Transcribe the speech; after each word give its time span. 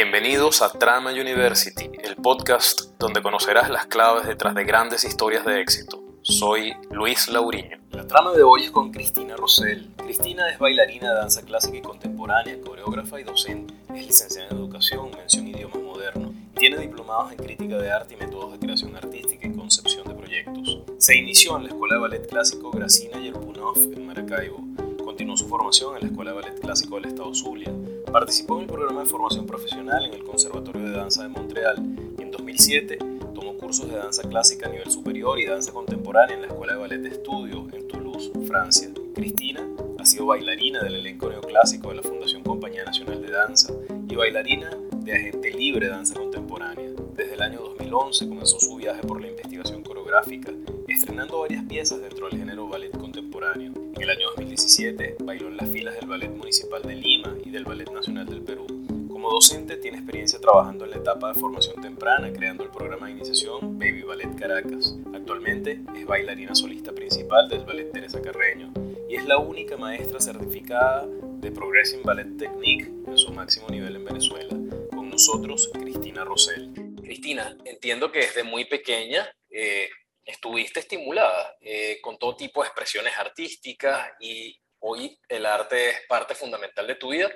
Bienvenidos 0.00 0.62
a 0.62 0.70
Trama 0.70 1.10
University, 1.10 1.90
el 2.04 2.14
podcast 2.14 2.96
donde 3.00 3.20
conocerás 3.20 3.68
las 3.68 3.86
claves 3.86 4.28
detrás 4.28 4.54
de 4.54 4.62
grandes 4.62 5.02
historias 5.02 5.44
de 5.44 5.60
éxito. 5.60 6.00
Soy 6.22 6.72
Luis 6.92 7.26
Lauriño. 7.26 7.78
La 7.90 8.06
trama 8.06 8.30
de 8.30 8.44
hoy 8.44 8.66
es 8.66 8.70
con 8.70 8.92
Cristina 8.92 9.34
Rosell. 9.34 9.90
Cristina 9.96 10.50
es 10.50 10.60
bailarina 10.60 11.08
de 11.08 11.16
danza 11.16 11.42
clásica 11.42 11.78
y 11.78 11.82
contemporánea, 11.82 12.60
coreógrafa 12.64 13.18
y 13.18 13.24
docente. 13.24 13.74
Es 13.92 14.06
licenciada 14.06 14.46
en 14.50 14.56
educación, 14.56 15.10
mención 15.16 15.48
idiomas 15.48 15.82
modernos. 15.82 16.32
Tiene 16.54 16.78
diplomados 16.78 17.32
en 17.32 17.38
crítica 17.38 17.78
de 17.78 17.90
arte 17.90 18.14
y 18.14 18.18
métodos 18.18 18.52
de 18.52 18.60
creación 18.60 18.94
artística 18.94 19.48
y 19.48 19.52
concepción 19.52 20.06
de 20.06 20.14
proyectos. 20.14 20.78
Se 20.98 21.16
inició 21.16 21.56
en 21.56 21.64
la 21.64 21.70
Escuela 21.70 21.96
de 21.96 22.00
Ballet 22.02 22.28
Clásico 22.28 22.70
Gracina 22.70 23.18
y 23.18 23.26
el 23.26 23.34
Punov 23.34 23.76
en 23.76 24.06
Maracaibo. 24.06 24.60
Continuó 25.04 25.36
su 25.36 25.48
formación 25.48 25.96
en 25.96 26.02
la 26.02 26.08
Escuela 26.10 26.30
de 26.30 26.36
Ballet 26.36 26.60
Clásico 26.60 26.94
del 26.94 27.06
Estado 27.06 27.34
Zulia 27.34 27.72
Participó 28.12 28.56
en 28.56 28.62
el 28.62 28.68
programa 28.68 29.02
de 29.02 29.06
formación 29.06 29.46
profesional 29.46 30.06
en 30.06 30.14
el 30.14 30.24
Conservatorio 30.24 30.82
de 30.82 30.92
Danza 30.92 31.24
de 31.24 31.28
Montreal 31.28 31.76
y 32.18 32.22
en 32.22 32.30
2007 32.30 32.98
tomó 33.34 33.54
cursos 33.58 33.86
de 33.88 33.96
danza 33.96 34.22
clásica 34.22 34.66
a 34.66 34.70
nivel 34.70 34.90
superior 34.90 35.38
y 35.38 35.44
danza 35.44 35.72
contemporánea 35.72 36.34
en 36.34 36.42
la 36.42 36.48
Escuela 36.48 36.72
de 36.72 36.78
Ballet 36.78 37.02
de 37.02 37.10
Estudio 37.10 37.68
en 37.70 37.86
Toulouse, 37.86 38.32
Francia. 38.46 38.88
Cristina 39.14 39.68
ha 39.98 40.06
sido 40.06 40.24
bailarina 40.24 40.82
del 40.82 40.94
elenco 40.94 41.28
neoclásico 41.28 41.90
de 41.90 41.96
la 41.96 42.02
Fundación 42.02 42.42
Compañía 42.42 42.84
Nacional 42.84 43.20
de 43.20 43.30
Danza 43.30 43.74
y 44.08 44.14
bailarina 44.14 44.70
de 45.04 45.12
Agente 45.12 45.50
Libre 45.50 45.88
Danza 45.88 46.14
Contemporánea. 46.14 46.90
Desde 47.14 47.34
el 47.34 47.42
año 47.42 47.60
2011 47.60 48.28
comenzó 48.28 48.58
su 48.58 48.76
viaje 48.76 49.02
por 49.02 49.20
la 49.20 49.28
investigación 49.28 49.82
coreográfica, 49.82 50.50
estrenando 50.88 51.40
varias 51.40 51.64
piezas 51.64 52.00
dentro 52.00 52.28
del 52.28 52.38
género 52.38 52.68
ballet 52.68 52.90
contemporáneo. 52.90 53.27
En 53.40 54.02
el 54.02 54.10
año 54.10 54.26
2017 54.30 55.18
bailó 55.20 55.46
en 55.46 55.58
las 55.58 55.70
filas 55.70 55.94
del 55.94 56.08
Ballet 56.08 56.28
Municipal 56.28 56.82
de 56.82 56.96
Lima 56.96 57.36
y 57.44 57.50
del 57.50 57.64
Ballet 57.64 57.88
Nacional 57.88 58.26
del 58.26 58.42
Perú. 58.42 58.66
Como 59.08 59.30
docente 59.30 59.76
tiene 59.76 59.98
experiencia 59.98 60.40
trabajando 60.40 60.84
en 60.84 60.90
la 60.90 60.96
etapa 60.96 61.32
de 61.32 61.38
formación 61.38 61.80
temprana, 61.80 62.32
creando 62.32 62.64
el 62.64 62.70
programa 62.70 63.06
de 63.06 63.12
iniciación 63.12 63.78
Baby 63.78 64.02
Ballet 64.02 64.34
Caracas. 64.34 64.96
Actualmente 65.14 65.80
es 65.96 66.04
bailarina 66.04 66.56
solista 66.56 66.90
principal 66.90 67.48
del 67.48 67.64
Ballet 67.64 67.92
Teresa 67.92 68.20
Carreño 68.20 68.72
y 69.08 69.14
es 69.14 69.24
la 69.24 69.38
única 69.38 69.76
maestra 69.76 70.18
certificada 70.18 71.06
de 71.06 71.52
Progressing 71.52 72.02
Ballet 72.02 72.36
Technique 72.38 72.90
en 73.06 73.16
su 73.16 73.32
máximo 73.32 73.68
nivel 73.68 73.94
en 73.94 74.04
Venezuela. 74.04 74.50
Con 74.90 75.10
nosotros, 75.10 75.70
Cristina 75.74 76.24
Rosell. 76.24 76.72
Cristina, 77.04 77.56
entiendo 77.64 78.10
que 78.10 78.18
desde 78.18 78.42
muy 78.42 78.64
pequeña 78.64 79.28
eh, 79.48 79.88
estuviste 80.28 80.80
estimulada 80.80 81.56
eh, 81.60 82.00
con 82.02 82.18
todo 82.18 82.36
tipo 82.36 82.60
de 82.60 82.68
expresiones 82.68 83.16
artísticas 83.16 84.12
y 84.20 84.60
hoy 84.80 85.18
el 85.26 85.46
arte 85.46 85.88
es 85.88 86.06
parte 86.06 86.34
fundamental 86.34 86.86
de 86.86 86.96
tu 86.96 87.08
vida 87.10 87.30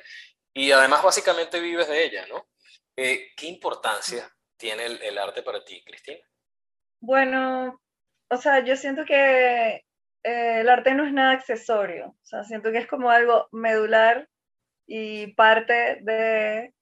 y 0.52 0.70
además 0.72 1.02
básicamente 1.02 1.58
vives 1.58 1.88
de 1.88 2.04
ella, 2.04 2.26
¿no? 2.26 2.48
Eh, 2.94 3.32
¿Qué 3.34 3.46
importancia 3.46 4.30
tiene 4.58 4.84
el, 4.84 5.16
arte 5.16 5.42
para 5.42 5.64
ti, 5.64 5.82
Cristina? 5.84 6.20
Bueno, 7.00 7.80
o 8.28 8.36
sea, 8.36 8.62
yo 8.62 8.76
siento 8.76 9.06
que 9.06 9.76
eh, 9.76 10.60
el 10.60 10.68
arte 10.68 10.94
no 10.94 11.06
es 11.06 11.14
nada 11.14 11.32
accesorio, 11.32 12.08
o 12.08 12.24
sea, 12.24 12.44
siento 12.44 12.70
que 12.70 12.78
es 12.78 12.86
como 12.86 13.10
algo 13.10 13.48
medular 13.52 14.28
y 14.86 15.28
parte 15.28 16.00
de 16.02 16.74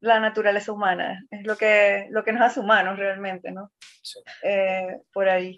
la 0.00 0.20
naturaleza 0.20 0.72
humana, 0.72 1.24
es 1.30 1.46
lo 1.46 1.56
que, 1.56 2.06
lo 2.10 2.24
que 2.24 2.32
nos 2.32 2.42
hace 2.42 2.60
humanos 2.60 2.98
realmente, 2.98 3.50
¿no? 3.50 3.72
Eh, 4.42 5.00
por 5.12 5.28
ahí. 5.28 5.56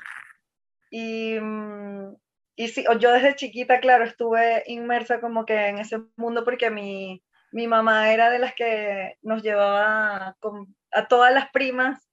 Y, 0.91 1.39
mm, 1.39 2.15
y 2.57 2.69
sí, 2.69 2.85
yo 2.99 3.13
desde 3.13 3.37
chiquita, 3.37 3.81
claro, 3.81 4.05
estuve 4.05 4.65
inmersa 4.67 5.21
como 5.21 5.45
que 5.45 5.69
en 5.69 5.79
ese 5.79 5.99
mundo 6.17 6.45
porque 6.45 6.71
mi, 6.71 7.23
mi 7.53 7.67
mamá 7.67 8.13
era 8.13 8.31
de 8.31 8.39
las 8.39 8.55
que 8.55 9.17
nos 9.23 9.43
llevaba 9.43 10.37
a 10.93 11.09
todas 11.09 11.33
las 11.33 11.51
primas, 11.51 12.09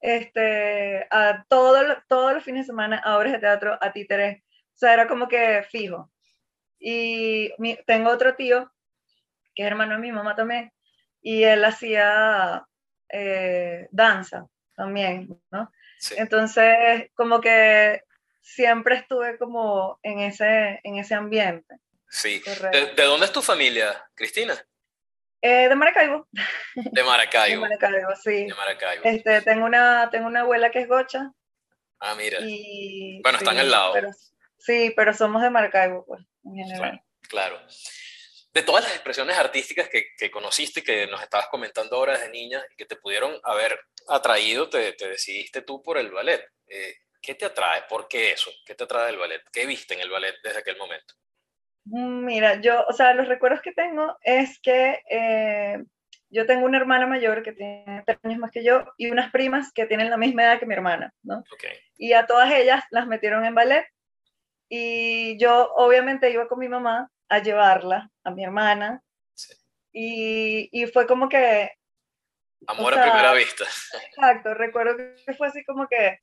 este, 0.00 1.06
a 1.10 1.44
todo, 1.48 1.80
todos 2.08 2.34
los 2.34 2.44
fines 2.44 2.66
de 2.66 2.72
semana 2.72 2.98
a 2.98 3.18
obras 3.18 3.32
de 3.32 3.38
teatro, 3.40 3.78
a 3.80 3.92
títeres, 3.92 4.42
o 4.42 4.78
sea, 4.78 4.94
era 4.94 5.08
como 5.08 5.28
que 5.28 5.64
fijo. 5.70 6.10
Y 6.78 7.52
tengo 7.86 8.10
otro 8.10 8.36
tío, 8.36 8.70
que 9.54 9.64
es 9.64 9.68
hermano 9.68 9.94
de 9.94 10.00
mi 10.00 10.12
mamá 10.12 10.36
también, 10.36 10.72
y 11.28 11.44
él 11.44 11.62
hacía 11.62 12.66
eh, 13.10 13.86
danza 13.90 14.46
también, 14.74 15.38
¿no? 15.50 15.70
Entonces, 16.16 17.10
como 17.14 17.38
que 17.42 18.02
siempre 18.40 18.96
estuve 18.96 19.36
como 19.36 20.00
en 20.02 20.20
ese, 20.20 20.80
en 20.82 20.96
ese 20.96 21.14
ambiente. 21.14 21.74
Sí. 22.08 22.42
¿De, 22.72 23.02
dónde 23.02 23.26
es 23.26 23.32
tu 23.32 23.42
familia, 23.42 24.08
Cristina? 24.14 24.54
Eh, 25.42 25.68
de 25.68 25.74
Maracaibo. 25.74 26.26
De 26.74 27.02
Maracaibo. 27.02 27.62
de 27.68 27.76
Maracaibo, 27.76 28.16
sí. 28.16 28.46
De 28.46 28.54
Maracaibo. 28.54 29.04
Este, 29.04 29.42
tengo, 29.42 29.66
una, 29.66 30.08
tengo 30.10 30.28
una 30.28 30.40
abuela 30.40 30.70
que 30.70 30.78
es 30.78 30.88
gocha. 30.88 31.30
Ah, 32.00 32.14
mira. 32.14 32.38
bueno, 32.38 33.36
están 33.36 33.58
al 33.58 33.70
lado. 33.70 33.92
sí, 34.56 34.94
pero 34.96 35.12
somos 35.12 35.42
de 35.42 35.50
Maracaibo, 35.50 36.06
pues, 36.06 36.22
en 36.44 36.54
general. 36.54 37.02
claro 37.28 37.60
de 38.58 38.64
todas 38.64 38.82
las 38.82 38.92
expresiones 38.92 39.38
artísticas 39.38 39.88
que, 39.88 40.06
que, 40.18 40.32
conociste, 40.32 40.82
que 40.82 41.06
nos 41.06 41.22
estabas 41.22 41.46
comentando 41.46 41.94
ahora 41.94 42.14
desde 42.14 42.30
niña 42.30 42.60
y 42.72 42.74
que 42.74 42.86
te 42.86 42.96
pudieron 42.96 43.38
haber 43.44 43.78
atraído, 44.08 44.68
te, 44.68 44.94
te 44.94 45.08
decidiste 45.08 45.62
tú 45.62 45.80
por 45.80 45.96
el 45.96 46.10
ballet. 46.10 46.44
Eh, 46.66 46.96
¿Qué 47.22 47.36
te 47.36 47.44
atrae? 47.44 47.82
¿Por 47.88 48.08
qué 48.08 48.32
eso? 48.32 48.50
¿Qué 48.66 48.74
te 48.74 48.82
atrae 48.82 49.06
del 49.06 49.18
ballet? 49.18 49.42
¿Qué 49.52 49.64
viste 49.64 49.94
en 49.94 50.00
el 50.00 50.10
ballet 50.10 50.34
desde 50.42 50.58
aquel 50.58 50.76
momento? 50.76 51.14
Mm, 51.84 52.24
mira, 52.24 52.60
yo, 52.60 52.84
o 52.88 52.92
sea, 52.92 53.14
los 53.14 53.28
recuerdos 53.28 53.62
que 53.62 53.70
tengo 53.70 54.16
es 54.22 54.58
que 54.60 55.02
eh, 55.08 55.78
yo 56.28 56.44
tengo 56.44 56.66
una 56.66 56.78
hermana 56.78 57.06
mayor 57.06 57.44
que 57.44 57.52
tiene 57.52 58.02
tres 58.06 58.18
años 58.24 58.40
más 58.40 58.50
que 58.50 58.64
yo 58.64 58.92
y 58.96 59.08
unas 59.08 59.30
primas 59.30 59.72
que 59.72 59.86
tienen 59.86 60.10
la 60.10 60.16
misma 60.16 60.42
edad 60.42 60.58
que 60.58 60.66
mi 60.66 60.74
hermana, 60.74 61.14
¿no? 61.22 61.44
Okay. 61.54 61.78
Y 61.96 62.12
a 62.12 62.26
todas 62.26 62.52
ellas 62.52 62.82
las 62.90 63.06
metieron 63.06 63.44
en 63.44 63.54
ballet 63.54 63.86
y 64.68 65.38
yo 65.38 65.72
obviamente 65.76 66.30
iba 66.30 66.48
con 66.48 66.58
mi 66.58 66.68
mamá 66.68 67.08
a 67.28 67.38
llevarla, 67.40 68.10
a 68.24 68.30
mi 68.30 68.44
hermana. 68.44 69.02
Y, 69.92 70.68
y, 70.72 70.86
fue 70.86 71.06
como 71.06 71.28
que... 71.28 71.70
Amor 72.66 72.98
a 72.98 73.02
primera 73.02 73.32
vista. 73.32 73.64
Exacto, 73.64 74.54
recuerdo 74.54 74.96
que 74.96 75.34
fue 75.34 75.48
así 75.48 75.64
como 75.64 75.86
que 75.88 76.18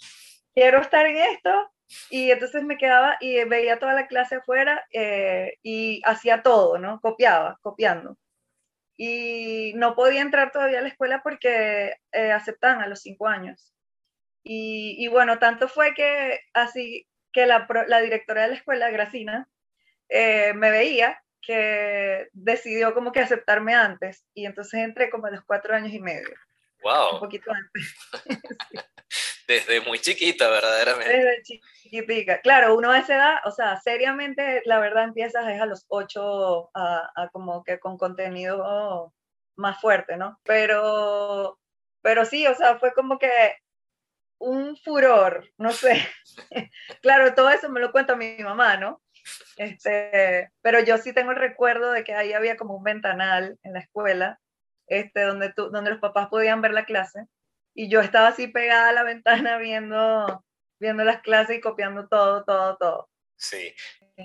quiero 0.54 0.80
estar 0.80 1.06
en 1.06 1.18
esto 1.18 1.72
y 2.10 2.32
entonces 2.32 2.64
me 2.64 2.78
quedaba 2.78 3.18
y 3.20 3.44
veía 3.46 3.80
toda 3.80 3.94
la 3.94 4.08
clase 4.08 4.36
afuera 4.36 4.86
eh, 4.92 5.58
y 5.62 6.02
hacía 6.06 6.42
todo, 6.42 6.78
¿no? 6.78 7.00
Copiaba, 7.02 7.58
copiando. 7.62 8.18
Y 8.98 9.74
no 9.76 9.96
podía 9.96 10.22
entrar 10.22 10.52
todavía 10.52 10.80
a 10.80 10.82
la 10.82 10.88
escuela 10.88 11.22
porque 11.22 11.98
eh, 12.12 12.32
aceptaban 12.32 12.82
a 12.82 12.88
los 12.88 13.02
cinco 13.02 13.28
años. 13.28 13.74
Y, 14.44 14.96
y, 15.00 15.08
bueno, 15.08 15.40
tanto 15.40 15.68
fue 15.68 15.94
que 15.96 16.40
así 16.54 17.08
que 17.34 17.46
la, 17.46 17.68
la 17.88 18.02
directora 18.02 18.44
de 18.44 18.50
la 18.50 18.56
escuela, 18.56 18.92
Gracina, 18.92 19.50
eh, 20.10 20.54
me 20.54 20.72
veía 20.72 21.22
que 21.42 22.28
decidió 22.34 22.94
como 22.94 23.12
que 23.12 23.20
aceptarme 23.20 23.76
antes 23.76 24.26
y 24.34 24.46
entonces 24.46 24.82
entré 24.82 25.10
como 25.10 25.28
a 25.28 25.32
los 25.32 25.44
cuatro 25.46 25.76
años 25.76 25.94
y 25.94 26.00
medio. 26.00 26.36
Wow. 26.82 27.16
Un 27.16 27.20
poquito 27.20 27.52
antes. 27.52 27.96
Desde 29.48 29.82
muy 29.82 30.00
chiquita, 30.00 30.50
verdaderamente. 30.50 31.16
Desde 31.16 31.42
chiquitica. 31.44 32.42
Claro, 32.42 32.76
uno 32.76 32.92
a 32.92 33.00
esa 33.00 33.16
edad, 33.16 33.36
o 33.46 33.52
sea, 33.52 33.80
seriamente, 33.80 34.64
la 34.66 34.80
verdad 34.80 35.04
empiezas 35.04 35.48
es 35.48 35.62
a 35.62 35.68
los 35.68 35.86
ocho 35.88 36.72
a, 36.74 37.12
a 37.16 37.30
como 37.30 37.64
que 37.64 37.80
con 37.80 37.98
contenido 37.98 39.14
más 39.56 39.80
fuerte, 39.80 40.18
¿no? 40.18 40.40
Pero, 40.44 41.60
pero 42.02 42.26
sí, 42.26 42.46
o 42.48 42.56
sea, 42.56 42.80
fue 42.80 42.94
como 42.94 43.20
que 43.20 43.30
un 44.40 44.76
furor, 44.78 45.48
no 45.58 45.72
sé. 45.72 46.08
claro, 47.02 47.34
todo 47.36 47.50
eso 47.50 47.70
me 47.70 47.80
lo 47.80 47.92
cuenta 47.92 48.16
mi 48.16 48.38
mamá, 48.40 48.78
¿no? 48.78 49.02
Este, 49.58 50.52
pero 50.62 50.80
yo 50.82 50.98
sí 50.98 51.14
tengo 51.14 51.32
el 51.32 51.38
recuerdo 51.38 51.92
de 51.92 52.04
que 52.04 52.14
ahí 52.14 52.34
había 52.34 52.58
como 52.58 52.76
un 52.76 52.84
ventanal 52.84 53.58
en 53.64 53.74
la 53.74 53.80
escuela, 53.80 54.40
este, 54.88 55.22
donde, 55.22 55.52
tú, 55.54 55.70
donde 55.70 55.92
los 55.92 56.00
papás 56.00 56.28
podían 56.28 56.62
ver 56.62 56.72
la 56.72 56.86
clase, 56.86 57.26
y 57.74 57.90
yo 57.90 58.02
estaba 58.02 58.30
así 58.30 58.48
pegada 58.48 58.90
a 58.90 58.94
la 58.94 59.04
ventana 59.04 59.58
viendo, 59.58 60.44
viendo 60.80 61.04
las 61.04 61.22
clases 61.22 61.58
y 61.58 61.62
copiando 61.62 62.08
todo, 62.08 62.44
todo, 62.44 62.78
todo. 62.78 63.10
Sí. 63.38 63.74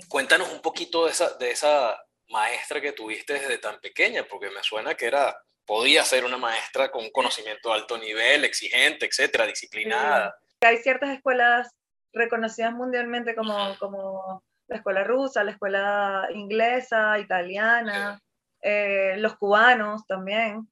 Cuéntanos 0.09 0.53
un 0.53 0.63
poquito 0.63 1.05
de 1.05 1.11
esa, 1.11 1.37
de 1.37 1.51
esa 1.51 2.01
maestra 2.29 2.81
que 2.81 2.93
tuviste 2.93 3.35
desde 3.35 3.59
tan 3.59 3.81
pequeña, 3.81 4.25
porque 4.25 4.51
me 4.51 4.63
suena 4.63 4.95
que 4.95 5.07
era, 5.07 5.37
podía 5.67 6.05
ser 6.05 6.25
una 6.25 6.39
maestra 6.39 6.91
con 6.91 7.11
conocimiento 7.11 7.69
de 7.69 7.75
alto 7.75 7.99
nivel, 7.99 8.45
exigente, 8.45 9.07
etcétera, 9.07 9.47
disciplinada. 9.47 10.37
Hay 10.61 10.79
ciertas 10.79 11.11
escuelas 11.11 11.75
reconocidas 12.13 12.73
mundialmente 12.73 13.35
como, 13.35 13.77
como 13.79 14.45
la 14.71 14.77
escuela 14.77 15.05
rusa, 15.05 15.45
la 15.45 15.51
escuela 15.51 16.29
inglesa, 16.33 17.19
italiana, 17.19 18.23
eh, 18.63 19.17
los 19.19 19.37
cubanos 19.37 20.07
también. 20.07 20.69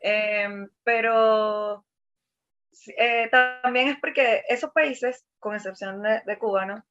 Em, 0.00 0.68
pero 0.82 1.86
eh, 2.98 3.28
también 3.30 3.88
es 3.88 4.00
porque 4.00 4.42
esos 4.48 4.72
países, 4.72 5.24
con 5.38 5.54
excepción 5.54 6.02
de, 6.02 6.38
Cuba, 6.38 6.84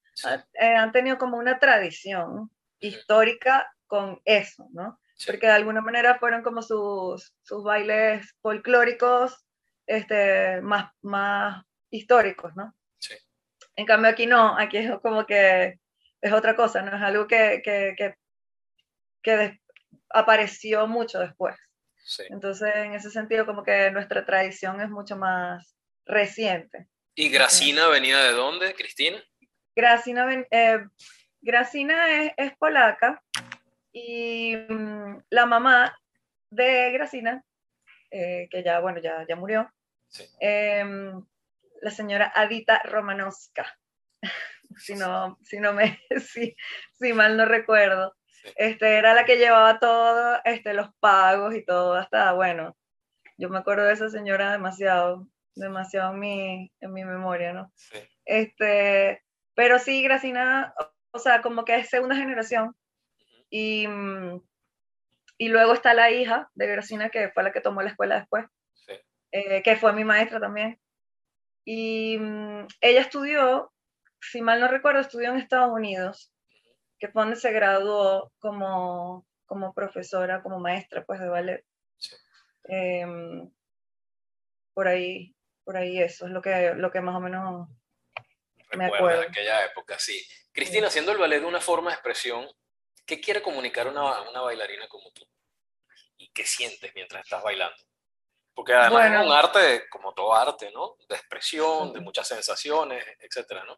eh, 0.53 0.75
han 0.75 0.93
tenido 0.93 1.17
como 1.17 1.37
una 1.37 1.59
tradición 1.59 2.49
histórica 2.79 3.69
con 3.85 4.21
eso, 4.23 4.67
¿no? 4.71 4.99
porque 5.25 5.47
de 5.47 5.53
alguna 5.53 5.79
manera 5.79 6.19
fueron 6.19 6.43
como 6.43 6.61
sus, 6.61 7.33
sus 7.41 7.63
bailes 7.63 8.35
folclóricos 8.41 9.45
este, 9.87 10.59
más, 10.61 10.91
más 11.01 11.63
históricos, 11.89 12.53
¿no? 12.57 12.75
Sí. 12.99 13.15
En 13.77 13.85
cambio 13.85 14.11
aquí 14.11 14.25
no, 14.25 14.57
aquí 14.57 14.77
es 14.77 14.91
como 15.01 15.25
que 15.25 15.79
es 16.25 16.33
otra 16.33 16.55
cosa, 16.55 16.81
no 16.81 16.95
es 16.95 17.01
algo 17.03 17.27
que, 17.27 17.61
que, 17.63 17.93
que, 17.95 18.15
que 19.21 19.59
apareció 20.09 20.87
mucho 20.87 21.19
después. 21.19 21.55
Sí. 22.03 22.23
Entonces, 22.29 22.75
en 22.75 22.93
ese 22.93 23.11
sentido, 23.11 23.45
como 23.45 23.63
que 23.63 23.91
nuestra 23.91 24.25
tradición 24.25 24.81
es 24.81 24.89
mucho 24.89 25.15
más 25.17 25.75
reciente. 26.05 26.87
¿Y 27.15 27.29
Gracina 27.29 27.87
venía 27.87 28.17
de 28.23 28.31
dónde, 28.31 28.73
Cristina? 28.73 29.23
Gracina, 29.75 30.45
eh, 30.51 30.79
Gracina 31.41 32.23
es, 32.23 32.33
es 32.37 32.57
polaca 32.57 33.21
y 33.91 34.55
mm, 34.55 35.23
la 35.29 35.45
mamá 35.45 35.95
de 36.49 36.91
Gracina, 36.91 37.43
eh, 38.09 38.47
que 38.49 38.63
ya, 38.63 38.79
bueno, 38.79 38.99
ya, 38.99 39.25
ya 39.27 39.35
murió, 39.35 39.71
Sí. 40.07 40.23
em, 40.39 41.23
la 41.81 41.91
señora 41.91 42.31
Adita 42.33 42.81
Romanowska, 42.83 43.77
si 44.77 44.95
no, 44.95 45.37
si 45.43 45.59
no 45.59 45.73
me, 45.73 45.99
si, 46.19 46.55
si 46.93 47.13
mal 47.13 47.37
no 47.37 47.45
recuerdo. 47.45 48.15
Este, 48.55 48.97
era 48.97 49.13
la 49.15 49.25
que 49.25 49.37
llevaba 49.37 49.79
todo, 49.79 50.39
este, 50.45 50.73
los 50.73 50.89
pagos 50.99 51.55
y 51.55 51.65
todo, 51.65 51.95
hasta, 51.95 52.31
bueno, 52.33 52.77
yo 53.37 53.49
me 53.49 53.57
acuerdo 53.57 53.85
de 53.85 53.93
esa 53.93 54.09
señora 54.09 54.51
demasiado, 54.51 55.27
demasiado 55.55 56.13
en 56.13 56.19
mi, 56.19 56.71
en 56.79 56.93
mi 56.93 57.03
memoria, 57.05 57.53
¿no? 57.53 57.71
Sí. 57.75 57.97
Este, 58.25 59.23
pero 59.55 59.79
sí, 59.79 60.03
Gracina, 60.03 60.73
o- 61.11 61.19
sea, 61.19 61.41
como 61.41 61.65
que 61.65 61.75
es 61.77 61.89
segunda 61.89 62.15
generación. 62.15 62.75
Y, 63.49 63.87
y 65.37 65.49
luego 65.49 65.73
está 65.73 65.93
la 65.93 66.11
hija 66.11 66.49
de 66.55 66.67
Gracina, 66.67 67.09
que 67.09 67.29
fue 67.29 67.43
la 67.43 67.51
que 67.51 67.61
tomó 67.61 67.81
la 67.81 67.89
escuela 67.89 68.19
después, 68.19 68.45
Sí. 68.73 68.93
eh, 69.31 69.63
que 69.63 69.75
fue 69.77 69.93
mi 69.93 70.03
maestra 70.03 70.39
también. 70.39 70.79
Y 71.65 72.17
mm, 72.19 72.67
ella 72.81 73.01
estudió, 73.01 73.71
si 74.31 74.41
mal 74.41 74.59
no 74.59 74.67
recuerdo, 74.67 74.99
estudió 75.01 75.29
en 75.29 75.37
Estados 75.37 75.71
Unidos, 75.71 76.31
que 76.99 77.07
fue 77.09 77.23
donde 77.23 77.35
se 77.37 77.51
graduó 77.51 78.31
como, 78.39 79.25
como 79.45 79.73
profesora, 79.73 80.41
como 80.41 80.59
maestra 80.59 81.03
pues, 81.05 81.19
de 81.19 81.29
ballet. 81.29 81.65
Sí. 81.97 82.15
Em, 82.65 83.51
por 84.73 84.87
ahí, 84.87 85.35
por 85.63 85.77
ahí 85.77 85.99
eso 86.01 86.25
es 86.25 86.31
lo 86.31 86.41
que, 86.41 86.73
lo 86.75 86.91
que 86.91 87.01
más 87.01 87.15
o 87.15 87.19
menos 87.19 87.67
Me 88.71 88.85
Recuerdas 88.85 88.93
acuerdo. 89.19 89.21
aquella 89.29 89.65
época, 89.65 89.99
sí. 89.99 90.25
Cristina, 90.51 90.87
haciendo 90.87 91.11
el 91.11 91.17
ballet 91.17 91.39
de 91.39 91.45
una 91.45 91.61
forma 91.61 91.89
de 91.91 91.95
expresión, 91.95 92.47
¿qué 93.05 93.19
quiere 93.21 93.41
comunicar 93.41 93.87
una, 93.87 94.21
una 94.29 94.41
bailarina 94.41 94.87
como 94.87 95.11
tú? 95.11 95.25
¿Y 96.17 96.29
qué 96.31 96.45
sientes 96.45 96.91
mientras 96.95 97.23
estás 97.23 97.43
bailando? 97.43 97.77
Porque 98.53 98.73
además 98.73 98.91
Bueno. 99.09 99.19
es 99.21 99.25
un 99.27 99.31
arte, 99.33 99.89
como 99.89 100.13
todo 100.13 100.33
arte, 100.33 100.71
¿no? 100.71 100.95
De 101.09 101.15
expresión, 101.15 101.91
de 101.93 101.99
muchas 101.99 102.27
sensaciones, 102.27 103.05
etcétera, 103.19 103.65
¿no? 103.65 103.77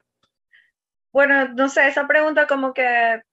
Bueno, 1.18 1.48
no 1.48 1.68
sé, 1.68 1.88
esa 1.88 2.06
pregunta 2.06 2.46
como 2.46 2.76
que 2.76 3.24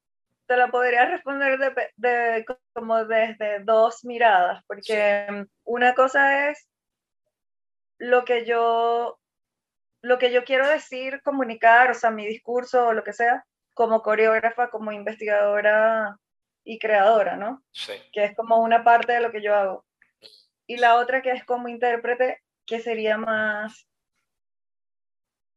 te 0.46 0.56
la 0.56 0.68
podría 0.68 1.04
responder 1.04 1.58
de, 1.58 1.90
de- 1.96 2.46
como 2.72 3.04
desde 3.04 3.62
dos 3.62 4.06
miradas, 4.06 4.64
porque 4.66 5.44
una 5.64 5.94
cosa 5.94 6.48
es 6.48 6.66
lo 7.98 8.24
que 8.24 8.46
yo 8.46 9.18
lo 10.00 10.16
que 10.18 10.32
yo 10.32 10.44
quiero 10.44 10.66
decir, 10.66 11.20
comunicar, 11.22 11.90
o 11.90 11.94
sea, 11.94 12.10
mi 12.10 12.26
discurso 12.26 12.86
o 12.86 12.92
lo 12.94 13.04
que 13.04 13.12
sea, 13.12 13.44
como 13.74 14.00
coreógrafa, 14.00 14.70
como 14.70 14.90
investigadora 14.90 16.16
y 16.64 16.78
creadora, 16.78 17.36
¿no? 17.36 17.62
Sí, 17.70 17.92
Que 18.14 18.24
es 18.24 18.34
como 18.34 18.62
una 18.62 18.82
parte 18.82 19.12
de 19.12 19.20
lo 19.20 19.30
que 19.30 19.42
yo 19.42 19.54
hago. 19.54 19.84
Y 20.66 20.78
la 20.78 20.96
otra 20.96 21.20
que 21.20 21.32
es 21.32 21.44
como 21.44 21.68
intérprete, 21.68 22.40
que 22.64 22.80
sería 22.80 23.18
más 23.18 23.86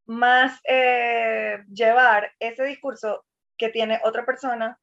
más 0.08 0.58
eh, 0.64 1.58
llevar 1.72 2.32
ese 2.40 2.64
discurso 2.64 3.24
que 3.56 3.68
tiene 3.68 4.00
otra 4.04 4.24
persona 4.24 4.78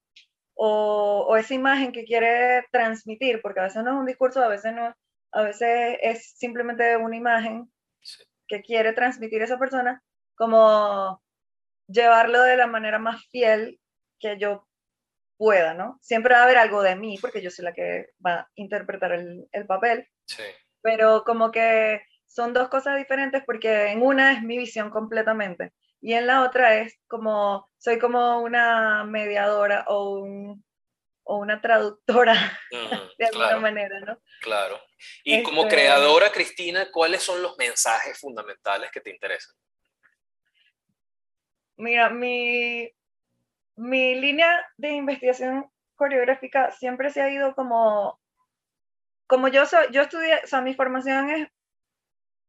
o, 0.54 1.25
o 1.27 1.36
esa 1.36 1.54
imagen 1.54 1.92
que 1.92 2.06
quiere 2.06 2.66
transmitir, 2.72 3.42
porque 3.42 3.60
a 3.60 3.63
veces 3.63 3.83
no 3.83 3.92
es 3.92 3.98
un 3.98 4.06
discurso, 4.06 4.42
a 4.42 4.48
veces 4.48 4.74
no, 4.74 4.95
a 5.31 5.42
veces 5.42 5.98
es 6.01 6.33
simplemente 6.38 6.95
una 6.95 7.18
imagen 7.18 7.72
sí, 8.01 8.24
que 8.48 8.62
quiere 8.62 8.94
transmitir 8.94 9.42
esa 9.42 9.57
persona, 9.57 10.01
como 10.36 11.22
llevarlo 11.88 12.42
de 12.44 12.57
la 12.57 12.68
manera 12.68 13.00
más 13.00 13.25
fiel 13.31 13.80
que 14.19 14.38
yo 14.38 14.68
pueda, 15.38 15.74
¿no? 15.74 15.98
Siempre 16.01 16.36
va 16.36 16.42
a 16.42 16.44
haber 16.44 16.57
algo 16.57 16.83
de 16.83 16.95
mí, 16.95 17.18
porque 17.19 17.42
yo 17.42 17.50
soy 17.50 17.66
la 17.66 17.74
que 17.74 18.10
va 18.25 18.33
a 18.42 18.50
interpretar 18.56 19.12
el, 19.12 19.48
el 19.51 19.66
papel, 19.66 20.07
sí, 20.25 20.44
pero 20.81 21.24
como 21.24 21.51
que 21.51 22.01
son 22.35 22.51
dos 22.51 22.67
cosas 22.67 22.97
diferentes 22.97 23.43
porque 23.45 23.91
en 23.91 24.01
una 24.01 24.33
es 24.33 24.41
mi 24.43 24.57
visión 24.57 24.89
completamente 24.89 25.71
y 26.01 26.13
en 26.13 26.27
la 26.27 26.41
otra 26.43 26.75
es 26.75 26.99
como, 27.07 27.69
soy 27.77 27.97
como 27.97 28.39
una 28.41 29.05
mediadora 29.05 29.85
o, 29.87 30.19
un- 30.19 30.63
o 31.23 31.37
una 31.37 31.61
traductora 31.61 32.33
de 33.17 33.25
alguna 33.25 33.47
claro, 33.47 33.61
manera, 33.61 33.99
¿no? 34.01 34.19
claro. 34.41 34.79
Y 35.23 35.41
como 35.43 35.63
Este- 35.63 35.75
creadora, 35.75 36.29
Cristina, 36.31 36.91
¿cuáles 36.91 37.23
son 37.23 37.41
los 37.41 37.57
mensajes 37.57 38.19
fundamentales 38.19 38.91
que 38.91 38.99
te 38.99 39.11
interesan? 39.11 39.55
Mira, 41.77 42.09
mi, 42.09 42.89
mi 43.77 44.15
línea 44.15 44.65
de 44.77 44.89
investigación 44.91 45.69
coreográfica 45.95 46.71
siempre 46.71 47.09
se 47.09 47.21
ha 47.21 47.29
ido 47.29 47.55
como, 47.55 48.19
como 49.25 49.47
yo 49.47 49.65
soy, 49.65 49.85
yo 49.91 50.01
estudié, 50.03 50.41
o 50.43 50.47
sea, 50.47 50.61
mi 50.61 50.73
formación 50.73 51.29
es 51.29 51.47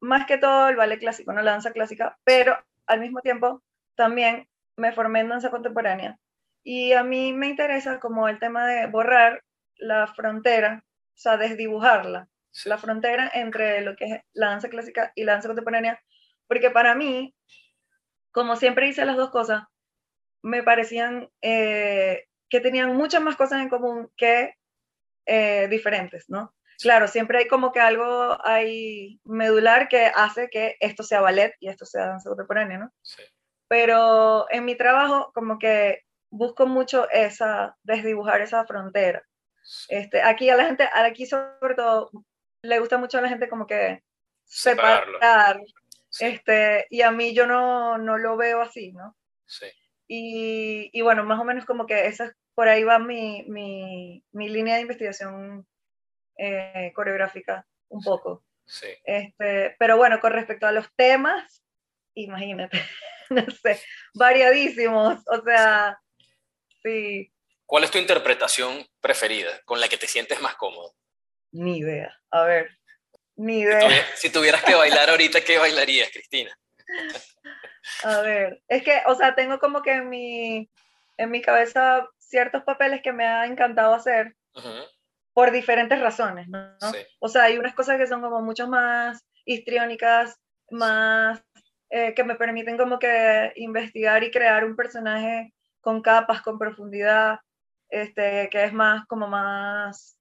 más 0.06 0.26
que 0.26 0.38
todo 0.38 0.68
el 0.68 0.76
ballet 0.76 0.98
clásico, 0.98 1.32
no 1.32 1.42
la 1.42 1.52
danza 1.52 1.72
clásica, 1.72 2.18
pero 2.24 2.56
al 2.86 3.00
mismo 3.00 3.20
tiempo 3.20 3.62
también 3.96 4.48
me 4.76 4.92
formé 4.92 5.20
en 5.20 5.28
danza 5.28 5.50
contemporánea. 5.50 6.18
Y 6.62 6.92
a 6.92 7.02
mí 7.02 7.32
me 7.32 7.48
interesa 7.48 8.00
como 8.00 8.28
el 8.28 8.38
tema 8.38 8.66
de 8.66 8.86
borrar 8.86 9.44
la 9.76 10.06
frontera, 10.06 10.84
o 10.84 11.18
sea, 11.18 11.36
desdibujarla, 11.36 12.28
Sí, 12.50 12.70
la 12.70 12.78
frontera 12.78 13.30
entre 13.34 13.82
lo 13.82 13.96
que 13.96 14.04
es 14.06 14.20
la 14.32 14.48
danza 14.48 14.70
clásica 14.70 15.12
y 15.14 15.24
la 15.24 15.32
danza 15.32 15.48
contemporánea, 15.48 16.00
porque 16.48 16.70
para 16.70 16.94
mí, 16.94 17.34
como 18.32 18.56
siempre 18.56 18.88
hice 18.88 19.04
las 19.04 19.16
dos 19.16 19.30
cosas, 19.30 19.64
me 20.42 20.62
parecían 20.62 21.28
eh, 21.42 22.24
que 22.48 22.60
tenían 22.60 22.96
muchas 22.96 23.20
más 23.22 23.36
cosas 23.36 23.60
en 23.60 23.68
común 23.68 24.10
que 24.16 24.54
eh, 25.26 25.68
diferentes, 25.68 26.30
¿no? 26.30 26.55
Claro, 26.80 27.09
siempre 27.09 27.38
hay 27.38 27.49
como 27.49 27.73
que 27.73 27.80
algo 27.80 28.38
hay 28.45 29.21
medular 29.25 29.88
que 29.88 30.06
hace 30.06 30.49
que 30.50 30.76
esto 30.80 31.02
sea 31.02 31.21
ballet 31.21 31.54
y 31.61 31.68
esto 31.68 31.87
sea 31.87 32.06
danza 32.06 32.28
contemporánea, 32.28 32.78
¿no? 32.78 32.92
sí, 33.02 33.23
Pero 33.68 34.47
en 34.50 34.64
mi 34.64 34.76
trabajo 34.76 35.30
como 35.35 35.59
que 35.59 36.02
busco 36.30 36.66
mucho 36.66 37.09
esa, 37.11 37.76
desdibujar 37.83 38.40
esa 38.42 38.64
frontera. 38.66 39.23
Este, 39.88 40.23
aquí 40.23 40.49
a 40.50 40.56
la 40.56 40.66
gente, 40.66 40.88
aquí 40.92 41.26
sobre 41.26 41.75
todo, 41.75 42.11
le 42.62 42.78
gusta 42.78 42.99
mucho 42.99 43.18
a 43.18 43.23
la 43.23 43.28
gente 43.28 43.49
como 43.49 43.66
que 43.66 44.02
Separarlo. 44.45 45.14
separar, 45.14 45.61
sí, 46.09 46.25
este, 46.26 46.87
y 46.90 47.02
a 47.02 47.11
mí 47.11 47.35
yo 47.35 47.47
no, 47.47 47.99
no 47.99 48.18
lo 48.18 48.37
veo 48.37 48.61
así, 48.61 48.92
¿no? 48.92 49.16
sí. 49.47 49.66
Y, 50.09 50.88
y 50.92 51.02
bueno, 51.02 51.25
más 51.25 51.40
o 51.40 51.45
menos 51.45 51.64
como 51.64 51.85
que 51.87 52.06
esa, 52.06 52.33
por 52.54 52.68
ahí 52.68 52.85
va 52.85 53.00
mi, 53.00 53.45
mi, 53.49 54.23
mi 54.30 54.49
línea 54.49 54.76
de 54.76 54.83
investigación 54.83 55.66
eh, 56.37 56.93
coreográfica 56.95 57.66
un 57.88 58.02
poco. 58.02 58.45
sí. 58.66 58.88
Este, 59.05 59.76
pero 59.78 59.97
bueno, 59.97 60.21
con 60.21 60.33
respecto 60.33 60.66
a 60.66 60.73
los 60.73 60.87
temas, 60.97 61.62
imagínate, 62.14 62.81
no 63.31 63.45
sé, 63.50 63.81
variadísimos, 64.14 65.21
o 65.26 65.43
sea, 65.43 65.99
sí, 66.83 67.33
¿Cuál 67.66 67.83
es 67.83 67.90
tu 67.90 67.99
interpretación 67.99 68.87
preferida, 69.00 69.61
con 69.64 69.81
la 69.81 69.88
que 69.88 69.99
te 69.99 70.07
sientes 70.07 70.40
más 70.40 70.55
cómodo? 70.55 70.95
ni 71.52 71.78
idea, 71.78 72.14
a 72.31 72.43
ver, 72.45 72.71
ni 73.35 73.55
Si 73.55 73.61
idea. 73.61 74.07
Si 74.14 74.31
tuvieras 74.31 74.62
que 74.62 74.75
bailar 74.75 75.11
ahorita, 75.11 75.43
¿qué 75.43 75.59
bailarías, 75.59 76.11
Cristina? 76.12 76.57
A 78.05 78.21
ver, 78.21 78.62
es 78.69 78.83
que, 78.83 79.00
o 79.07 79.14
sea, 79.14 79.35
tengo 79.35 79.59
como 79.59 79.83
que 79.83 79.93
en 79.93 80.09
mi, 80.09 80.71
en 81.16 81.31
mi 81.31 81.40
cabeza 81.40 82.09
ciertos 82.19 82.62
papeles 82.64 83.00
que 83.02 83.12
me 83.12 83.25
ha 83.26 83.47
encantado 83.47 83.95
hacer 83.95 84.37
Ujú, 84.55 84.85
por 85.37 85.52
diferentes 85.52 86.00
razones, 86.00 86.49
¿no? 86.49 86.66
Sí, 86.81 86.97
O 87.19 87.28
sea, 87.28 87.43
hay 87.43 87.59
unas 87.59 87.75
cosas 87.75 87.99
que 87.99 88.07
son 88.07 88.23
como 88.23 88.40
mucho 88.40 88.69
más 88.69 89.23
histriónicas, 89.45 90.40
más 90.71 91.45
eh, 91.90 92.14
que 92.14 92.25
me 92.25 92.37
permiten 92.37 92.78
como 92.78 92.99
que 92.99 93.52
investigar 93.57 94.25
y 94.25 94.31
crear 94.31 94.64
un 94.64 94.75
personaje 94.75 95.52
con 95.83 96.00
capas, 96.00 96.40
con 96.40 96.59
profundidad, 96.59 97.40
este, 97.90 98.49
que 98.50 98.64
es 98.64 98.73
más 98.73 99.05
como 99.09 99.28
más, 99.28 100.19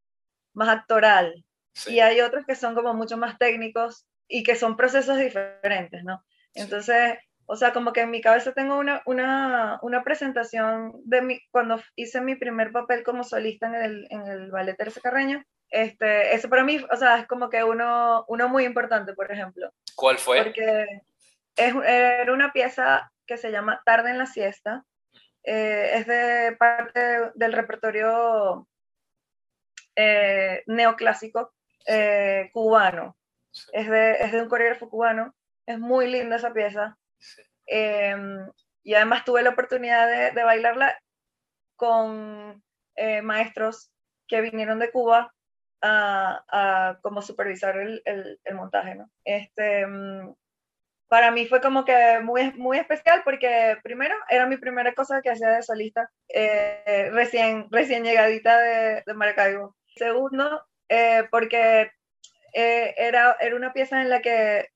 más 0.53 0.67
actoral. 0.67 1.45
sí, 1.73 1.93
Y 1.93 2.01
hay 2.01 2.19
otros 2.19 2.45
que 2.45 2.55
son 2.55 2.75
como 2.75 2.93
mucho 2.93 3.15
más 3.15 3.37
técnicos 3.37 4.05
y 4.27 4.43
que 4.43 4.57
son 4.57 4.75
procesos 4.75 5.17
diferentes, 5.17 6.03
¿no? 6.03 6.25
Sí. 6.53 6.59
Entonces, 6.59 7.19
O 7.47 7.55
sea, 7.55 7.73
como 7.73 7.93
que 7.93 8.01
en 8.01 8.11
mi 8.11 8.21
cabeza 8.21 8.53
tengo 8.53 8.77
una, 8.77 9.01
una, 9.05 9.79
una 9.81 10.03
presentación 10.03 10.93
de 11.03 11.21
mi, 11.21 11.39
cuando 11.51 11.79
hice 11.95 12.21
mi 12.21 12.35
primer 12.35 12.71
papel 12.71 13.03
como 13.03 13.23
solista 13.23 13.67
en 13.67 13.75
el, 13.75 14.07
en 14.09 14.27
el 14.27 14.51
ballet 14.51 14.75
Terce 14.77 14.99
Carreño. 14.99 15.43
Este, 15.69 16.33
eso 16.33 16.49
para 16.49 16.63
mí, 16.63 16.83
o 16.91 16.95
sea, 16.95 17.19
es 17.19 17.27
como 17.27 17.49
que 17.49 17.63
uno, 17.63 18.25
uno 18.27 18.49
muy 18.49 18.65
importante, 18.65 19.13
por 19.13 19.31
ejemplo. 19.31 19.71
¿Cuál 19.95 20.17
fue? 20.17 20.43
Porque 20.43 21.01
es, 21.55 21.75
era 21.75 22.33
una 22.33 22.51
pieza 22.51 23.11
que 23.27 23.37
se 23.37 23.51
llama 23.51 23.81
Tarde 23.85 24.09
en 24.11 24.17
la 24.17 24.25
siesta. 24.25 24.83
Eh, 25.43 25.91
es 25.93 26.07
de 26.07 26.55
parte 26.57 27.31
del 27.35 27.53
repertorio 27.53 28.67
eh, 29.95 30.63
neoclásico 30.65 31.53
eh, 31.87 32.49
cubano. 32.51 33.17
Es, 33.71 33.89
de, 33.89 34.13
es 34.13 34.31
de 34.31 34.41
un 34.41 34.49
coreógrafo 34.49 34.89
cubano. 34.89 35.35
Es 35.65 35.79
muy 35.79 36.07
linda 36.07 36.37
esa 36.37 36.53
pieza. 36.53 36.97
Em, 37.65 38.47
y 38.83 38.93
además 38.93 39.25
tuve 39.25 39.41
la 39.41 39.51
oportunidad 39.51 40.07
de, 40.07 40.31
de 40.31 40.43
bailarla 40.43 40.99
con 41.75 42.63
eh, 42.95 43.21
maestros 43.21 43.91
que 44.27 44.41
vinieron 44.41 44.79
de 44.79 44.91
Cuba 44.91 45.33
a, 45.81 46.43
a 46.49 46.99
como 47.01 47.21
supervisar 47.21 47.77
el, 47.77 48.01
el, 48.05 48.39
el, 48.43 48.55
montaje, 48.55 48.95
¿no? 48.95 49.09
Este, 49.23 49.81
em, 49.81 50.33
para 51.07 51.31
mí 51.31 51.45
fue 51.45 51.61
como 51.61 51.85
que 51.85 52.19
muy, 52.23 52.51
muy 52.53 52.77
especial 52.77 53.21
porque 53.23 53.77
primero 53.83 54.15
era 54.29 54.47
mi 54.47 54.57
primera 54.57 54.93
cosa 54.93 55.21
que 55.21 55.29
hacía 55.29 55.49
de 55.49 55.61
solista, 55.63 56.09
eh, 56.29 57.09
recién, 57.11 57.67
recién 57.71 58.03
llegadita 58.03 58.59
de, 58.59 59.03
de 59.05 59.13
Maracaibo. 59.13 59.75
Segundo, 59.95 60.65
eh, 60.89 61.27
porque 61.31 61.91
eh, 62.53 62.95
era, 62.97 63.35
era 63.39 63.55
una 63.55 63.73
pieza 63.73 64.01
en 64.01 64.09
la 64.09 64.21
que 64.21 64.69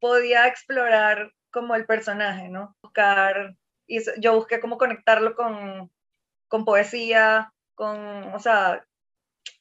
podía 0.00 0.46
explorar 0.46 1.32
como 1.56 1.74
el 1.74 1.86
personaje, 1.86 2.50
¿no? 2.50 2.76
Buscar, 2.82 3.56
y 3.86 3.98
yo 4.20 4.34
busqué 4.34 4.60
como 4.60 4.76
conectarlo 4.76 5.34
con, 5.34 5.90
con 6.48 6.66
poesía, 6.66 7.50
con, 7.74 8.34
o 8.34 8.38
sea, 8.38 8.86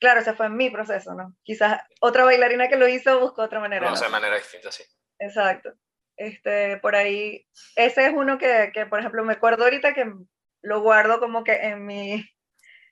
claro, 0.01 0.19
ese 0.19 0.33
fue 0.33 0.49
mi 0.49 0.69
proceso, 0.69 1.13
¿no? 1.13 1.33
Quizás 1.43 1.81
otra 2.01 2.25
bailarina 2.25 2.67
que 2.67 2.75
lo 2.75 2.89
hizo 2.89 3.21
buscó 3.21 3.43
otra 3.43 3.61
manera. 3.61 3.85
No, 3.85 3.95
¿no? 3.95 4.01
de 4.01 4.09
manera 4.09 4.35
distinta, 4.35 4.73
sí. 4.73 4.83
Exacto. 5.19 5.71
Este, 6.17 6.75
por 6.79 6.97
ahí, 6.97 7.47
ese 7.77 8.07
es 8.07 8.13
uno 8.13 8.37
que, 8.37 8.71
que, 8.73 8.85
por 8.87 8.99
ejemplo, 8.99 9.23
me 9.23 9.31
acuerdo 9.31 9.63
ahorita 9.63 9.93
que 9.93 10.11
lo 10.63 10.81
guardo 10.81 11.21
como 11.21 11.45
que 11.45 11.53
en 11.53 11.85
mi, 11.85 12.29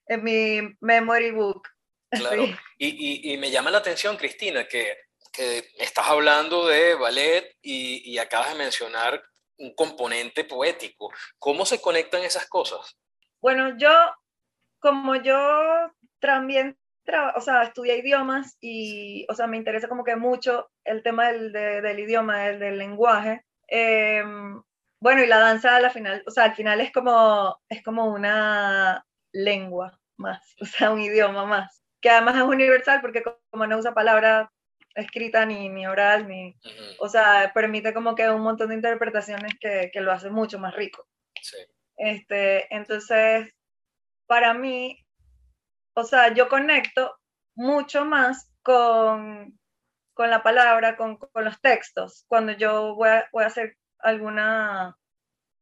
en 0.08 0.24
mi 0.24 0.78
memory 0.80 1.32
book. 1.32 1.68
Claro. 2.14 2.46
Sí. 2.46 2.56
Y, 2.78 2.88
y, 2.88 3.34
y, 3.34 3.38
me 3.38 3.50
llama 3.52 3.72
la 3.72 3.80
atención, 3.80 4.16
Cristina, 4.16 4.66
que, 4.68 4.96
que 5.34 5.68
estás 5.80 6.08
hablando 6.08 6.68
de 6.68 6.96
ballet 6.96 7.56
y, 7.62 8.10
y, 8.10 8.20
acabas 8.20 8.52
de 8.52 8.60
mencionar 8.60 9.22
un 9.58 9.74
componente 9.76 10.44
poético. 10.44 11.12
¿Cómo 11.40 11.66
se 11.66 11.82
conectan 11.82 12.24
esas 12.24 12.48
cosas? 12.48 12.98
Bueno, 13.42 13.78
yo, 13.78 13.90
como 14.80 15.16
yo 15.16 15.92
también, 16.20 16.78
o 17.36 17.42
sea, 17.42 17.64
estudié 17.64 17.98
idiomas 17.98 18.58
y, 18.62 19.26
o 19.30 19.36
sea, 19.36 19.48
me 19.48 19.58
interesa 19.58 19.90
como 19.90 20.04
que 20.04 20.16
mucho 20.16 20.70
el 20.86 21.04
tema 21.04 21.32
del, 21.32 21.52
de, 21.52 21.82
del 21.82 22.00
idioma, 22.00 22.48
el 22.48 22.60
del 22.60 22.78
lenguaje. 22.78 23.44
Eh, 23.68 24.24
bueno, 25.00 25.24
y 25.24 25.28
la 25.28 25.40
danza 25.40 25.76
al 25.76 25.92
final, 25.92 26.24
o 26.26 26.32
sea, 26.32 26.46
al 26.46 26.56
final 26.56 26.80
es 26.80 26.92
como, 26.92 27.60
es 27.68 27.84
como 27.84 28.06
una 28.06 29.06
lengua 29.34 30.00
más, 30.16 30.56
o 30.62 30.66
sea, 30.66 30.92
un 30.92 31.02
idioma 31.02 31.46
más 31.46 31.84
que 32.04 32.10
además 32.10 32.36
es 32.36 32.44
universal 32.44 33.00
porque 33.02 33.24
como 33.50 33.66
no 33.66 33.78
usa 33.78 33.94
palabra 33.94 34.52
escrita 34.96 35.46
ni, 35.46 35.70
ni 35.70 35.88
oral, 35.88 36.28
ni, 36.28 36.50
uh 36.50 36.54
-huh. 36.54 36.96
o 37.00 37.10
sea, 37.10 37.52
permite 37.54 37.94
como 37.94 38.16
que 38.16 38.30
un 38.30 38.42
montón 38.42 38.70
de 38.70 38.76
interpretaciones 38.76 39.54
que, 39.60 39.90
que 39.92 40.02
lo 40.02 40.12
hace 40.12 40.30
mucho 40.30 40.60
más 40.60 40.76
rico. 40.76 41.08
Sí. 41.42 41.58
Este, 41.98 42.74
entonces, 42.74 43.54
para 44.28 44.54
mí, 44.54 45.00
o 45.96 46.04
sea, 46.04 46.34
yo 46.34 46.50
conecto 46.50 47.16
mucho 47.56 48.06
más 48.06 48.52
con, 48.64 49.60
con 50.14 50.30
la 50.30 50.42
palabra, 50.42 50.96
con, 50.96 51.18
con, 51.18 51.46
los 51.46 51.60
textos, 51.62 52.26
cuando 52.28 52.54
yo 52.54 52.96
voy 52.96 53.10
a, 53.10 53.30
voy 53.32 53.44
a 53.44 53.48
hacer 53.48 53.78
alguna, 54.00 54.98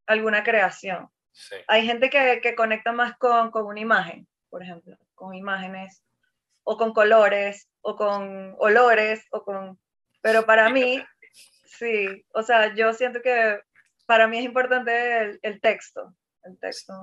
alguna 0.08 0.44
creación. 0.44 1.10
Sí. 1.32 1.56
Hay 1.68 1.86
gente 1.86 2.10
que, 2.10 2.40
que 2.42 2.56
conecta 2.56 2.92
más 2.92 3.18
con, 3.18 3.52
con 3.52 3.66
una 3.66 3.80
imagen, 3.80 4.28
por 4.50 4.64
ejemplo, 4.64 4.98
con 5.16 5.34
imágenes 5.34 6.04
o 6.64 6.78
con 6.78 6.94
colores, 6.94 7.70
o 7.82 7.96
con 7.96 8.56
olores, 8.60 9.26
o 9.32 9.44
con... 9.44 9.80
Pero 10.22 10.46
para 10.46 10.70
mí, 10.70 11.04
sí, 11.66 12.26
o 12.34 12.44
sea, 12.44 12.74
yo 12.76 12.94
siento 12.94 13.22
que 13.22 13.60
para 14.06 14.28
mí 14.28 14.40
es 14.40 14.46
importante 14.46 15.20
el, 15.20 15.40
el 15.42 15.62
texto, 15.62 16.16
el 16.44 16.60
texto 16.60 16.94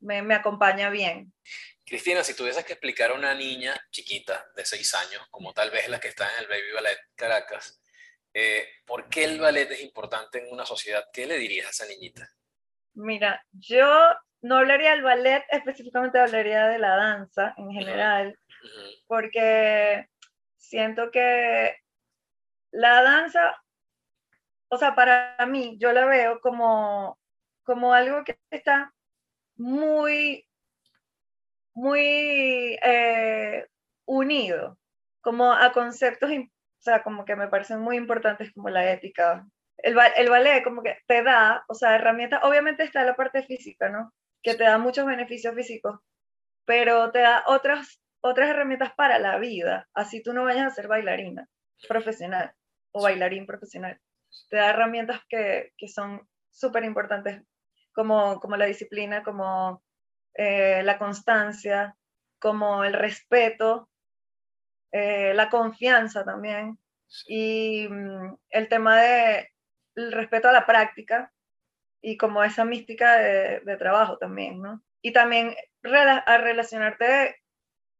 me, 0.00 0.22
me, 0.22 0.34
acompaña 0.34 0.90
bien. 0.90 1.32
Cristina, 1.84 2.22
si 2.22 2.34
tuvieses 2.34 2.64
que 2.64 2.74
explicar 2.74 3.10
a 3.10 3.14
una 3.14 3.34
niña 3.34 3.74
chiquita 3.90 4.46
de 4.54 4.64
seis 4.64 4.94
años, 4.94 5.26
como 5.30 5.52
tal 5.52 5.70
vez 5.70 5.88
la 5.88 6.00
que 6.00 6.08
está 6.08 6.30
en 6.32 6.44
el 6.44 6.48
Baby 6.48 6.72
Ballet 6.74 6.98
Caracas, 7.14 7.80
eh, 8.32 8.66
¿por 8.84 9.08
qué 9.08 9.24
el 9.24 9.40
ballet 9.40 9.70
es 9.70 9.80
importante 9.80 10.38
en 10.38 10.52
una 10.52 10.66
sociedad? 10.66 11.04
¿Qué 11.12 11.26
le 11.26 11.38
dirías 11.38 11.66
a 11.66 11.70
esa 11.70 11.86
niñita? 11.86 12.28
Mira, 12.94 13.44
yo 13.52 13.86
no 14.42 14.58
hablaría 14.58 14.90
del 14.90 15.02
ballet, 15.02 15.44
específicamente 15.50 16.18
hablaría 16.18 16.66
de 16.66 16.78
la 16.78 16.96
danza 16.96 17.54
en 17.56 17.70
general, 17.70 18.38
porque 19.06 20.08
siento 20.56 21.10
que 21.10 21.76
la 22.70 23.02
danza, 23.02 23.56
o 24.68 24.76
sea, 24.76 24.94
para 24.94 25.36
mí, 25.46 25.76
yo 25.78 25.92
la 25.92 26.06
veo 26.06 26.40
como, 26.40 27.18
como 27.62 27.94
algo 27.94 28.24
que 28.24 28.38
está 28.50 28.92
muy, 29.56 30.46
muy 31.74 32.78
eh, 32.82 33.66
unido, 34.06 34.78
como 35.20 35.52
a 35.52 35.72
conceptos, 35.72 36.30
o 36.30 36.82
sea, 36.82 37.02
como 37.02 37.24
que 37.24 37.36
me 37.36 37.48
parecen 37.48 37.80
muy 37.80 37.96
importantes 37.96 38.52
como 38.52 38.70
la 38.70 38.90
ética. 38.92 39.46
El, 39.78 39.96
el 40.16 40.30
ballet 40.30 40.64
como 40.64 40.82
que 40.82 40.98
te 41.06 41.22
da, 41.22 41.64
o 41.68 41.74
sea, 41.74 41.96
herramientas, 41.96 42.40
obviamente 42.42 42.84
está 42.84 43.04
la 43.04 43.16
parte 43.16 43.42
física, 43.42 43.88
¿no? 43.88 44.12
que 44.44 44.54
te 44.54 44.64
da 44.64 44.78
muchos 44.78 45.06
beneficios 45.06 45.54
físicos, 45.54 45.98
pero 46.66 47.10
te 47.10 47.20
da 47.20 47.42
otras, 47.46 48.00
otras 48.26 48.48
herramientas 48.48 48.94
para 48.94 49.18
la 49.18 49.36
vida, 49.36 49.86
así 49.92 50.22
tú 50.22 50.32
no 50.32 50.44
vayas 50.44 50.66
a 50.66 50.74
ser 50.74 50.88
bailarina 50.88 51.46
profesional 51.86 52.54
o 52.92 53.02
bailarín 53.02 53.44
profesional. 53.44 54.00
Te 54.48 54.56
da 54.56 54.70
herramientas 54.70 55.20
que, 55.28 55.74
que 55.76 55.88
son 55.88 56.26
súper 56.50 56.84
importantes, 56.84 57.42
como, 57.92 58.40
como 58.40 58.56
la 58.56 58.64
disciplina, 58.64 59.22
como 59.22 59.82
eh, 60.32 60.82
la 60.84 60.96
constancia, 60.96 61.98
como 62.38 62.84
el 62.84 62.94
respeto, 62.94 63.90
eh, 64.90 65.34
la 65.34 65.50
confianza 65.50 66.24
también, 66.24 66.78
y 67.26 67.86
mm, 67.90 68.36
el 68.48 68.68
tema 68.70 69.02
de 69.02 69.50
el 69.96 70.12
respeto 70.12 70.48
a 70.48 70.52
la 70.52 70.64
práctica, 70.64 71.30
y 72.00 72.16
como 72.16 72.42
esa 72.42 72.64
mística 72.64 73.16
de, 73.16 73.60
de 73.60 73.76
trabajo 73.76 74.16
también, 74.16 74.62
¿no? 74.62 74.82
Y 75.02 75.12
también 75.12 75.54
rela 75.82 76.16
a 76.16 76.38
relacionarte 76.38 77.43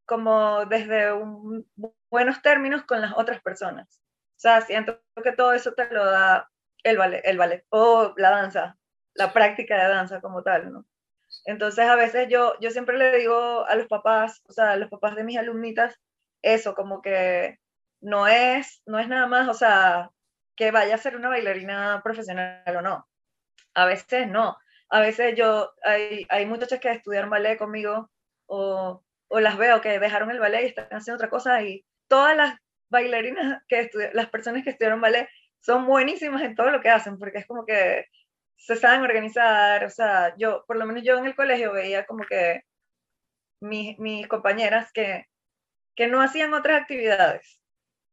como 0.06 0.66
desde 0.66 1.12
un, 1.12 1.66
buenos 2.10 2.42
términos 2.42 2.84
con 2.84 3.00
las 3.00 3.12
otras 3.16 3.40
personas. 3.42 4.00
O 4.36 4.40
sea, 4.40 4.60
siento 4.62 5.00
que 5.22 5.32
todo 5.32 5.52
eso 5.52 5.72
te 5.72 5.88
lo 5.90 6.04
da 6.04 6.50
el 6.82 6.98
ballet, 6.98 7.22
el 7.24 7.38
ballet 7.38 7.64
o 7.70 8.14
la 8.16 8.30
danza, 8.30 8.76
la 9.14 9.32
práctica 9.32 9.82
de 9.82 9.88
danza 9.88 10.20
como 10.20 10.42
tal, 10.42 10.72
¿no? 10.72 10.86
Entonces 11.46 11.86
a 11.86 11.96
veces 11.96 12.28
yo, 12.28 12.54
yo 12.60 12.70
siempre 12.70 12.98
le 12.98 13.16
digo 13.18 13.66
a 13.66 13.74
los 13.76 13.86
papás, 13.86 14.42
o 14.48 14.52
sea, 14.52 14.72
a 14.72 14.76
los 14.76 14.90
papás 14.90 15.16
de 15.16 15.24
mis 15.24 15.38
alumnitas, 15.38 16.00
eso, 16.42 16.74
como 16.74 17.02
que 17.02 17.58
no 18.00 18.28
es, 18.28 18.82
no 18.86 18.98
es 18.98 19.08
nada 19.08 19.26
más, 19.26 19.48
o 19.48 19.54
sea, 19.54 20.10
que 20.56 20.70
vaya 20.70 20.94
a 20.94 20.98
ser 20.98 21.16
una 21.16 21.28
bailarina 21.28 22.00
profesional 22.04 22.76
o 22.76 22.82
no 22.82 23.08
a 23.74 23.84
veces 23.84 24.28
no. 24.28 24.56
A 24.88 25.00
veces 25.00 25.34
yo, 25.36 25.72
hay, 25.82 26.26
hay 26.28 26.46
muchachas 26.46 26.80
que 26.80 26.90
estudian 26.90 27.30
ballet 27.30 27.58
conmigo 27.58 28.10
o, 28.46 29.03
o, 29.28 29.40
las 29.40 29.58
veo 29.58 29.80
que 29.80 29.98
dejaron 29.98 30.30
el 30.30 30.40
ballet 30.40 30.62
y 30.62 30.66
están 30.66 30.88
haciendo 30.90 31.16
otra 31.16 31.30
cosa 31.30 31.62
y 31.62 31.84
todas 32.08 32.36
las 32.36 32.58
bailarinas 32.88 33.62
que 33.68 33.90
las 34.12 34.28
personas 34.28 34.64
que 34.64 34.70
estudiaron 34.70 35.00
ballet 35.00 35.28
son 35.60 35.86
buenísimas 35.86 36.42
en 36.42 36.54
todo 36.54 36.70
lo 36.70 36.80
que 36.80 36.90
hacen 36.90 37.18
porque 37.18 37.38
es 37.38 37.46
como 37.46 37.64
que 37.64 38.06
se 38.56 38.76
saben 38.76 39.02
organizar, 39.02 39.84
o 39.84 39.90
sea, 39.90 40.34
yo, 40.38 40.64
por 40.66 40.76
lo 40.76 40.86
menos 40.86 41.02
yo 41.02 41.18
en 41.18 41.26
el 41.26 41.34
colegio 41.34 41.72
veía 41.72 42.06
como 42.06 42.24
que 42.24 42.62
mis, 43.60 43.98
mis 43.98 44.26
compañeras 44.28 44.92
que, 44.92 45.26
que 45.96 46.06
no 46.06 46.22
hacían 46.22 46.54
otras 46.54 46.80
actividades 46.82 47.60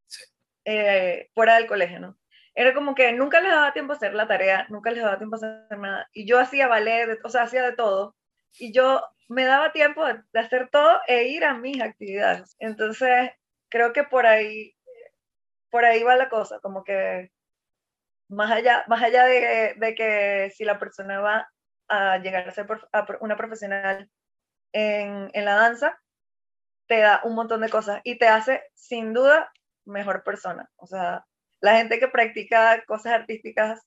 sí. 0.06 0.24
eh, 0.64 1.30
fuera 1.34 1.56
del 1.56 1.66
colegio, 1.66 2.00
¿no? 2.00 2.18
era 2.54 2.74
como 2.74 2.94
que 2.94 3.12
nunca 3.12 3.40
les 3.40 3.50
daba 3.50 3.72
tiempo 3.72 3.92
a 3.92 3.96
hacer 3.96 4.14
la 4.14 4.28
tarea, 4.28 4.66
nunca 4.68 4.90
les 4.90 5.02
daba 5.02 5.18
tiempo 5.18 5.36
a 5.36 5.38
hacer 5.38 5.78
nada. 5.78 6.08
Y 6.12 6.26
yo 6.26 6.38
hacía 6.38 6.68
ballet, 6.68 7.18
o 7.24 7.28
sea, 7.28 7.42
hacía 7.42 7.62
de 7.62 7.72
todo. 7.72 8.14
Y 8.58 8.72
yo 8.72 9.02
me 9.28 9.44
daba 9.44 9.72
tiempo 9.72 10.04
de, 10.06 10.22
hacer 10.34 10.68
todo 10.70 11.00
e 11.06 11.24
ir 11.28 11.44
a 11.44 11.54
mis 11.54 11.80
actividades. 11.80 12.56
Entonces, 12.58 13.30
creo 13.68 13.92
que 13.92 14.04
por 14.04 14.26
ahí, 14.26 14.74
por 15.70 15.84
ahí 15.84 16.02
va 16.02 16.16
la 16.16 16.28
cosa, 16.28 16.60
como 16.60 16.84
que 16.84 17.30
más 18.28 18.50
allá, 18.50 18.84
más 18.88 19.02
allá 19.02 19.24
de, 19.24 19.74
de 19.76 19.94
que 19.94 20.52
si 20.56 20.64
la 20.64 20.78
persona 20.78 21.20
va 21.20 21.50
a 21.88 22.18
llegar 22.18 22.48
a 22.48 22.52
ser 22.52 22.66
una 23.20 23.36
profesional 23.36 24.10
en, 24.72 25.30
en 25.32 25.44
la 25.44 25.56
danza, 25.56 25.98
te 26.86 26.98
da 27.00 27.20
un 27.24 27.34
montón 27.34 27.60
de 27.60 27.68
cosas 27.70 28.00
y 28.04 28.18
te 28.18 28.28
hace 28.28 28.62
sin 28.74 29.12
duda 29.12 29.50
mejor 29.84 30.24
persona. 30.24 30.70
O 30.76 30.86
sea, 30.86 31.24
la 31.60 31.76
gente 31.76 31.98
que 31.98 32.08
practica 32.08 32.82
cosas 32.86 33.12
artísticas 33.12 33.80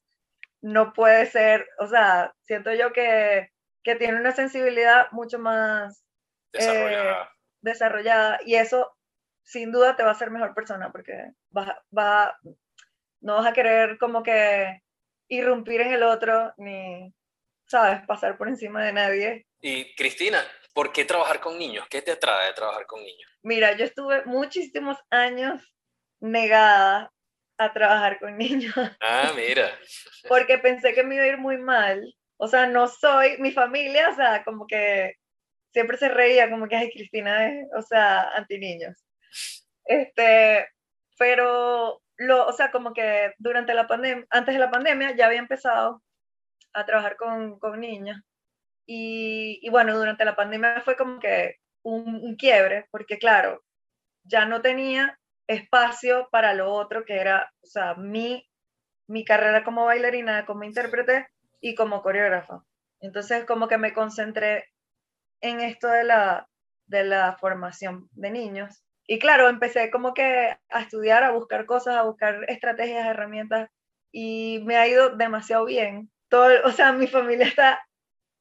no 0.62 0.94
puede 0.94 1.26
ser, 1.28 1.68
o 1.80 1.88
sea, 1.88 2.34
siento 2.44 2.74
yo 2.74 2.92
que, 2.94 3.50
que 3.86 3.96
tiene 3.96 4.20
una 4.20 4.32
sensibilidad 4.34 5.12
mucho 5.12 5.38
más 5.38 6.04
desarrollada. 6.52 7.24
Eh, 7.24 7.28
desarrollada 7.62 8.40
y 8.44 8.56
eso 8.56 8.92
sin 9.44 9.72
duda 9.72 9.96
te 9.96 10.04
va 10.04 10.10
a 10.10 10.14
hacer 10.14 10.32
mejor 10.32 10.56
persona 10.56 10.92
porque 10.92 11.14
va, 11.56 11.82
va, 11.96 12.38
no 13.22 13.36
vas 13.36 13.46
a 13.46 13.54
querer 13.54 14.00
como 14.00 14.24
que 14.24 14.82
irrumpir 15.28 15.82
en 15.82 15.94
el 15.94 16.02
otro 16.02 16.52
ni, 16.58 17.14
sabes, 17.68 18.02
pasar 18.08 18.38
por 18.38 18.48
encima 18.48 18.84
de 18.84 18.94
nadie. 18.94 19.46
Y 19.62 19.96
Cristina, 19.96 20.44
¿por 20.74 20.92
qué 20.92 21.06
trabajar 21.06 21.40
con 21.40 21.58
niños? 21.60 21.86
¿Qué 21.88 22.02
te 22.02 22.12
atrae 22.12 22.48
de 22.48 22.54
trabajar 22.54 22.88
con 22.88 23.04
niños? 23.04 23.32
Mira, 23.44 23.78
yo 23.78 23.86
estuve 23.86 24.26
muchísimos 24.26 24.98
años 25.12 25.62
negada 26.20 27.14
a 27.60 27.72
trabajar 27.72 28.20
con 28.20 28.36
niños. 28.38 28.74
Ah, 29.00 29.32
mira. 29.36 29.78
Porque 30.28 30.58
pensé 30.58 30.94
que 30.96 31.04
me 31.04 31.16
iba 31.16 31.24
a 31.24 31.28
ir 31.28 31.38
muy 31.38 31.60
mal. 31.60 32.04
O 32.38 32.48
sea, 32.48 32.68
no 32.68 32.88
soy, 32.88 33.38
mi 33.40 33.52
familia, 33.52 34.10
o 34.10 34.16
sea, 34.16 34.44
como 34.44 34.68
que 34.68 35.16
siempre 35.74 35.98
se 35.98 36.10
reía, 36.10 36.50
como 36.50 36.68
que, 36.68 36.76
ay, 36.76 36.92
Cristina 36.92 37.48
es, 37.48 37.68
o 37.78 37.82
sea, 37.82 38.30
anti 38.36 38.58
niños. 38.60 39.06
Este, 39.86 40.68
pero, 41.18 42.02
lo, 42.18 42.48
o 42.48 42.54
sea, 42.54 42.72
como 42.72 42.94
que 42.94 43.34
durante 43.40 43.74
la 43.74 43.88
pandemia, 43.88 44.26
antes 44.30 44.56
de 44.56 44.60
la 44.60 44.72
pandemia 44.72 45.16
ya 45.16 45.28
había 45.28 45.40
empezado 45.40 46.04
a 46.74 46.86
trabajar 46.86 47.18
con, 47.18 47.60
con 47.60 47.80
niños. 47.80 48.20
Y, 48.88 49.60
y, 49.62 49.70
bueno, 49.70 49.98
durante 49.98 50.26
la 50.26 50.36
pandemia 50.36 50.82
fue 50.82 50.96
como 50.98 51.20
que 51.20 51.58
un, 51.84 52.16
un 52.24 52.36
quiebre, 52.38 52.88
porque 52.92 53.18
claro, 53.20 53.64
ya 54.24 54.46
no 54.46 54.62
tenía 54.62 55.20
espacio 55.48 56.30
para 56.32 56.54
lo 56.54 56.72
otro 56.74 57.06
que 57.06 57.18
era, 57.18 57.52
o 57.64 57.68
sea, 57.68 57.96
mi, 57.96 58.48
mi 59.08 59.26
carrera 59.26 59.64
como 59.64 59.86
bailarina, 59.86 60.46
como 60.46 60.64
intérprete 60.64 61.28
y 61.62 61.76
como 61.76 62.02
coreógrafa. 62.02 62.64
Entonces, 63.00 63.46
como 63.46 63.68
que 63.68 63.78
me 63.78 63.94
concentré 63.94 64.66
en 65.42 65.62
esto 65.62 65.88
de 65.88 66.04
la, 66.04 66.48
de 66.88 67.04
la 67.04 67.38
formación 67.40 68.10
de 68.14 68.32
niños. 68.32 68.84
Y 69.08 69.20
claro, 69.20 69.50
empecé 69.50 69.92
como 69.92 70.14
que 70.14 70.58
a 70.70 70.82
estudiar, 70.82 71.24
a 71.24 71.32
buscar 71.32 71.66
cosas, 71.66 71.96
a 71.96 72.04
buscar 72.04 72.46
estrategias, 72.48 73.06
herramientas, 73.06 73.70
y 74.12 74.62
me 74.66 74.78
ha 74.78 74.88
ido 74.88 75.16
demasiado 75.16 75.66
bien. 75.66 76.10
Todo, 76.30 76.50
o 76.64 76.72
sea, 76.72 76.92
mi 76.92 77.08
familia 77.08 77.46
está 77.46 77.86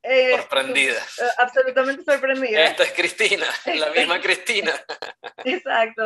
eh, 0.04 0.36
sorprendida. 0.36 0.92
Eh, 0.92 1.28
absolutamente 1.38 2.04
sorprendida. 2.04 2.64
Esta 2.64 2.82
es 2.84 2.92
Cristina, 2.92 3.46
la 3.74 3.90
misma 3.90 4.20
Cristina. 4.20 4.72
Exacto. 5.44 6.04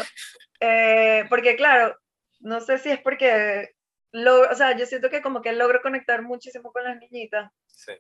Eh, 0.61 1.25
porque 1.29 1.57
claro, 1.57 1.97
no 2.41 2.61
sé 2.61 2.79
si 2.79 2.91
es 2.91 3.01
porque, 3.01 3.75
lo, 4.13 4.51
o 4.51 4.55
sea, 4.55 4.77
yo 4.77 4.87
siento 4.87 5.11
que 5.11 5.23
como 5.23 5.43
que 5.43 5.53
logro 5.53 5.81
conectar 5.83 6.23
muchísimo 6.23 6.73
con 6.73 6.85
las 6.85 6.99
niñitas. 6.99 7.51
Sí. 7.67 7.93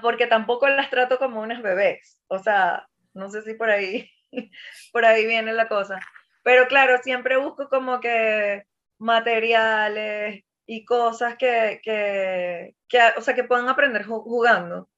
porque 0.00 0.26
tampoco 0.26 0.68
las 0.68 0.90
trato 0.90 1.18
como 1.18 1.40
unas 1.40 1.62
bebés. 1.62 2.18
O 2.28 2.38
sea, 2.38 2.88
no 3.14 3.30
sé 3.30 3.42
si 3.42 3.54
por 3.54 3.70
ahí, 3.70 4.10
por 4.92 5.04
ahí 5.04 5.26
viene 5.26 5.52
la 5.52 5.68
cosa. 5.68 6.00
Pero 6.42 6.66
claro, 6.66 6.98
siempre 7.02 7.36
busco 7.36 7.68
como 7.68 8.00
que 8.00 8.64
materiales 8.98 10.44
y 10.66 10.84
cosas 10.84 11.36
que, 11.36 11.80
que, 11.82 12.74
que 12.88 13.00
o 13.16 13.20
sea, 13.20 13.34
que 13.34 13.44
puedan 13.44 13.68
aprender 13.68 14.04
jugando. 14.04 14.88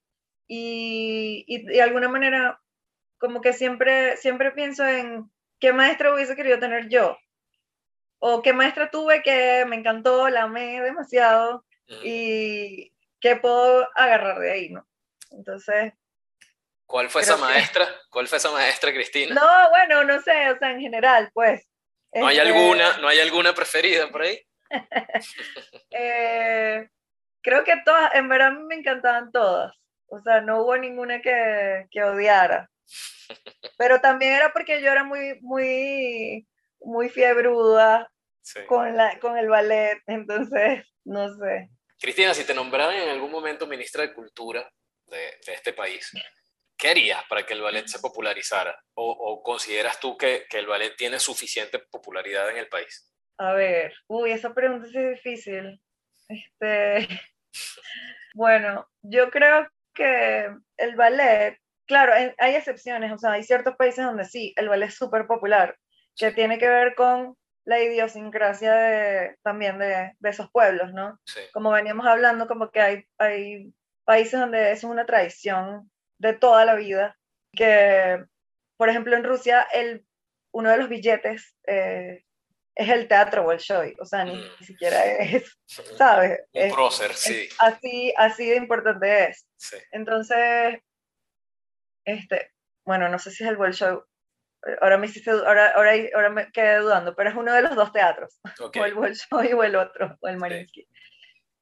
Y, 0.47 1.45
y, 1.49 1.65
de 1.65 1.83
alguna 1.83 2.09
manera, 2.09 2.61
como 3.19 3.41
que 3.41 3.53
siempre, 3.53 4.17
siempre 4.19 4.53
pienso 4.53 4.87
en 4.87 5.31
qué 5.59 5.73
maestra 5.73 6.15
hubiese 6.15 6.37
querido 6.37 6.59
tener 6.59 6.89
yo. 6.89 7.17
O 8.27 8.41
qué 8.41 8.55
maestra 8.55 8.91
tuve 8.91 9.23
que 9.23 9.67
me 9.67 9.77
encantó, 9.77 10.31
la 10.31 10.45
amé 10.45 10.81
demasiado 10.81 11.63
y 12.03 12.91
qué 13.21 13.37
puedo 13.37 13.87
agarrar 13.95 14.39
de 14.39 14.51
ahí, 14.51 14.71
¿no? 14.71 14.89
Entonces... 15.31 15.93
¿Cuál 16.87 17.11
fue 17.11 17.21
esa 17.21 17.37
maestra? 17.37 17.87
¿Cuál 18.09 18.27
fue 18.27 18.39
esa 18.39 18.51
maestra, 18.51 18.95
Cristina? 18.95 19.35
No, 19.35 19.69
bueno, 19.69 20.05
no 20.05 20.23
sé, 20.23 20.51
o 20.51 20.59
sea, 20.59 20.71
en 20.71 20.81
general, 20.81 21.31
pues. 21.35 21.69
¿No 22.15 22.29
hay, 22.29 22.39
este 22.39 22.49
alguna, 22.49 22.97
¿no 22.97 23.09
hay 23.09 23.21
alguna 23.21 23.55
preferida 23.55 24.11
por 24.11 24.23
ahí? 24.23 24.41
eh, 25.91 26.89
creo 27.43 27.63
que 27.63 27.75
todas, 27.85 28.15
en 28.15 28.31
verdad 28.31 28.53
me 28.53 28.77
encantaban 28.77 29.33
todas. 29.33 29.77
O 30.07 30.19
sea, 30.23 30.41
no 30.41 30.63
hubo 30.63 30.79
ninguna 30.79 31.21
que, 31.21 31.89
que 31.91 32.03
odiara. 32.03 32.71
Pero 33.77 34.01
también 34.01 34.33
era 34.33 34.51
porque 34.55 34.81
yo 34.81 34.91
era 34.91 35.05
muy, 35.05 35.39
muy, 35.43 36.49
muy 36.81 37.11
fiebruda 37.11 38.11
con, 38.67 38.97
la, 38.97 39.19
con 39.21 39.39
el 39.39 39.49
ballet, 39.49 40.01
entonces, 40.07 40.85
no 41.05 41.29
sé. 41.37 41.71
Cristina, 41.99 42.35
si 42.35 42.45
te 42.45 42.55
nombraran 42.55 42.97
en 42.97 43.09
algún 43.09 43.31
momento 43.31 43.67
ministra 43.67 44.03
de 44.03 44.13
Cultura 44.13 44.69
de, 45.07 45.39
de 45.47 45.55
este 45.55 45.73
país, 45.73 46.11
¿qué 46.77 46.91
harías 46.91 47.25
para 47.29 47.45
que 47.45 47.55
el 47.55 47.63
ballet 47.63 47.87
se 47.87 48.01
popularizara? 48.01 48.79
¿O, 48.95 49.11
o 49.11 49.43
consideras 49.43 49.99
tú 50.01 50.17
que, 50.17 50.47
que, 50.49 50.59
el 50.59 50.67
ballet 50.67 50.97
tiene 50.97 51.19
suficiente 51.19 51.79
popularidad 51.79 52.51
en 52.51 52.59
el 52.59 52.69
país? 52.69 53.13
A 53.39 53.53
ver, 53.53 53.95
uy, 54.07 54.33
esa 54.33 54.53
pregunta 54.53 54.87
es 54.87 54.93
difícil. 54.93 55.81
Este, 56.29 57.09
bueno, 58.35 58.89
yo 59.03 59.31
creo 59.31 59.69
que 59.95 60.49
el 60.77 60.97
ballet 60.97 61.59
claro, 61.87 62.13
hay 62.39 62.55
excepciones, 62.55 63.13
o 63.13 63.19
sea, 63.19 63.33
hay 63.33 63.43
ciertos 63.43 63.77
países 63.77 64.05
donde 64.05 64.25
sí, 64.25 64.53
el 64.57 64.69
ballet 64.69 64.89
es 64.89 64.97
súper 64.97 65.27
popular, 65.27 65.77
que 66.17 66.33
tiene 66.33 66.59
que 66.59 66.69
ver 66.69 66.95
con 66.95 67.37
la 67.65 67.83
idiosincrasia 67.83 68.75
de, 68.75 69.37
también 69.43 69.79
de, 69.79 70.13
de, 70.19 70.31
esos 70.31 70.51
pueblos, 70.51 70.93
¿no? 70.93 71.19
Sí. 71.25 71.41
Como 71.53 71.71
veníamos 71.71 72.07
hablando, 72.07 72.47
como 72.47 72.71
que 72.71 72.81
hay, 72.81 73.05
hay 73.19 73.73
países 74.05 74.39
donde 74.39 74.73
es 74.73 74.85
una 74.85 75.07
tradición 75.07 75.91
de 76.19 76.35
toda 76.35 76.65
la 76.65 76.75
vida, 76.75 77.17
que, 77.53 78.25
por 78.77 78.89
ejemplo, 78.89 79.17
en 79.17 79.25
Rusia, 79.25 79.67
el, 79.73 80.07
uno 80.53 80.71
de 80.71 80.77
los 80.77 80.89
billetes 80.89 81.57
eh, 81.67 82.25
es 82.75 82.89
el 82.89 83.09
teatro 83.09 83.45
Bolshoi, 83.45 83.97
o 84.01 84.05
sea, 84.05 84.25
ni, 84.25 84.35
mm. 84.35 84.51
ni 84.61 84.67
siquiera 84.67 85.05
es, 85.05 85.59
¿sabes? 85.97 86.41
Un 86.53 86.71
prócer, 86.73 87.15
sí. 87.15 87.49
así, 87.59 88.13
así 88.17 88.49
de 88.49 88.57
importante 88.57 89.29
es. 89.29 89.47
Sí. 89.57 89.77
Entonces, 89.93 90.81
este, 92.05 92.53
bueno, 92.85 93.09
no 93.09 93.19
sé 93.19 93.31
si 93.31 93.45
es 93.45 93.51
el 93.51 93.57
Bolshoi, 93.57 94.01
ahora 94.81 94.99
me 94.99 95.07
hiciste, 95.07 95.31
ahora, 95.31 95.71
ahora, 95.71 95.93
ahora 96.15 96.31
me 96.31 96.53
quedé 96.53 96.79
dudando, 96.79 97.15
pero 97.15 97.31
es 97.31 97.37
uno 97.37 97.53
de 97.53 97.63
los 97.63 97.75
dos 97.75 97.93
teatros, 97.93 98.41
okay. 98.61 98.83
o 98.83 98.85
el 98.85 98.95
Bolshoi 98.95 99.53
o 99.53 99.63
el 99.63 99.77
otro, 99.77 100.17
o 100.21 100.29
el 100.29 100.37
Mariinsky. 100.37 100.83
Sí. 100.83 100.89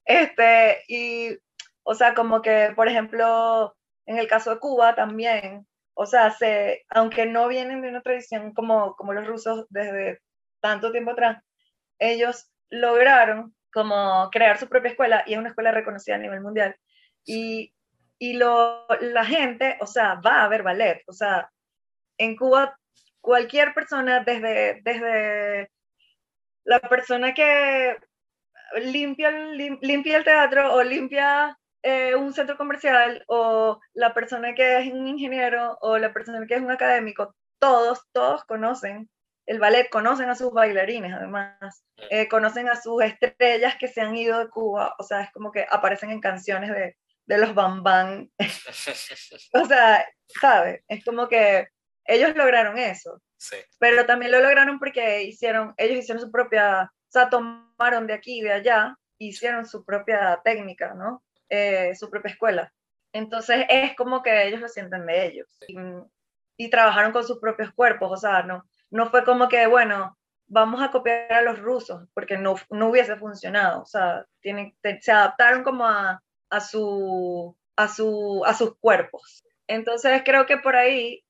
Este, 0.04 0.82
y, 0.88 1.38
o 1.84 1.94
sea, 1.94 2.14
como 2.14 2.42
que, 2.42 2.72
por 2.74 2.88
ejemplo, 2.88 3.76
en 4.06 4.18
el 4.18 4.26
caso 4.26 4.50
de 4.50 4.58
Cuba 4.58 4.94
también, 4.94 5.66
o 5.94 6.06
sea, 6.06 6.30
se, 6.30 6.84
aunque 6.88 7.26
no 7.26 7.48
vienen 7.48 7.82
de 7.82 7.88
una 7.88 8.02
tradición 8.02 8.52
como, 8.54 8.96
como 8.96 9.12
los 9.12 9.26
rusos 9.26 9.66
desde 9.68 10.20
tanto 10.60 10.90
tiempo 10.90 11.12
atrás, 11.12 11.42
ellos 11.98 12.50
lograron 12.70 13.54
como 13.72 14.28
crear 14.30 14.58
su 14.58 14.68
propia 14.68 14.90
escuela 14.90 15.22
y 15.26 15.34
es 15.34 15.38
una 15.38 15.50
escuela 15.50 15.70
reconocida 15.70 16.16
a 16.16 16.18
nivel 16.18 16.40
mundial. 16.40 16.76
Y 17.24 17.72
y 18.22 18.34
lo, 18.34 18.86
la 19.00 19.24
gente, 19.24 19.76
o 19.80 19.86
sea, 19.88 20.14
va 20.14 20.44
a 20.44 20.48
ver 20.48 20.62
ballet. 20.62 21.02
O 21.08 21.12
sea, 21.12 21.50
en 22.18 22.36
Cuba 22.36 22.78
cualquier 23.22 23.72
persona, 23.72 24.20
desde, 24.20 24.82
desde 24.82 25.70
la 26.64 26.80
persona 26.80 27.32
que 27.32 27.96
limpia, 28.82 29.30
limpia 29.30 30.18
el 30.18 30.24
teatro 30.24 30.74
o 30.74 30.82
limpia 30.82 31.58
eh, 31.82 32.14
un 32.14 32.32
centro 32.32 32.56
comercial 32.56 33.24
o 33.28 33.80
la 33.94 34.12
persona 34.12 34.54
que 34.54 34.78
es 34.78 34.92
un 34.92 35.08
ingeniero 35.08 35.78
o 35.80 35.98
la 35.98 36.12
persona 36.12 36.46
que 36.46 36.54
es 36.54 36.60
un 36.60 36.70
académico, 36.70 37.34
todos, 37.58 38.02
todos 38.12 38.44
conocen 38.44 39.08
el 39.46 39.58
ballet, 39.58 39.88
conocen 39.90 40.30
a 40.30 40.36
sus 40.36 40.52
bailarines 40.52 41.12
además, 41.12 41.84
eh, 42.10 42.28
conocen 42.28 42.68
a 42.68 42.80
sus 42.80 43.02
estrellas 43.02 43.74
que 43.78 43.88
se 43.88 44.00
han 44.00 44.14
ido 44.14 44.38
de 44.38 44.48
Cuba, 44.48 44.94
o 44.98 45.02
sea, 45.02 45.22
es 45.22 45.32
como 45.32 45.50
que 45.50 45.66
aparecen 45.68 46.10
en 46.10 46.20
canciones 46.20 46.70
de, 46.70 46.96
de 47.26 47.38
los 47.38 47.54
bambán. 47.54 48.30
o 49.54 49.66
sea, 49.66 50.06
¿sabes? 50.40 50.82
Es 50.86 51.04
como 51.04 51.28
que 51.28 51.68
ellos 52.04 52.34
lograron 52.36 52.78
eso. 52.78 53.20
Sí. 53.36 53.56
Pero 53.78 54.06
también 54.06 54.32
lo 54.32 54.40
lograron 54.40 54.78
porque 54.78 55.22
hicieron, 55.24 55.74
ellos 55.76 55.98
hicieron 55.98 56.22
su 56.22 56.30
propia, 56.30 56.84
o 56.84 57.10
sea, 57.10 57.28
tomaron 57.28 58.06
de 58.06 58.14
aquí 58.14 58.38
y 58.38 58.42
de 58.42 58.52
allá, 58.52 58.96
hicieron 59.18 59.66
su 59.66 59.84
propia 59.84 60.40
técnica, 60.44 60.94
¿no? 60.94 61.22
Eh, 61.48 61.94
su 61.94 62.08
propia 62.10 62.32
escuela. 62.32 62.72
Entonces 63.12 63.66
es 63.68 63.94
como 63.94 64.22
que 64.22 64.46
ellos 64.46 64.60
lo 64.60 64.68
sienten 64.68 65.06
de 65.06 65.26
ellos. 65.26 65.48
Y, 65.68 65.76
y, 66.56 66.70
trabajaron 66.70 67.12
con 67.12 67.24
sus 67.24 67.38
propios 67.38 67.72
cuerpos, 67.72 68.10
o 68.12 68.16
sea, 68.16 68.42
no, 68.42 68.64
no 68.90 69.10
fue 69.10 69.24
como 69.24 69.48
que, 69.48 69.66
bueno, 69.66 70.16
vamos 70.46 70.82
a 70.82 70.90
copiar 70.90 71.32
a 71.32 71.42
los 71.42 71.58
rusos, 71.58 72.08
porque 72.14 72.38
no, 72.38 72.54
no 72.70 72.88
hubiese 72.88 73.16
funcionado. 73.16 73.82
O 73.82 73.86
sea, 73.86 74.26
tienen, 74.40 74.74
se 75.00 75.12
adaptaron 75.12 75.62
como 75.62 75.86
a, 75.86 76.22
a, 76.50 76.60
su, 76.60 77.56
a, 77.76 77.88
su, 77.88 78.42
a 78.46 78.54
sus 78.54 78.76
cuerpos. 78.78 79.44
Entonces 79.66 80.22
creo 80.24 80.46
que 80.46 80.58
por 80.58 80.76
ahí 80.76 81.21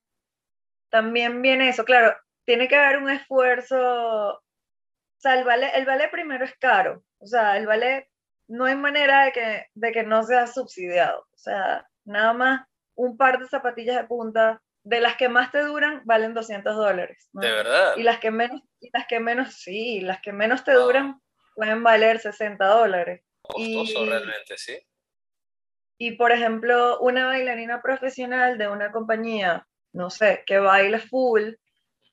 también 0.92 1.40
viene 1.40 1.70
eso. 1.70 1.84
Claro, 1.84 2.14
tiene 2.44 2.68
que 2.68 2.76
haber 2.76 2.98
un 2.98 3.10
esfuerzo. 3.10 3.78
O 3.78 4.40
sea, 5.18 5.38
el 5.38 5.44
ballet, 5.44 5.72
el 5.74 5.86
ballet 5.86 6.10
primero 6.10 6.44
es 6.44 6.54
caro. 6.58 7.02
O 7.18 7.26
sea, 7.26 7.56
el 7.56 7.66
ballet 7.66 8.08
no 8.46 8.66
hay 8.66 8.76
manera 8.76 9.24
de 9.24 9.32
que, 9.32 9.66
de 9.74 9.92
que 9.92 10.02
no 10.02 10.22
sea 10.22 10.46
subsidiado. 10.46 11.20
O 11.32 11.38
sea, 11.38 11.88
nada 12.04 12.34
más 12.34 12.66
un 12.94 13.16
par 13.16 13.38
de 13.38 13.48
zapatillas 13.48 13.96
de 13.96 14.04
punta, 14.04 14.62
de 14.84 15.00
las 15.00 15.16
que 15.16 15.30
más 15.30 15.50
te 15.50 15.60
duran, 15.60 16.02
valen 16.04 16.34
200 16.34 16.76
dólares. 16.76 17.28
¿De 17.32 17.50
verdad? 17.50 17.96
Y 17.96 18.02
las 18.02 18.18
que 18.18 18.30
menos, 18.30 18.60
y 18.78 18.90
las 18.92 19.06
que 19.06 19.18
menos, 19.18 19.54
sí, 19.54 20.00
las 20.00 20.20
que 20.20 20.32
menos 20.32 20.62
te 20.62 20.72
duran 20.72 21.20
pueden 21.54 21.82
valer 21.82 22.18
60 22.18 22.64
dólares. 22.66 23.22
Costoso 23.40 24.04
realmente, 24.04 24.58
sí. 24.58 24.78
Y 25.96 26.16
por 26.16 26.32
ejemplo, 26.32 26.98
una 27.00 27.26
bailarina 27.28 27.80
profesional 27.80 28.58
de 28.58 28.68
una 28.68 28.92
compañía, 28.92 29.66
no 29.92 30.10
sé, 30.10 30.42
que 30.46 30.58
baila 30.58 30.98
full, 30.98 31.54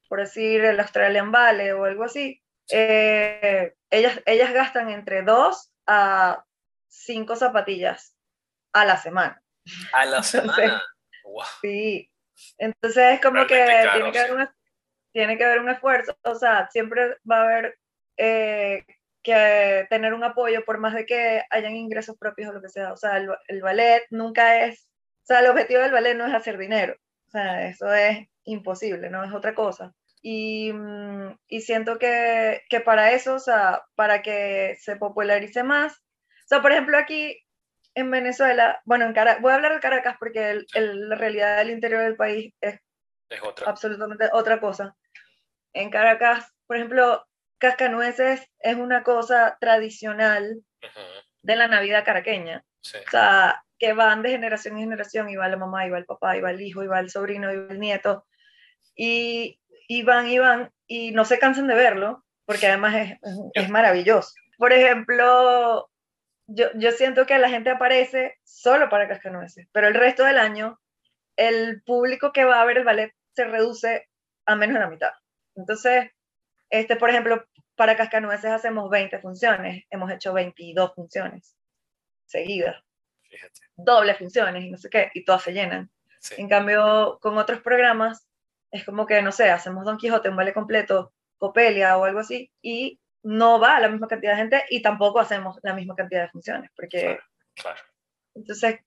por 0.07 0.19
decir 0.19 0.63
el 0.65 0.79
Australian 0.79 1.31
Ballet 1.31 1.73
o 1.73 1.85
algo 1.85 2.03
así, 2.03 2.41
eh, 2.69 3.73
ellas, 3.89 4.21
ellas 4.25 4.53
gastan 4.53 4.89
entre 4.89 5.23
dos 5.23 5.71
a 5.87 6.43
cinco 6.87 7.35
zapatillas 7.35 8.15
a 8.73 8.85
la 8.85 8.97
semana. 8.97 9.41
A 9.93 10.05
la 10.05 10.23
semana. 10.23 10.81
Sí. 11.61 12.09
Entonces 12.57 13.15
es 13.15 13.21
como 13.21 13.45
que, 13.45 13.55
tiene 13.93 14.11
que, 14.11 14.19
haber 14.19 14.33
un, 14.33 14.49
tiene 15.11 15.37
que 15.37 15.45
haber 15.45 15.59
un 15.59 15.69
esfuerzo. 15.69 16.17
O 16.23 16.35
sea, 16.35 16.69
siempre 16.71 17.17
va 17.29 17.37
a 17.37 17.43
haber 17.43 17.77
eh, 18.17 18.85
que 19.23 19.87
tener 19.89 20.13
un 20.13 20.23
apoyo 20.23 20.63
por 20.65 20.77
más 20.77 20.93
de 20.93 21.05
que 21.05 21.43
hayan 21.49 21.75
ingresos 21.75 22.17
propios 22.17 22.49
o 22.49 22.53
lo 22.53 22.61
que 22.61 22.69
sea. 22.69 22.93
O 22.93 22.97
sea, 22.97 23.17
el, 23.17 23.29
el, 23.47 23.61
ballet 23.61 24.05
nunca 24.09 24.65
es, 24.65 24.89
o 25.23 25.25
sea, 25.25 25.39
el 25.39 25.47
objetivo 25.47 25.81
del 25.81 25.91
ballet 25.91 26.15
no 26.15 26.25
es 26.25 26.33
hacer 26.33 26.57
dinero. 26.57 26.95
O 27.29 27.31
sea, 27.31 27.67
eso 27.67 27.93
es 27.93 28.27
imposible, 28.43 29.11
no 29.11 29.23
es 29.23 29.31
otra 29.31 29.53
cosa. 29.53 29.93
Y, 30.23 30.73
mm, 30.73 31.37
y 31.47 31.61
siento 31.61 31.99
que, 31.99 32.63
que, 32.69 32.79
para 32.79 33.11
eso, 33.11 33.35
o 33.35 33.39
sea, 33.39 33.83
para 33.93 34.23
que 34.23 34.75
se 34.79 34.95
popularice 34.95 35.61
más, 35.61 35.93
o 35.93 36.47
sea, 36.47 36.63
por 36.63 36.71
ejemplo, 36.71 36.97
aquí 36.97 37.39
en 37.93 38.09
Venezuela, 38.09 38.81
bueno, 38.83 39.05
en 39.05 39.13
Caracas, 39.13 39.43
voy 39.43 39.51
a 39.51 39.55
hablar 39.55 39.75
de 39.75 39.79
Caracas 39.79 40.15
porque 40.17 40.65
el, 40.73 41.09
la 41.09 41.15
realidad 41.15 41.57
del 41.57 41.69
interior 41.69 42.01
del 42.01 42.15
país 42.15 42.51
es, 42.61 42.79
es 43.29 43.43
otra. 43.43 43.69
absolutamente 43.69 44.27
otra 44.33 44.59
cosa. 44.59 44.95
En 45.73 45.91
Caracas, 45.91 46.51
por 46.65 46.77
ejemplo, 46.77 47.23
cascanueces 47.59 48.41
es 48.57 48.75
una 48.75 49.03
cosa 49.03 49.55
tradicional 49.61 50.63
de 51.43 51.55
la 51.55 51.67
Navidad 51.67 52.03
caraqueña. 52.03 52.65
O 52.81 53.09
sea, 53.11 53.63
que 53.79 53.93
van 53.93 54.21
de 54.21 54.31
generación 54.31 54.75
en 54.75 54.83
generación, 54.83 55.29
y 55.29 55.35
va 55.35 55.47
la 55.47 55.57
mamá, 55.57 55.87
y 55.87 55.89
va 55.89 55.97
el 55.97 56.05
papá, 56.05 56.37
y 56.37 56.41
va 56.41 56.51
el 56.51 56.61
hijo, 56.61 56.83
y 56.83 56.87
va 56.87 56.99
el 56.99 57.09
sobrino, 57.09 57.51
y 57.51 57.55
va 57.57 57.71
el 57.71 57.79
nieto. 57.79 58.25
Y 58.95 59.59
y 59.89 60.03
van 60.03 60.27
y 60.27 60.37
van 60.37 60.71
y 60.87 61.11
no 61.11 61.25
se 61.25 61.39
cansan 61.39 61.67
de 61.67 61.73
verlo, 61.73 62.23
porque 62.45 62.67
además 62.67 62.95
es, 62.95 63.17
es 63.53 63.69
maravilloso. 63.69 64.33
Por 64.57 64.71
ejemplo, 64.71 65.89
yo, 66.45 66.67
yo, 66.75 66.91
siento 66.91 67.25
que 67.25 67.39
la 67.39 67.49
gente 67.49 67.71
aparece 67.71 68.37
solo 68.43 68.87
para 68.87 69.07
Cascanueces, 69.07 69.67
pero 69.71 69.87
el 69.87 69.95
resto 69.95 70.23
del 70.23 70.37
año 70.37 70.79
el 71.35 71.81
público 71.83 72.31
que 72.31 72.45
va 72.45 72.61
a 72.61 72.65
ver 72.65 72.77
el 72.77 72.83
ballet 72.83 73.13
se 73.33 73.45
reduce 73.45 74.07
a 74.45 74.55
menos 74.55 74.75
de 74.75 74.79
la 74.81 74.89
mitad. 74.89 75.11
Entonces, 75.55 76.11
este, 76.69 76.95
por 76.95 77.09
ejemplo, 77.09 77.43
para 77.75 77.97
Cascanueces 77.97 78.51
hacemos 78.51 78.91
20 78.91 79.19
funciones, 79.19 79.85
hemos 79.89 80.11
hecho 80.11 80.33
22 80.33 80.93
funciones 80.93 81.55
seguidas, 82.27 82.83
Fíjate. 83.29 83.61
doble 83.75 84.15
funciones 84.15 84.63
y 84.63 84.71
no 84.71 84.77
sé 84.77 84.89
qué, 84.89 85.11
y 85.13 85.23
todas 85.23 85.43
se 85.43 85.53
llenan. 85.53 85.89
Sí. 86.19 86.35
En 86.37 86.49
cambio, 86.49 87.19
con 87.21 87.37
otros 87.37 87.61
programas 87.61 88.27
es 88.71 88.85
como 88.85 89.05
que, 89.05 89.21
no 89.21 89.31
sé, 89.31 89.49
hacemos 89.49 89.85
Don 89.85 89.97
Quijote, 89.97 90.29
un 90.29 90.35
ballet 90.35 90.53
completo, 90.53 91.13
Copelia 91.37 91.97
o 91.97 92.05
algo 92.05 92.19
así, 92.19 92.51
y 92.61 92.99
no 93.23 93.59
va 93.59 93.77
a 93.77 93.79
la 93.79 93.89
misma 93.89 94.07
cantidad 94.07 94.33
de 94.33 94.37
gente 94.37 94.63
y 94.69 94.81
tampoco 94.81 95.19
hacemos 95.19 95.59
la 95.63 95.73
misma 95.73 95.95
cantidad 95.95 96.23
de 96.23 96.29
funciones, 96.29 96.69
porque... 96.75 97.19
Claro. 97.55 97.79
Entonces, 98.35 98.79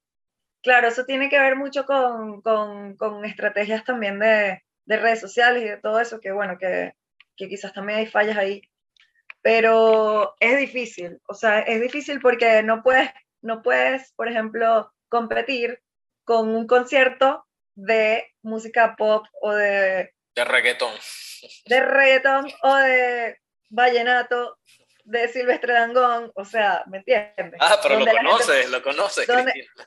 claro, 0.62 0.88
eso 0.88 1.04
tiene 1.04 1.28
que 1.28 1.38
ver 1.38 1.56
mucho 1.56 1.84
con, 1.84 2.40
con, 2.40 2.96
con 2.96 3.24
estrategias 3.24 3.84
también 3.84 4.18
de, 4.18 4.62
de, 4.86 4.96
redes 4.96 5.20
sociales 5.20 5.62
y 5.62 5.68
de 5.68 5.76
todo 5.78 6.00
eso, 6.00 6.20
que 6.20 6.32
bueno, 6.32 6.56
que, 6.58 6.94
que 7.36 7.48
quizás 7.48 7.72
también 7.72 7.98
hay 7.98 8.06
fallas 8.06 8.38
ahí, 8.38 8.62
pero 9.42 10.34
es 10.40 10.58
difícil, 10.58 11.20
o 11.26 11.34
sea, 11.34 11.60
es 11.60 11.80
difícil 11.80 12.20
porque 12.20 12.62
no 12.62 12.82
puedes, 12.82 13.10
no 13.42 13.62
puedes, 13.62 14.12
por 14.16 14.28
ejemplo, 14.28 14.92
competir 15.08 15.80
con 16.24 16.48
un 16.48 16.66
concierto 16.66 17.46
de 17.74 18.26
música 18.42 18.94
pop 18.96 19.26
o 19.40 19.52
de... 19.52 20.14
De 20.34 20.44
reggaetón. 20.44 20.94
De 21.66 21.80
reggaetón 21.80 22.50
o 22.62 22.76
de 22.76 23.38
vallenato, 23.68 24.58
de 25.04 25.28
Silvestre 25.28 25.72
Dangón, 25.72 26.30
o 26.34 26.44
sea, 26.44 26.84
¿me 26.86 26.98
entiendes? 26.98 27.58
Ah, 27.60 27.78
pero 27.82 27.98
lo 27.98 28.06
conoces, 28.06 28.70
lo 28.70 28.82
conoces, 28.82 29.28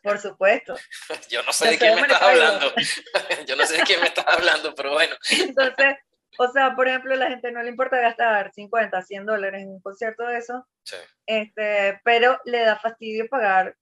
Por 0.04 0.20
supuesto. 0.20 0.76
Yo 1.30 1.42
no 1.44 1.54
sé 1.54 1.70
de 1.70 1.78
quién 1.78 1.96
me 1.96 2.02
estás 2.02 2.22
hablando. 2.22 2.74
Yo 3.48 3.56
no 3.56 3.66
sé 3.66 3.78
de 3.78 3.84
quién 3.84 4.02
me 4.02 4.08
estás 4.08 4.26
hablando, 4.28 4.76
pero 4.76 4.94
bueno. 4.94 5.16
Entonces, 5.30 5.96
o 6.38 6.48
sea, 6.50 6.76
por 6.76 6.88
ejemplo, 6.88 7.16
la 7.16 7.30
gente 7.30 7.52
no 7.52 7.62
le 7.64 7.70
importa 7.70 8.00
gastar 8.00 8.52
50, 8.54 9.02
100 9.02 9.26
dólares 9.26 9.64
en 9.64 9.70
un 9.70 9.82
concierto 9.82 10.26
de 10.28 10.38
eso, 10.38 10.68
sí. 10.84 10.98
este, 11.26 12.00
pero 12.04 12.40
le 12.46 12.60
da 12.60 12.78
fastidio 12.78 13.28
pagar 13.30 13.76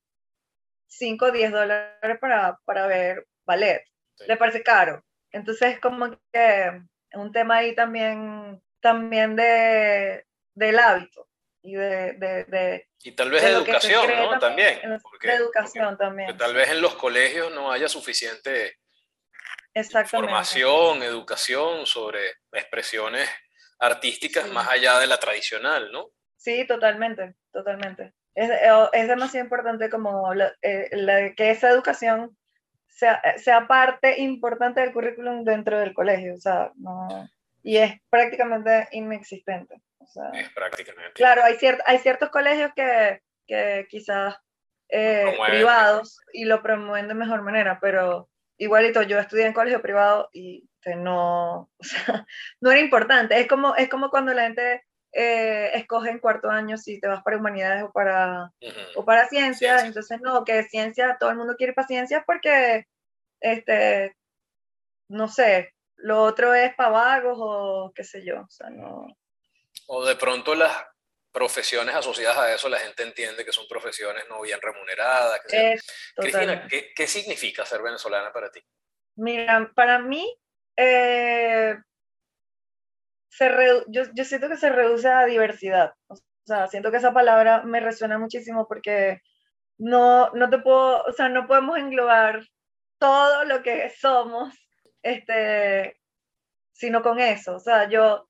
5 0.87 1.25
o 1.25 1.31
10 1.31 1.51
dólares 1.51 2.19
para, 2.19 2.59
para 2.65 2.87
ver 2.87 3.25
ballet 3.45 3.83
le 4.27 4.37
parece 4.37 4.63
caro. 4.63 5.03
Entonces, 5.31 5.79
como 5.79 6.09
que 6.31 6.81
un 7.13 7.31
tema 7.31 7.57
ahí 7.57 7.75
también, 7.75 8.61
también 8.79 9.35
de, 9.35 10.25
del 10.53 10.79
hábito 10.79 11.27
y 11.61 11.75
de, 11.75 12.13
de, 12.13 12.87
y 13.03 13.11
tal 13.13 13.31
vez 13.31 13.41
de 13.41 13.49
educación, 13.49 14.07
¿no? 14.15 14.39
También. 14.39 14.79
Porque, 15.01 15.27
de 15.27 15.35
educación 15.35 15.97
también. 15.97 16.37
tal 16.37 16.53
vez 16.53 16.69
en 16.69 16.81
los 16.81 16.95
colegios 16.95 17.51
no 17.53 17.71
haya 17.71 17.87
suficiente 17.87 18.77
información, 19.75 21.03
educación 21.03 21.85
sobre 21.85 22.19
expresiones 22.51 23.29
artísticas 23.79 24.45
sí. 24.45 24.51
más 24.51 24.69
allá 24.69 24.99
de 24.99 25.07
la 25.07 25.17
tradicional, 25.17 25.91
¿no? 25.91 26.09
Sí, 26.37 26.65
totalmente, 26.67 27.35
totalmente. 27.51 28.13
Es, 28.35 28.49
es 28.93 29.07
demasiado 29.07 29.45
importante 29.45 29.89
como 29.89 30.33
la, 30.33 30.53
eh, 30.61 30.89
la, 30.91 31.33
que 31.35 31.51
esa 31.51 31.69
educación 31.69 32.35
sea, 32.87 33.21
sea 33.37 33.67
parte 33.67 34.19
importante 34.21 34.81
del 34.81 34.93
currículum 34.93 35.43
dentro 35.43 35.79
del 35.79 35.93
colegio, 35.93 36.35
o 36.35 36.39
sea, 36.39 36.71
no, 36.75 37.29
y 37.63 37.77
es 37.77 37.93
prácticamente 38.09 38.87
inexistente. 38.91 39.81
O 39.99 40.05
sea, 40.05 40.29
es 40.33 40.49
prácticamente. 40.49 41.13
Claro, 41.13 41.43
hay, 41.43 41.55
ciert, 41.55 41.79
hay 41.85 41.97
ciertos 41.99 42.29
colegios 42.29 42.71
que, 42.75 43.21
que 43.47 43.87
quizás 43.89 44.35
eh, 44.89 45.37
privados 45.47 46.19
y 46.33 46.45
lo 46.45 46.61
promueven 46.61 47.07
de 47.07 47.13
mejor 47.13 47.41
manera, 47.41 47.79
pero 47.81 48.29
igualito, 48.57 49.01
yo 49.03 49.19
estudié 49.19 49.45
en 49.45 49.53
colegio 49.53 49.81
privado 49.81 50.29
y 50.33 50.67
no, 50.97 51.69
o 51.77 51.83
sea, 51.83 52.25
no 52.61 52.71
era 52.71 52.81
importante. 52.81 53.39
Es 53.39 53.47
como, 53.47 53.75
es 53.75 53.89
como 53.89 54.09
cuando 54.09 54.33
la 54.33 54.43
gente 54.43 54.83
eh, 55.11 55.71
escoge 55.75 56.09
en 56.09 56.19
cuarto 56.19 56.49
año 56.49 56.77
si 56.77 56.99
te 56.99 57.07
vas 57.07 57.23
para 57.23 57.37
humanidades 57.37 57.83
o 57.83 57.91
para, 57.91 58.45
uh 58.45 58.65
-huh. 58.65 58.91
o 58.95 59.05
para 59.05 59.27
ciencias, 59.27 59.81
ciencia. 59.81 59.87
entonces 59.87 60.21
no, 60.21 60.43
que 60.43 60.63
ciencia, 60.63 61.17
todo 61.19 61.29
el 61.29 61.37
mundo 61.37 61.55
quiere 61.55 61.73
para 61.73 61.87
ciencias 61.87 62.23
porque, 62.25 62.85
este, 63.39 64.15
no 65.09 65.27
sé, 65.27 65.73
lo 65.97 66.21
otro 66.23 66.53
es 66.53 66.73
para 66.75 66.89
vagos 66.89 67.37
o 67.39 67.91
qué 67.95 68.03
sé 68.03 68.25
yo, 68.25 68.41
o 68.41 68.49
sea, 68.49 68.69
no. 68.69 69.07
O 69.87 70.05
de 70.05 70.15
pronto 70.15 70.55
las 70.55 70.71
profesiones 71.33 71.95
asociadas 71.95 72.37
a 72.37 72.53
eso, 72.53 72.69
la 72.69 72.77
gente 72.77 73.03
entiende 73.03 73.43
que 73.43 73.51
son 73.51 73.67
profesiones 73.67 74.23
no 74.29 74.39
bien 74.41 74.61
remuneradas. 74.61 75.41
Que 75.47 75.77
Cristina, 76.15 76.67
¿qué, 76.69 76.93
¿qué, 76.95 77.07
significa 77.07 77.65
ser 77.65 77.81
venezolana 77.81 78.31
para 78.31 78.51
ti? 78.51 78.61
Mira, 79.15 79.71
para 79.75 79.99
mí, 79.99 80.31
eh, 80.77 81.75
se 83.29 83.49
yo, 83.87 84.03
yo, 84.13 84.23
siento 84.23 84.47
que 84.47 84.57
se 84.57 84.69
reduce 84.69 85.07
a 85.07 85.25
diversidad. 85.25 85.93
O 86.07 86.15
sea, 86.45 86.67
siento 86.67 86.91
que 86.91 86.97
esa 86.97 87.13
palabra 87.13 87.63
me 87.63 87.79
resuena 87.79 88.19
muchísimo 88.19 88.67
porque 88.67 89.21
no, 89.79 90.29
no 90.31 90.49
te 90.49 90.59
puedo, 90.59 91.03
o 91.03 91.11
sea, 91.13 91.29
no 91.29 91.47
podemos 91.47 91.79
englobar 91.79 92.43
todo 92.99 93.43
lo 93.45 93.63
que 93.63 93.89
somos, 93.89 94.53
este, 95.01 95.99
sino 96.73 97.01
con 97.01 97.19
eso. 97.19 97.55
O 97.55 97.59
sea, 97.59 97.89
yo, 97.89 98.27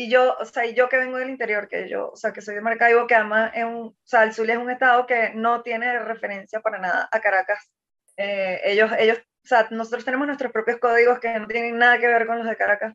y 0.00 0.08
yo, 0.08 0.36
o 0.38 0.44
sea, 0.44 0.64
y 0.64 0.74
yo 0.74 0.88
que 0.88 0.96
vengo 0.96 1.16
del 1.18 1.28
interior, 1.28 1.66
que 1.66 1.88
yo, 1.88 2.10
o 2.12 2.16
sea, 2.16 2.32
que 2.32 2.40
soy 2.40 2.54
de 2.54 2.60
Maracaibo, 2.60 3.08
que 3.08 3.16
además 3.16 3.50
es 3.52 3.64
un, 3.64 3.86
o 3.88 3.96
sea, 4.04 4.22
el 4.22 4.32
Zulia 4.32 4.54
es 4.54 4.60
un 4.60 4.70
estado 4.70 5.06
que 5.06 5.32
no 5.34 5.62
tiene 5.62 5.98
referencia 5.98 6.60
para 6.60 6.78
nada 6.78 7.08
a 7.10 7.18
Caracas. 7.18 7.68
Eh, 8.16 8.60
ellos, 8.62 8.92
ellos, 8.96 9.18
o 9.18 9.48
sea, 9.48 9.66
nosotros 9.72 10.04
tenemos 10.04 10.28
nuestros 10.28 10.52
propios 10.52 10.78
códigos 10.78 11.18
que 11.18 11.36
no 11.40 11.48
tienen 11.48 11.78
nada 11.78 11.98
que 11.98 12.06
ver 12.06 12.28
con 12.28 12.38
los 12.38 12.46
de 12.46 12.56
Caracas. 12.56 12.94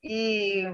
Y 0.00 0.64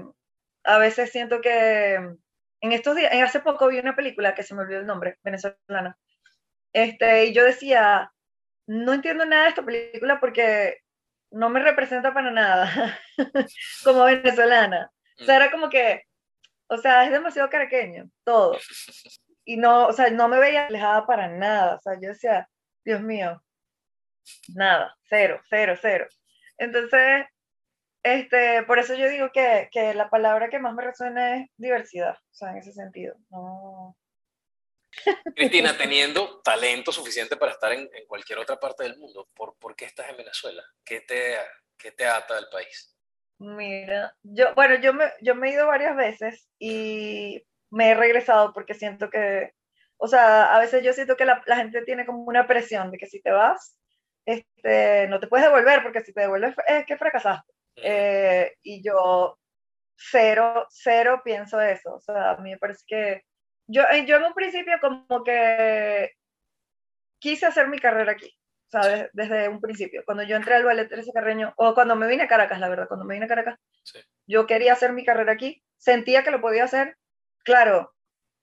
a 0.63 0.77
veces 0.77 1.11
siento 1.11 1.41
que 1.41 1.95
en 1.95 2.71
estos 2.71 2.95
días, 2.95 3.11
hace 3.21 3.41
poco 3.41 3.67
vi 3.67 3.79
una 3.79 3.93
película 3.93 4.35
que 4.35 4.43
se 4.43 4.55
me 4.55 4.61
olvidó 4.61 4.79
el 4.79 4.87
nombre, 4.87 5.17
venezolana, 5.21 5.97
este, 6.71 7.25
y 7.25 7.33
yo 7.33 7.43
decía, 7.43 8.13
no 8.67 8.93
entiendo 8.93 9.25
nada 9.25 9.43
de 9.43 9.49
esta 9.49 9.65
película 9.65 10.21
porque 10.21 10.77
no 11.29 11.49
me 11.49 11.59
representa 11.61 12.13
para 12.13 12.31
nada 12.31 12.97
como 13.83 14.05
venezolana. 14.05 14.91
O 15.19 15.23
sea, 15.23 15.37
era 15.37 15.51
como 15.51 15.69
que, 15.69 16.03
o 16.67 16.77
sea, 16.77 17.05
es 17.05 17.11
demasiado 17.11 17.49
caraqueño, 17.49 18.09
todo. 18.23 18.57
Y 19.45 19.57
no, 19.57 19.87
o 19.87 19.93
sea, 19.93 20.09
no 20.09 20.27
me 20.27 20.39
veía 20.39 20.67
alejada 20.67 21.05
para 21.05 21.27
nada. 21.27 21.75
O 21.75 21.81
sea, 21.81 21.93
yo 21.99 22.09
decía, 22.09 22.49
Dios 22.83 23.01
mío, 23.01 23.41
nada, 24.55 24.95
cero, 25.03 25.41
cero, 25.49 25.75
cero. 25.81 26.07
Entonces, 26.57 27.25
este, 28.03 28.63
por 28.63 28.79
eso 28.79 28.95
yo 28.95 29.09
digo 29.09 29.31
que, 29.33 29.69
que 29.71 29.93
la 29.93 30.09
palabra 30.09 30.49
que 30.49 30.59
más 30.59 30.73
me 30.73 30.83
resuena 30.83 31.37
es 31.37 31.49
diversidad, 31.57 32.15
o 32.15 32.33
sea, 32.33 32.51
en 32.51 32.57
ese 32.57 32.73
sentido. 32.73 33.15
No, 33.29 33.95
Cristina, 35.35 35.77
teniendo 35.77 36.41
talento 36.41 36.91
suficiente 36.91 37.37
para 37.37 37.51
estar 37.51 37.71
en, 37.73 37.89
cualquier 38.07 38.39
otra 38.39 38.59
parte 38.59 38.83
del 38.83 38.97
mundo, 38.97 39.29
¿por, 39.33 39.57
¿por, 39.57 39.75
qué 39.75 39.85
estás 39.85 40.09
en 40.09 40.17
Venezuela? 40.17 40.63
¿Qué 40.83 41.01
te, 41.01 41.37
qué 41.77 41.91
te 41.91 42.05
ata 42.05 42.35
del 42.35 42.47
país? 42.49 42.96
Mira, 43.39 44.13
yo, 44.23 44.53
bueno, 44.55 44.75
yo 44.81 44.93
me, 44.93 45.05
yo 45.21 45.35
me 45.35 45.49
he 45.49 45.53
ido 45.53 45.67
varias 45.67 45.95
veces 45.95 46.47
y 46.59 47.43
me 47.69 47.91
he 47.91 47.95
regresado 47.95 48.51
porque 48.53 48.73
siento 48.73 49.09
que, 49.11 49.51
o 49.97 50.07
sea, 50.07 50.55
a 50.55 50.59
veces 50.59 50.83
yo 50.83 50.91
siento 50.93 51.15
que 51.15 51.25
la, 51.25 51.43
la 51.45 51.57
gente 51.57 51.83
tiene 51.83 52.05
como 52.05 52.23
una 52.23 52.47
presión 52.47 52.89
de 52.91 52.97
que 52.97 53.05
si 53.05 53.21
te 53.21 53.31
vas, 53.31 53.77
este, 54.25 55.07
no 55.09 55.19
te 55.19 55.27
puedes 55.27 55.45
devolver 55.45 55.83
porque 55.83 56.01
si 56.01 56.13
te 56.13 56.21
devuelves 56.21 56.55
es 56.67 56.85
que 56.87 56.97
fracasaste. 56.97 57.53
Eh, 57.77 58.53
y 58.63 58.83
yo 58.83 59.37
cero, 59.97 60.67
cero 60.69 61.21
pienso 61.25 61.61
eso. 61.61 61.95
O 61.95 62.01
sea, 62.01 62.31
a 62.31 62.37
mí 62.39 62.51
me 62.51 62.57
parece 62.59 62.83
que 62.87 63.23
yo, 63.67 63.83
eh, 63.91 64.05
yo 64.07 64.17
en 64.17 64.25
un 64.25 64.33
principio 64.33 64.79
como 64.81 65.23
que 65.23 66.11
quise 67.19 67.45
hacer 67.45 67.67
mi 67.67 67.79
carrera 67.79 68.11
aquí, 68.13 68.31
¿sabes? 68.67 69.09
Desde 69.13 69.49
un 69.49 69.61
principio. 69.61 70.03
Cuando 70.05 70.23
yo 70.23 70.35
entré 70.35 70.55
al 70.55 70.65
ballet 70.65 70.89
Teresa 70.89 71.11
Carreño, 71.13 71.53
o 71.57 71.73
cuando 71.73 71.95
me 71.95 72.07
vine 72.07 72.23
a 72.23 72.27
Caracas, 72.27 72.59
la 72.59 72.69
verdad, 72.69 72.87
cuando 72.87 73.05
me 73.05 73.15
vine 73.15 73.25
a 73.25 73.29
Caracas, 73.29 73.59
yo 74.27 74.45
quería 74.47 74.73
hacer 74.73 74.93
mi 74.93 75.05
carrera 75.05 75.33
aquí, 75.33 75.63
sentía 75.77 76.23
que 76.23 76.31
lo 76.31 76.41
podía 76.41 76.65
hacer. 76.65 76.97
Claro, 77.43 77.93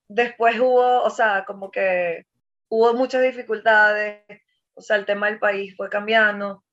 después 0.09 0.59
hubo, 0.59 1.03
o 1.03 1.11
sea, 1.11 1.45
como 1.47 1.71
que 1.71 2.25
hubo 2.69 2.95
muchas 2.95 3.23
dificultades, 3.23 4.23
o 4.75 4.81
sea, 4.81 4.97
el 4.97 5.07
tema 5.07 5.27
del 5.27 5.39
país 5.39 5.75
fue 5.77 5.89
cambiando, 5.91 6.65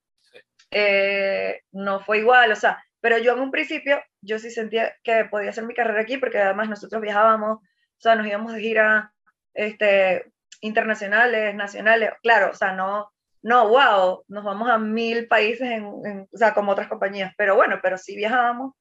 eh, 0.72 1.62
no 1.72 2.00
fue 2.00 2.20
igual, 2.20 2.52
o 2.52 2.56
sea, 2.56 2.84
pero 3.02 3.18
yo 3.18 3.34
en 3.34 3.40
un 3.42 3.52
principio, 3.52 4.02
yo 4.22 4.40
sí 4.40 4.52
sentía 4.52 4.96
que 5.04 5.26
podía 5.26 5.50
hacer 5.50 5.66
mi 5.66 5.74
carrera 5.74 6.02
aquí, 6.02 6.18
porque 6.18 6.40
además 6.40 6.70
nosotros 6.70 7.02
viajábamos 7.02 7.60
o 8.02 8.04
sea, 8.04 8.16
nos 8.16 8.26
íbamos 8.26 8.54
de 8.54 8.62
gira 8.62 9.14
este, 9.54 10.34
internacionales, 10.62 11.54
nacionales, 11.54 12.10
claro, 12.24 12.50
o 12.50 12.56
sea, 12.56 12.74
no, 12.74 13.11
no, 13.44 13.70
wow, 13.70 14.24
nos 14.28 14.44
vamos 14.44 14.70
a 14.70 14.78
mil 14.78 15.28
países, 15.28 15.68
en, 15.70 16.28
o 16.32 16.38
sea, 16.38 16.54
como 16.54 16.72
otras 16.72 16.88
compañías, 16.88 17.34
pero 17.38 17.56
bueno, 17.56 17.80
pero 17.82 17.98
sí 17.98 18.16
viajábamos 18.16 18.74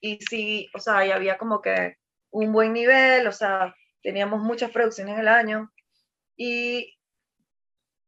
y 0.00 0.18
sí, 0.28 0.68
o 0.74 0.78
sea, 0.78 1.06
y 1.06 1.10
había 1.10 1.38
como 1.38 1.62
que 1.62 1.96
un 2.30 2.52
buen 2.52 2.72
nivel, 2.72 3.26
o 3.26 3.32
sea, 3.32 3.74
teníamos 4.02 4.40
muchas 4.40 4.70
producciones 4.70 5.14
en 5.14 5.20
el 5.20 5.28
año 5.28 5.72
y 6.36 6.94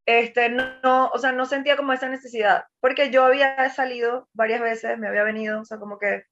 este, 0.05 0.49
no, 0.51 1.09
o 1.09 1.19
sea, 1.19 1.33
no 1.33 1.47
sentía 1.47 1.77
como 1.77 1.93
esa 1.93 2.09
necesidad, 2.09 2.65
porque 2.81 3.11
yo 3.11 3.25
había 3.25 3.69
salido 3.71 4.29
varias 4.33 4.61
veces, 4.61 4.99
me 4.99 5.09
había 5.09 5.23
venido, 5.23 5.61
o 5.61 5.65
sea, 5.65 5.79
como 5.79 5.99
que 5.99 6.25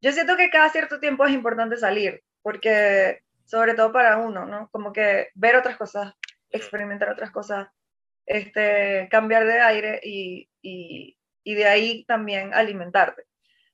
yo 0.00 0.12
siento 0.12 0.36
que 0.36 0.50
cada 0.50 0.70
cierto 0.70 1.00
tiempo 1.00 1.24
es 1.24 1.32
importante 1.32 1.76
salir, 1.76 2.22
porque 2.42 3.20
sobre 3.44 3.74
todo 3.74 3.92
para 3.92 4.18
uno, 4.18 4.46
¿no? 4.46 4.68
Como 4.70 4.92
que 4.92 5.28
ver 5.34 5.56
otras 5.56 5.76
cosas, 5.76 6.14
experimentar 6.50 7.10
otras 7.10 7.30
cosas, 7.30 7.68
este, 8.30 9.08
cambiar 9.10 9.44
de 9.44 9.60
aire 9.60 10.00
y, 10.04 10.48
y, 10.62 11.18
y 11.42 11.54
de 11.54 11.66
ahí 11.66 12.04
también 12.04 12.54
alimentarte. 12.54 13.24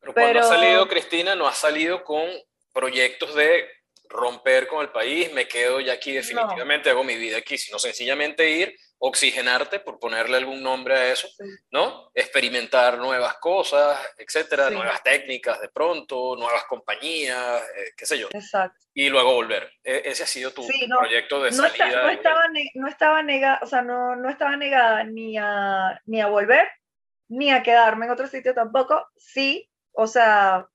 Pero 0.01 0.15
cuando 0.15 0.41
ha 0.41 0.43
salido 0.45 0.89
Cristina, 0.89 1.35
no 1.35 1.47
ha 1.47 1.53
salido 1.53 2.03
con 2.05 2.27
proyectos 2.73 3.35
de 3.35 3.69
romper 4.09 4.67
con 4.67 4.81
el 4.81 4.91
país, 4.91 5.31
me 5.33 5.47
quedo 5.47 5.81
ya 5.81 5.95
aquí 5.95 6.13
definitivamente, 6.13 6.89
hago 6.89 7.05
mi 7.05 7.17
vida 7.17 7.39
aquí, 7.39 7.59
sino 7.59 7.79
sencillamente 7.79 8.49
ir 8.49 8.75
oxigenarte, 8.99 9.81
por 9.81 9.99
ponerle 9.99 10.39
algún 10.39 10.63
nombre 10.63 10.95
a 10.95 11.13
eso, 11.13 11.29
¿no? 11.71 12.11
Experimentar 12.15 12.99
nuevas 12.99 13.37
cosas, 13.39 13.99
etcétera, 14.17 14.71
nuevas 14.71 15.03
técnicas 15.03 15.61
de 15.61 15.69
pronto, 15.69 16.35
nuevas 16.37 16.65
compañías, 16.65 17.63
eh, 17.77 17.93
qué 17.97 18.07
sé 18.07 18.19
yo. 18.19 18.29
Exacto. 18.33 18.79
Y 18.95 19.09
luego 19.11 19.35
volver. 19.35 19.71
E, 19.85 20.03
ese 20.07 20.23
ha 20.23 20.27
sido 20.27 20.51
tu 20.53 20.67
proyecto 20.99 21.43
de 21.43 21.53
salida. 21.53 22.05
no, 22.05 22.09
estaba 22.11 22.43
no 22.75 22.89
estaba 22.89 23.23
negada, 23.23 23.61
o 23.63 23.67
sea, 23.67 23.83
no, 23.83 24.17
no 24.17 24.31
estaba 24.31 24.57
negada 24.57 25.05
ni 25.05 25.37
a, 25.37 26.01
ni 26.07 26.21
a 26.21 26.29
volver, 26.29 26.67
ni 27.29 27.51
a 27.51 27.63
quedarme 27.63 28.07
en 28.07 28.13
otro 28.13 28.27
sitio 28.27 28.55
tampoco. 28.55 29.07
Sí, 29.17 29.71
o 29.93 30.07
sea, 30.07 30.69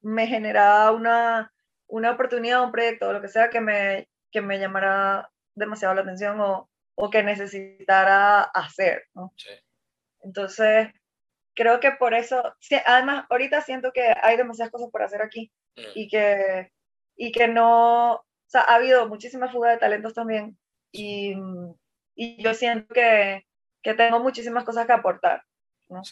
me 0.00 0.26
generaba 0.26 0.90
una, 0.90 1.52
una 1.86 2.10
oportunidad, 2.10 2.64
un 2.64 2.72
proyecto, 2.72 3.08
o 3.08 3.12
lo 3.12 3.20
que 3.20 3.28
sea 3.28 3.50
que 3.50 3.60
me, 3.60 4.08
que 4.32 4.40
me 4.40 4.58
llamara 4.58 5.30
demasiado 5.54 5.94
la 5.94 6.00
atención 6.00 6.40
o 6.40 6.71
o 6.94 7.10
que 7.10 7.22
necesitara 7.22 8.42
hacer, 8.42 9.06
¿no? 9.14 9.32
Entonces, 10.22 10.88
creo 11.54 11.80
que 11.80 11.92
por 11.92 12.14
eso, 12.14 12.54
además, 12.86 13.26
ahorita 13.30 13.60
siento 13.62 13.92
que 13.92 14.12
hay 14.22 14.36
demasiadas 14.36 14.72
cosas 14.72 14.90
por 14.90 15.02
hacer 15.02 15.22
aquí 15.22 15.50
mm. 15.76 15.82
y, 15.94 16.08
que, 16.08 16.72
y 17.16 17.32
que 17.32 17.48
no, 17.48 18.14
o 18.14 18.24
sea, 18.46 18.62
ha 18.62 18.76
habido 18.76 19.08
muchísima 19.08 19.50
fuga 19.50 19.70
de 19.70 19.78
talentos 19.78 20.14
también 20.14 20.58
y, 20.92 21.34
y 22.14 22.42
yo 22.42 22.54
siento 22.54 22.92
que, 22.92 23.46
que, 23.82 23.94
tengo 23.94 24.20
muchísimas 24.20 24.64
cosas 24.64 24.86
que 24.86 24.92
aportar. 24.92 25.42
¿no? 25.88 26.02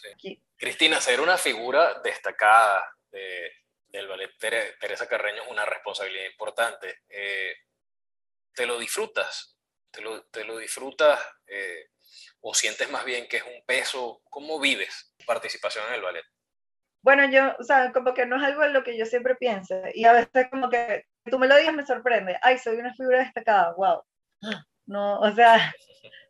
Cristina, 0.57 0.99
ser 0.99 1.21
una 1.21 1.37
figura 1.37 2.01
destacada 2.03 2.95
de, 3.11 3.51
del 3.87 4.07
ballet 4.07 4.31
Teresa 4.37 5.07
Carreño 5.07 5.43
es 5.43 5.49
una 5.49 5.65
responsabilidad 5.65 6.25
importante. 6.25 7.01
Eh, 7.09 7.53
¿Te 8.53 8.65
lo 8.65 8.77
disfrutas? 8.79 9.57
Te 9.91 10.01
lo, 10.01 10.23
te 10.25 10.43
lo 10.43 10.57
disfrutas 10.57 11.19
eh, 11.47 11.89
o 12.41 12.53
sientes 12.53 12.89
más 12.89 13.05
bien 13.05 13.27
que 13.27 13.37
es 13.37 13.43
un 13.43 13.63
peso? 13.65 14.21
¿Cómo 14.29 14.59
vives 14.59 15.13
participación 15.25 15.85
en 15.87 15.95
el 15.95 16.01
ballet? 16.01 16.25
Bueno, 17.03 17.29
yo, 17.29 17.55
o 17.59 17.63
sea, 17.63 17.91
como 17.91 18.13
que 18.13 18.25
no 18.25 18.37
es 18.37 18.43
algo 18.43 18.63
en 18.63 18.73
lo 18.73 18.83
que 18.83 18.97
yo 18.97 19.05
siempre 19.05 19.35
pienso 19.35 19.75
y 19.93 20.05
a 20.05 20.13
veces 20.13 20.49
como 20.51 20.69
que 20.69 21.05
tú 21.25 21.39
me 21.39 21.47
lo 21.47 21.57
digas 21.57 21.73
me 21.73 21.85
sorprende, 21.85 22.37
ay, 22.41 22.57
soy 22.59 22.77
una 22.77 22.93
figura 22.93 23.19
destacada, 23.19 23.73
wow. 23.73 24.03
No, 24.85 25.19
o 25.19 25.31
sea, 25.31 25.73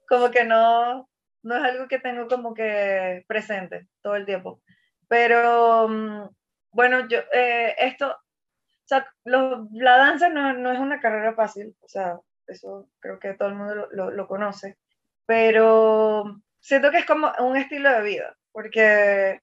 como 0.07 0.31
que 0.31 0.43
no, 0.43 1.09
no 1.43 1.55
es 1.55 1.63
algo 1.63 1.87
que 1.87 1.99
tengo 1.99 2.27
como 2.27 2.53
que 2.53 3.23
presente 3.27 3.87
todo 4.01 4.15
el 4.15 4.25
tiempo. 4.25 4.61
Pero, 5.07 5.87
mm, 5.87 6.29
bueno, 6.71 7.07
yo, 7.07 7.19
eh, 7.33 7.75
esto, 7.77 8.11
o 8.11 8.85
sea, 8.85 9.07
la 9.23 9.97
danza 9.97 10.29
no, 10.29 10.53
no, 10.53 10.71
es 10.71 10.79
una 10.79 10.99
carrera 10.99 11.33
fácil, 11.33 11.75
o 11.81 11.87
sea, 11.87 12.19
eso 12.47 12.89
creo 12.99 13.19
que 13.19 13.33
todo 13.33 13.49
el 13.49 13.55
mundo 13.55 13.87
lo, 13.91 14.11
lo, 14.11 14.27
conoce, 14.27 14.77
pero 15.25 16.41
siento 16.59 16.91
que 16.91 16.99
es 16.99 17.05
como 17.05 17.31
un 17.39 17.57
estilo 17.57 17.91
de 17.91 18.01
vida, 18.01 18.37
porque 18.51 19.39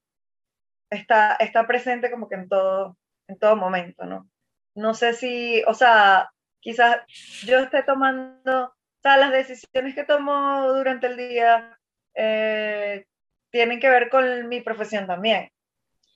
está, 0.91 1.35
está 1.37 1.67
presente 1.67 2.11
como 2.11 2.29
que 2.29 2.37
en 2.37 2.49
todo, 2.49 2.97
en 3.29 3.39
todo 3.39 3.57
momento, 3.57 4.05
¿no? 4.05 4.29
No 4.75 4.95
sé 4.95 5.13
si, 5.15 5.63
o 5.67 5.75
sea, 5.75 6.31
quizás 6.61 6.99
yo 7.45 7.59
esté 7.59 7.83
tomando, 7.83 8.67
o 8.67 9.01
sea, 9.03 9.17
las 9.17 9.33
decisiones 9.33 9.95
que 9.95 10.05
tomo 10.05 10.73
durante 10.73 11.09
el 11.09 11.17
día 11.17 11.79
eh, 12.15 13.07
tienen 13.51 13.81
que 13.81 13.89
ver 13.89 14.09
con 14.11 14.49
mi 14.49 14.61
profesión 14.61 15.07
también. 15.07 15.51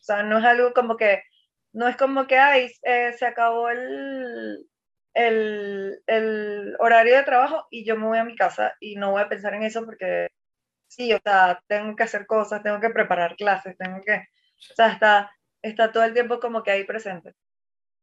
O 0.01 0.05
sea, 0.05 0.23
no 0.23 0.39
es 0.39 0.45
algo 0.45 0.73
como 0.73 0.97
que, 0.97 1.23
no 1.73 1.89
es 1.89 1.97
como 1.97 2.27
que, 2.27 2.39
ay, 2.39 2.71
eh, 2.83 3.13
se 3.19 3.27
acabó 3.27 3.71
el, 3.71 4.67
el, 5.15 6.03
el, 6.07 6.77
horario 6.79 7.17
de 7.17 7.23
trabajo 7.23 7.67
y 7.71 7.85
yo 7.85 7.97
me 7.97 8.07
voy 8.07 8.19
a 8.19 8.25
mi 8.25 8.37
casa 8.37 8.75
y 8.81 8.97
no 8.97 9.13
voy 9.13 9.23
a 9.23 9.29
pensar 9.29 9.55
en 9.55 9.63
eso 9.63 9.85
porque 9.85 10.29
sí, 10.89 11.13
o 11.13 11.21
sea, 11.23 11.63
tengo 11.67 11.97
que 11.97 12.03
hacer 12.03 12.27
cosas, 12.27 12.63
tengo 12.63 12.81
que 12.81 12.91
preparar 12.91 13.37
clases, 13.37 13.77
tengo 13.77 14.01
que, 14.05 14.15
o 14.15 14.75
sea, 14.75 14.89
está, 14.89 15.33
está 15.63 15.93
todo 15.93 16.05
el 16.05 16.15
tiempo 16.15 16.41
como 16.41 16.63
que 16.63 16.71
ahí 16.71 16.85
presente. 16.85 17.33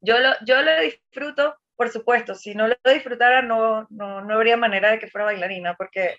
Yo 0.02 0.20
lo, 0.20 0.34
yo 0.46 0.62
lo 0.62 0.80
disfruto, 0.82 1.58
por 1.76 1.90
supuesto, 1.90 2.36
si 2.36 2.56
no 2.56 2.68
lo 2.68 2.76
disfrutara 2.86 3.42
no, 3.42 3.88
no, 3.90 4.22
no 4.22 4.34
habría 4.34 4.58
manera 4.58 4.92
de 4.92 5.00
que 5.00 5.08
fuera 5.08 5.26
bailarina 5.26 5.76
porque 5.76 6.18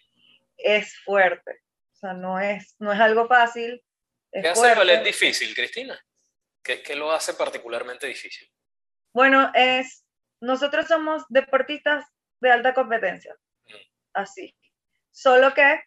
es 0.57 0.97
fuerte, 1.05 1.63
o 1.93 1.97
sea, 1.97 2.13
no 2.13 2.39
es, 2.39 2.77
no 2.79 2.93
es 2.93 3.01
algo 3.01 3.27
fácil. 3.27 3.83
¿Qué 4.33 4.49
hace 4.49 4.73
el 4.73 4.79
ballet 4.79 5.03
difícil, 5.03 5.55
Cristina? 5.55 5.99
¿Qué, 6.63 6.83
¿Qué 6.83 6.95
lo 6.95 7.11
hace 7.11 7.35
particularmente 7.35 8.07
difícil? 8.07 8.49
Bueno, 9.13 9.51
es 9.55 10.05
nosotros 10.41 10.87
somos 10.87 11.25
deportistas 11.29 12.05
de 12.41 12.51
alta 12.51 12.75
competencia, 12.75 13.37
así. 14.15 14.57
Solo 15.11 15.53
que 15.55 15.83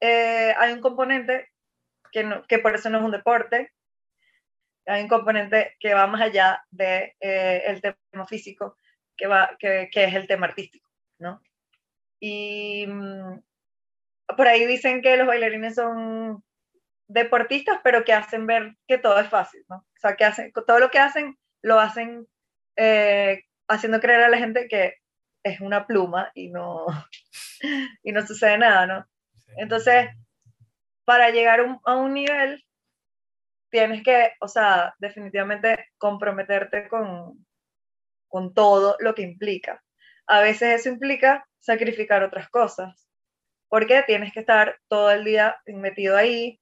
eh, 0.00 0.54
hay 0.56 0.72
un 0.72 0.80
componente 0.80 1.50
que, 2.12 2.42
que 2.48 2.58
por 2.58 2.74
eso 2.74 2.90
no 2.90 2.98
es 2.98 3.04
un 3.04 3.10
deporte, 3.10 3.72
hay 4.86 5.02
un 5.02 5.08
componente 5.08 5.76
que 5.80 5.94
va 5.94 6.06
más 6.06 6.20
allá 6.20 6.64
del 6.70 7.12
de, 7.18 7.60
eh, 7.88 7.96
tema 8.10 8.26
físico, 8.26 8.76
que, 9.16 9.26
va, 9.26 9.56
que, 9.58 9.88
que, 9.90 10.04
es 10.04 10.14
el 10.14 10.28
tema 10.28 10.46
artístico, 10.46 10.88
¿no? 11.18 11.42
Y 12.20 12.86
mm, 12.86 13.40
por 14.36 14.46
ahí 14.46 14.66
dicen 14.66 15.02
que 15.02 15.16
los 15.16 15.26
bailarines 15.26 15.74
son 15.74 16.44
deportistas, 17.08 17.80
pero 17.82 18.04
que 18.04 18.12
hacen 18.12 18.46
ver 18.46 18.76
que 18.86 18.98
todo 18.98 19.18
es 19.20 19.28
fácil, 19.28 19.64
¿no? 19.68 19.76
O 19.76 20.00
sea, 20.00 20.16
que 20.16 20.24
hacen, 20.24 20.52
todo 20.52 20.78
lo 20.78 20.90
que 20.90 20.98
hacen, 20.98 21.36
lo 21.62 21.80
hacen 21.80 22.26
eh, 22.76 23.44
haciendo 23.68 24.00
creer 24.00 24.24
a 24.24 24.28
la 24.28 24.38
gente 24.38 24.68
que 24.68 24.94
es 25.42 25.60
una 25.60 25.86
pluma 25.86 26.30
y 26.34 26.50
no, 26.50 26.86
y 28.02 28.12
no 28.12 28.26
sucede 28.26 28.58
nada, 28.58 28.86
¿no? 28.86 29.06
Entonces, 29.56 30.08
para 31.04 31.30
llegar 31.30 31.60
a 31.84 31.96
un 31.96 32.14
nivel, 32.14 32.64
tienes 33.70 34.02
que, 34.02 34.32
o 34.40 34.48
sea, 34.48 34.94
definitivamente 34.98 35.90
comprometerte 35.98 36.88
con, 36.88 37.46
con 38.28 38.54
todo 38.54 38.96
lo 39.00 39.14
que 39.14 39.22
implica. 39.22 39.82
A 40.26 40.40
veces 40.40 40.80
eso 40.80 40.88
implica 40.88 41.46
sacrificar 41.60 42.22
otras 42.22 42.48
cosas, 42.48 43.08
porque 43.68 44.02
tienes 44.02 44.32
que 44.32 44.40
estar 44.40 44.78
todo 44.88 45.10
el 45.10 45.24
día 45.24 45.56
metido 45.66 46.16
ahí, 46.16 46.60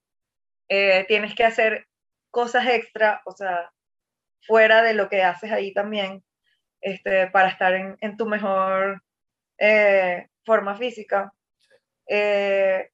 eh, 0.69 1.05
tienes 1.07 1.35
que 1.35 1.43
hacer 1.43 1.87
cosas 2.31 2.67
extra, 2.67 3.21
o 3.25 3.31
sea, 3.31 3.71
fuera 4.41 4.83
de 4.83 4.93
lo 4.93 5.09
que 5.09 5.23
haces 5.23 5.51
ahí 5.51 5.73
también, 5.73 6.23
este, 6.85 7.27
para 7.31 7.49
estar 7.49 7.73
en, 7.73 7.97
en 7.99 8.15
tu 8.15 8.27
mejor 8.27 9.01
eh, 9.57 10.27
forma 10.45 10.75
física. 10.75 11.33
Eh, 12.07 12.91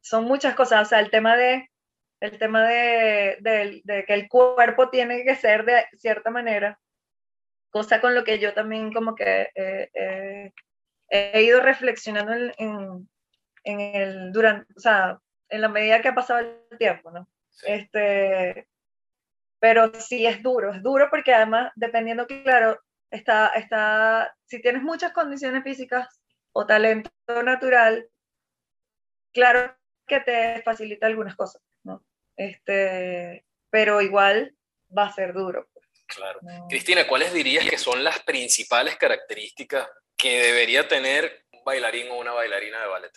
son 0.00 0.24
muchas 0.24 0.54
cosas, 0.54 0.82
o 0.82 0.84
sea, 0.86 1.00
el 1.00 1.10
tema 1.10 1.36
de 1.36 1.68
el 2.20 2.38
tema 2.38 2.66
de, 2.66 3.36
de, 3.40 4.04
que 4.06 4.14
el 4.14 4.28
cuerpo 4.28 4.88
tiene 4.88 5.24
que 5.24 5.34
ser 5.34 5.64
de 5.64 5.84
cierta 5.98 6.30
manera, 6.30 6.78
cosa 7.70 8.00
con 8.00 8.14
lo 8.14 8.24
que 8.24 8.38
yo 8.38 8.54
también 8.54 8.92
como 8.92 9.16
que 9.16 9.48
he 11.08 11.42
ido 11.42 11.60
reflexionando 11.60 12.32
en, 12.32 13.08
en, 13.64 13.80
el 13.80 14.32
durante, 14.32 14.72
o 14.76 14.80
sea, 14.80 15.18
en 15.48 15.60
la 15.60 15.68
medida 15.68 16.00
que 16.00 16.08
ha 16.08 16.14
pasado 16.14 16.40
el 16.40 16.78
tiempo, 16.78 17.10
¿no? 17.10 17.28
Este, 17.66 18.68
pero 19.62 19.92
sí 19.94 20.26
es 20.26 20.42
duro, 20.42 20.74
es 20.74 20.82
duro 20.82 21.06
porque 21.08 21.32
además, 21.32 21.70
dependiendo, 21.76 22.26
claro, 22.26 22.82
está, 23.12 23.46
está, 23.50 24.36
si 24.44 24.60
tienes 24.60 24.82
muchas 24.82 25.12
condiciones 25.12 25.62
físicas 25.62 26.20
o 26.50 26.66
talento 26.66 27.12
natural, 27.44 28.08
claro 29.32 29.72
que 30.04 30.18
te 30.18 30.62
facilita 30.62 31.06
algunas 31.06 31.36
cosas, 31.36 31.62
¿no? 31.84 32.04
Este, 32.36 33.46
pero 33.70 34.00
igual 34.00 34.52
va 34.98 35.06
a 35.06 35.12
ser 35.12 35.32
duro. 35.32 35.68
Pues. 35.72 35.86
Claro. 36.06 36.40
Cristina, 36.68 37.06
¿cuáles 37.06 37.32
dirías 37.32 37.64
que 37.70 37.78
son 37.78 38.02
las 38.02 38.20
principales 38.24 38.96
características 38.96 39.88
que 40.16 40.42
debería 40.42 40.88
tener 40.88 41.46
un 41.52 41.62
bailarín 41.62 42.10
o 42.10 42.18
una 42.18 42.32
bailarina 42.32 42.80
de 42.80 42.88
ballet? 42.88 43.12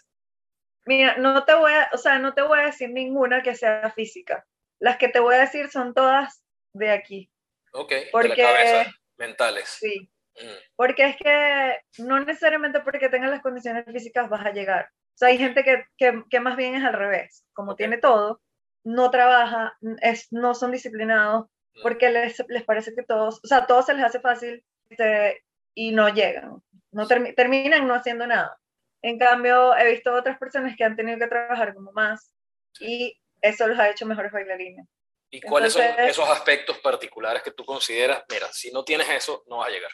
Mira, 0.86 1.18
no 1.18 1.44
te 1.44 1.56
voy 1.56 1.72
a, 1.72 1.90
o 1.92 1.98
sea, 1.98 2.20
no 2.20 2.36
te 2.36 2.44
voy 2.44 2.60
a 2.60 2.66
decir 2.68 2.92
ninguna 2.92 3.42
que 3.42 3.56
sea 3.56 3.92
física. 3.96 4.46
Las 4.80 4.98
que 4.98 5.08
te 5.08 5.20
voy 5.20 5.36
a 5.36 5.40
decir 5.40 5.70
son 5.70 5.94
todas 5.94 6.44
de 6.74 6.92
aquí. 6.92 7.32
Ok, 7.74 7.94
porque, 8.12 8.30
de 8.30 8.38
la 8.38 8.44
cabeza, 8.44 8.92
mentales. 9.18 9.70
Sí. 9.70 10.10
Mm. 10.36 10.76
Porque 10.76 11.06
es 11.06 11.18
que 11.18 11.80
no 12.04 12.20
necesariamente 12.20 12.82
porque 12.82 13.10
tengas 13.10 13.30
las 13.30 13.42
condiciones 13.42 13.86
físicas 13.86 14.30
vas 14.30 14.46
a 14.46 14.52
llegar. 14.52 14.90
O 14.92 15.18
sea, 15.18 15.30
hay 15.30 15.38
gente 15.38 15.64
que, 15.64 15.86
que, 15.98 16.24
que 16.30 16.40
más 16.40 16.58
bien 16.58 16.76
es 16.76 16.84
al 16.84 16.94
revés. 16.94 17.46
Como 17.54 17.76
tiene 17.76 17.98
todo, 17.98 18.42
no 18.84 19.12
trabaja, 19.12 19.78
es, 20.02 20.32
no 20.32 20.54
son 20.54 20.72
disciplinados, 20.72 21.48
mm. 21.76 21.82
porque 21.82 22.10
les, 22.10 22.44
les, 22.50 22.64
parece 22.64 22.94
que 22.94 23.04
todos, 23.04 23.40
o 23.44 23.48
sea, 23.48 23.66
todos 23.66 23.86
se 23.86 23.94
les 23.94 24.04
hace 24.04 24.20
fácil 24.20 24.64
este, 24.90 25.44
y 25.74 25.92
no 25.92 26.10
llegan. 26.10 26.62
No 26.92 27.08
terminan 27.08 27.88
no 27.88 27.94
haciendo 27.94 28.26
nada. 28.28 28.58
En 29.02 29.20
cambio, 29.20 29.76
he 29.76 29.92
visto 29.92 30.14
otras 30.14 30.38
personas 30.40 30.76
que 30.78 30.84
han 30.84 30.96
tenido 30.96 31.20
que 31.20 31.28
trabajar 31.28 31.74
como 31.74 31.92
más 31.92 32.32
y 32.80 33.20
eso 33.48 33.68
los 33.68 33.80
ha 33.80 33.90
hecho 33.90 34.06
mejores 34.06 34.32
bailarines. 34.32 34.86
¿Y 35.30 35.42
cuáles 35.42 35.74
son 35.74 35.84
esos 36.00 36.30
aspectos 36.30 36.80
particulares 36.80 37.44
que 37.44 37.52
tú 37.52 37.66
consideras, 37.66 38.24
mira, 38.30 38.48
si 38.52 38.72
no 38.72 38.84
tienes 38.84 39.10
eso, 39.10 39.44
no 39.48 39.58
vas 39.58 39.68
a 39.68 39.72
llegar? 39.72 39.92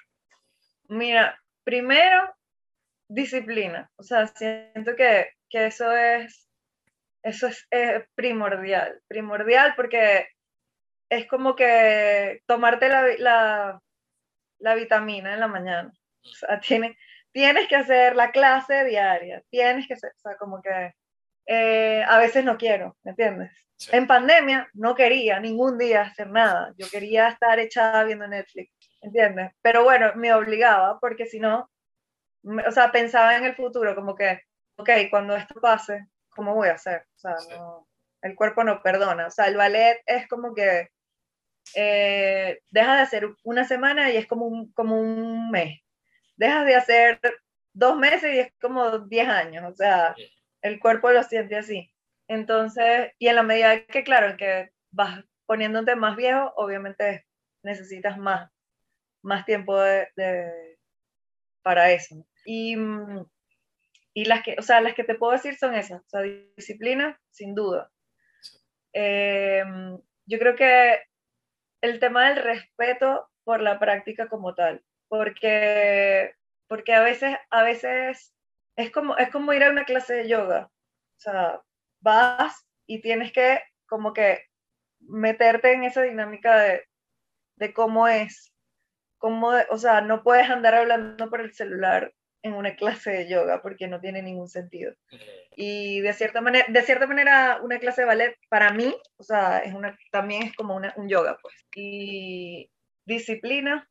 Mira, 0.87 1.41
primero, 1.63 2.35
disciplina. 3.07 3.89
O 3.95 4.03
sea, 4.03 4.27
siento 4.27 4.95
que, 4.95 5.31
que 5.49 5.65
eso 5.65 5.91
es, 5.95 6.47
eso 7.23 7.47
es 7.47 8.07
primordial, 8.13 9.01
primordial 9.07 9.73
porque 9.75 10.27
es 11.09 11.27
como 11.27 11.55
que 11.55 12.41
tomarte 12.45 12.89
la, 12.89 13.07
la, 13.17 13.81
la 14.59 14.75
vitamina 14.75 15.33
en 15.33 15.39
la 15.39 15.47
mañana. 15.47 15.91
O 16.23 16.29
sea, 16.29 16.59
tiene, 16.59 16.97
tienes 17.31 17.67
que 17.67 17.75
hacer 17.75 18.15
la 18.15 18.31
clase 18.31 18.85
diaria, 18.85 19.41
tienes 19.49 19.87
que 19.87 19.95
hacer, 19.95 20.11
o 20.15 20.19
sea, 20.19 20.37
como 20.37 20.61
que 20.61 20.93
eh, 21.45 22.03
a 22.07 22.17
veces 22.17 22.43
no 22.43 22.57
quiero, 22.57 22.97
¿me 23.03 23.11
entiendes? 23.11 23.51
En 23.91 24.05
pandemia 24.05 24.69
no 24.73 24.93
quería 24.93 25.39
ningún 25.39 25.77
día 25.77 26.01
hacer 26.01 26.29
nada, 26.29 26.73
yo 26.77 26.87
quería 26.89 27.29
estar 27.29 27.59
echada 27.59 28.03
viendo 28.03 28.27
Netflix, 28.27 28.71
¿entiendes? 29.01 29.51
Pero 29.61 29.83
bueno, 29.83 30.11
me 30.15 30.33
obligaba 30.33 30.99
porque 30.99 31.25
si 31.25 31.39
no, 31.39 31.69
o 32.43 32.71
sea, 32.71 32.91
pensaba 32.91 33.35
en 33.35 33.45
el 33.45 33.55
futuro, 33.55 33.95
como 33.95 34.15
que, 34.15 34.41
ok, 34.77 34.89
cuando 35.09 35.35
esto 35.35 35.59
pase, 35.59 36.07
¿cómo 36.29 36.53
voy 36.53 36.69
a 36.69 36.73
hacer? 36.73 37.05
O 37.15 37.19
sea, 37.19 37.35
no, 37.49 37.87
el 38.21 38.35
cuerpo 38.35 38.63
no 38.63 38.81
perdona, 38.83 39.27
o 39.27 39.31
sea, 39.31 39.47
el 39.47 39.57
ballet 39.57 40.01
es 40.05 40.27
como 40.27 40.53
que 40.53 40.89
eh, 41.75 42.59
deja 42.69 42.95
de 42.95 43.01
hacer 43.01 43.29
una 43.43 43.65
semana 43.65 44.11
y 44.11 44.17
es 44.17 44.27
como 44.27 44.45
un, 44.45 44.71
como 44.73 44.99
un 44.99 45.49
mes, 45.49 45.79
dejas 46.35 46.65
de 46.65 46.75
hacer 46.75 47.19
dos 47.73 47.97
meses 47.97 48.33
y 48.33 48.39
es 48.39 48.53
como 48.59 48.99
diez 48.99 49.27
años, 49.27 49.71
o 49.71 49.75
sea, 49.75 50.15
el 50.61 50.79
cuerpo 50.79 51.11
lo 51.11 51.23
siente 51.23 51.55
así. 51.55 51.91
Entonces, 52.27 53.11
y 53.19 53.27
en 53.27 53.35
la 53.35 53.43
medida 53.43 53.85
que, 53.85 54.03
claro, 54.03 54.37
que 54.37 54.71
vas 54.91 55.23
poniéndote 55.45 55.95
más 55.95 56.15
viejo, 56.15 56.53
obviamente 56.55 57.25
necesitas 57.63 58.17
más, 58.17 58.49
más 59.21 59.45
tiempo 59.45 59.79
de, 59.79 60.77
para 61.61 61.91
eso. 61.91 62.25
Y, 62.45 62.75
y, 64.13 64.25
las 64.25 64.43
que, 64.43 64.55
o 64.57 64.61
sea, 64.61 64.81
las 64.81 64.95
que 64.95 65.03
te 65.03 65.15
puedo 65.15 65.33
decir 65.33 65.55
son 65.57 65.75
esas, 65.75 66.01
disciplina, 66.55 67.19
sin 67.31 67.53
duda. 67.53 67.91
Eh, 68.93 69.63
yo 70.25 70.39
creo 70.39 70.55
que 70.55 71.01
el 71.81 71.99
tema 71.99 72.29
del 72.29 72.43
respeto 72.43 73.29
por 73.43 73.61
la 73.61 73.79
práctica 73.79 74.27
como 74.27 74.55
tal, 74.55 74.83
porque, 75.07 76.33
porque 76.67 76.93
a 76.93 77.01
veces, 77.01 77.35
a 77.49 77.63
veces 77.63 78.33
es 78.81 78.91
como, 78.91 79.17
es 79.17 79.29
como 79.29 79.53
ir 79.53 79.63
a 79.63 79.69
una 79.69 79.85
clase 79.85 80.13
de 80.13 80.29
yoga. 80.29 80.69
O 81.17 81.19
sea, 81.19 81.61
vas 82.01 82.65
y 82.85 83.01
tienes 83.01 83.31
que 83.31 83.61
como 83.87 84.13
que 84.13 84.45
meterte 84.99 85.73
en 85.73 85.83
esa 85.83 86.01
dinámica 86.01 86.57
de, 86.59 86.85
de 87.57 87.73
cómo 87.73 88.07
es, 88.07 88.53
cómo, 89.17 89.51
o 89.69 89.77
sea, 89.77 90.01
no 90.01 90.23
puedes 90.23 90.49
andar 90.49 90.75
hablando 90.75 91.29
por 91.29 91.41
el 91.41 91.53
celular 91.53 92.13
en 92.43 92.53
una 92.53 92.75
clase 92.75 93.11
de 93.11 93.29
yoga 93.29 93.61
porque 93.61 93.87
no 93.87 93.99
tiene 93.99 94.21
ningún 94.21 94.49
sentido. 94.49 94.93
Y 95.55 96.01
de 96.01 96.13
cierta 96.13 96.41
manera, 96.41 96.65
de 96.67 96.81
cierta 96.81 97.05
manera 97.05 97.59
una 97.61 97.79
clase 97.79 98.01
de 98.01 98.07
ballet 98.07 98.37
para 98.49 98.71
mí, 98.71 98.95
o 99.17 99.23
sea, 99.23 99.59
es 99.59 99.73
una, 99.73 99.97
también 100.11 100.43
es 100.43 100.55
como 100.55 100.75
una, 100.75 100.93
un 100.97 101.07
yoga, 101.07 101.37
pues. 101.41 101.53
Y 101.75 102.71
disciplina, 103.05 103.87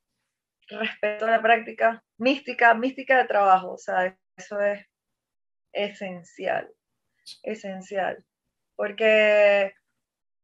respeto 0.69 1.27
a 1.27 1.31
la 1.31 1.43
práctica, 1.43 2.03
mística, 2.19 2.75
mística 2.75 3.19
de 3.19 3.29
trabajo, 3.29 3.73
o 3.73 3.79
sea, 3.79 4.17
eso 4.41 4.61
es 4.61 4.87
esencial, 5.73 6.69
esencial, 7.43 8.25
porque, 8.75 9.75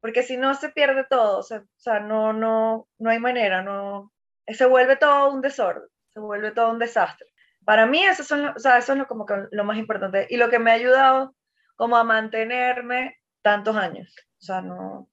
porque 0.01 0.23
si 0.23 0.37
no 0.37 0.55
se 0.55 0.69
pierde 0.69 1.05
todo, 1.09 1.39
o 1.39 1.43
sea, 1.43 2.01
no, 2.01 2.33
no, 2.33 2.89
no 2.99 3.11
hay 3.11 3.19
manera, 3.19 3.63
no, 3.63 4.13
se 4.47 4.67
vuelve 4.67 4.97
todo 4.97 5.31
un 5.31 5.41
desorden, 5.41 5.89
se 6.13 6.21
vuelve 6.21 6.53
todo 6.53 6.71
un 6.71 6.79
desastre. 6.79 7.27
Para 7.65 7.87
mí 7.87 8.05
eso, 8.05 8.23
son, 8.23 8.49
o 8.49 8.59
sea, 8.59 8.79
eso 8.79 8.93
es 8.93 8.99
lo, 8.99 9.07
como 9.09 9.27
lo 9.51 9.65
más 9.65 9.79
importante 9.79 10.27
y 10.31 10.37
lo 10.37 10.51
que 10.51 10.59
me 10.59 10.71
ha 10.71 10.75
ayudado 10.75 11.35
como 11.75 11.97
a 11.97 12.05
mantenerme 12.05 13.19
tantos 13.43 13.77
años, 13.77 14.15
o 14.41 14.45
sea, 14.45 14.61
no... 14.61 15.11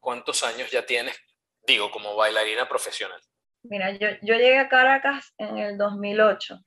¿Cuántos 0.00 0.42
años 0.42 0.70
ya 0.70 0.84
tienes, 0.84 1.18
digo, 1.66 1.90
como 1.90 2.14
bailarina 2.14 2.68
profesional? 2.68 3.18
Mira, 3.62 3.90
yo, 3.92 4.08
yo 4.20 4.34
llegué 4.34 4.58
a 4.58 4.68
Caracas 4.68 5.32
en 5.38 5.56
el 5.56 5.78
2008, 5.78 6.58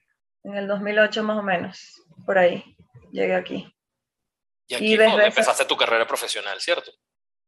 en 0.45 0.55
el 0.55 0.67
2008 0.67 1.23
más 1.23 1.37
o 1.37 1.43
menos, 1.43 2.01
por 2.25 2.37
ahí, 2.37 2.77
llegué 3.11 3.35
aquí. 3.35 3.75
Y 4.67 4.75
aquí 4.75 4.97
desde 4.97 5.25
empezaste 5.25 5.65
tu 5.65 5.75
carrera 5.75 6.07
profesional, 6.07 6.59
¿cierto? 6.59 6.91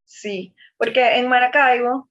Sí, 0.03 0.55
porque 0.77 1.17
en 1.17 1.27
Maracaibo, 1.29 2.09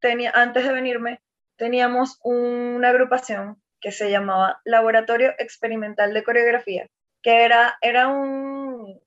tenía, 0.00 0.30
antes 0.34 0.64
de 0.64 0.72
venirme, 0.72 1.22
teníamos 1.56 2.18
una 2.22 2.88
agrupación 2.88 3.62
que 3.80 3.92
se 3.92 4.10
llamaba 4.10 4.60
Laboratorio 4.64 5.34
Experimental 5.38 6.12
de 6.12 6.24
Coreografía, 6.24 6.88
que 7.22 7.44
era, 7.44 7.78
era 7.80 8.08
un, 8.08 9.00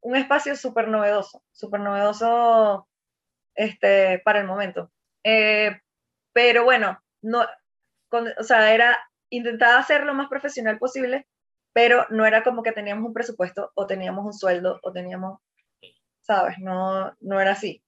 un 0.00 0.16
espacio 0.16 0.56
súper 0.56 0.88
novedoso, 0.88 1.42
súper 1.52 1.80
novedoso 1.80 2.88
este, 3.54 4.20
para 4.24 4.40
el 4.40 4.46
momento. 4.46 4.90
Eh, 5.24 5.80
pero 6.32 6.64
bueno, 6.64 7.00
no, 7.22 7.46
o 8.10 8.42
sea, 8.42 8.74
era, 8.74 8.98
intentaba 9.36 9.78
hacer 9.78 10.04
lo 10.04 10.14
más 10.14 10.28
profesional 10.28 10.78
posible, 10.78 11.26
pero 11.72 12.06
no 12.10 12.26
era 12.26 12.42
como 12.42 12.62
que 12.62 12.72
teníamos 12.72 13.06
un 13.06 13.14
presupuesto 13.14 13.70
o 13.74 13.86
teníamos 13.86 14.24
un 14.24 14.32
sueldo 14.32 14.80
o 14.82 14.92
teníamos, 14.92 15.40
¿sabes? 16.22 16.58
No, 16.58 17.14
no 17.20 17.40
era 17.40 17.52
así. 17.52 17.82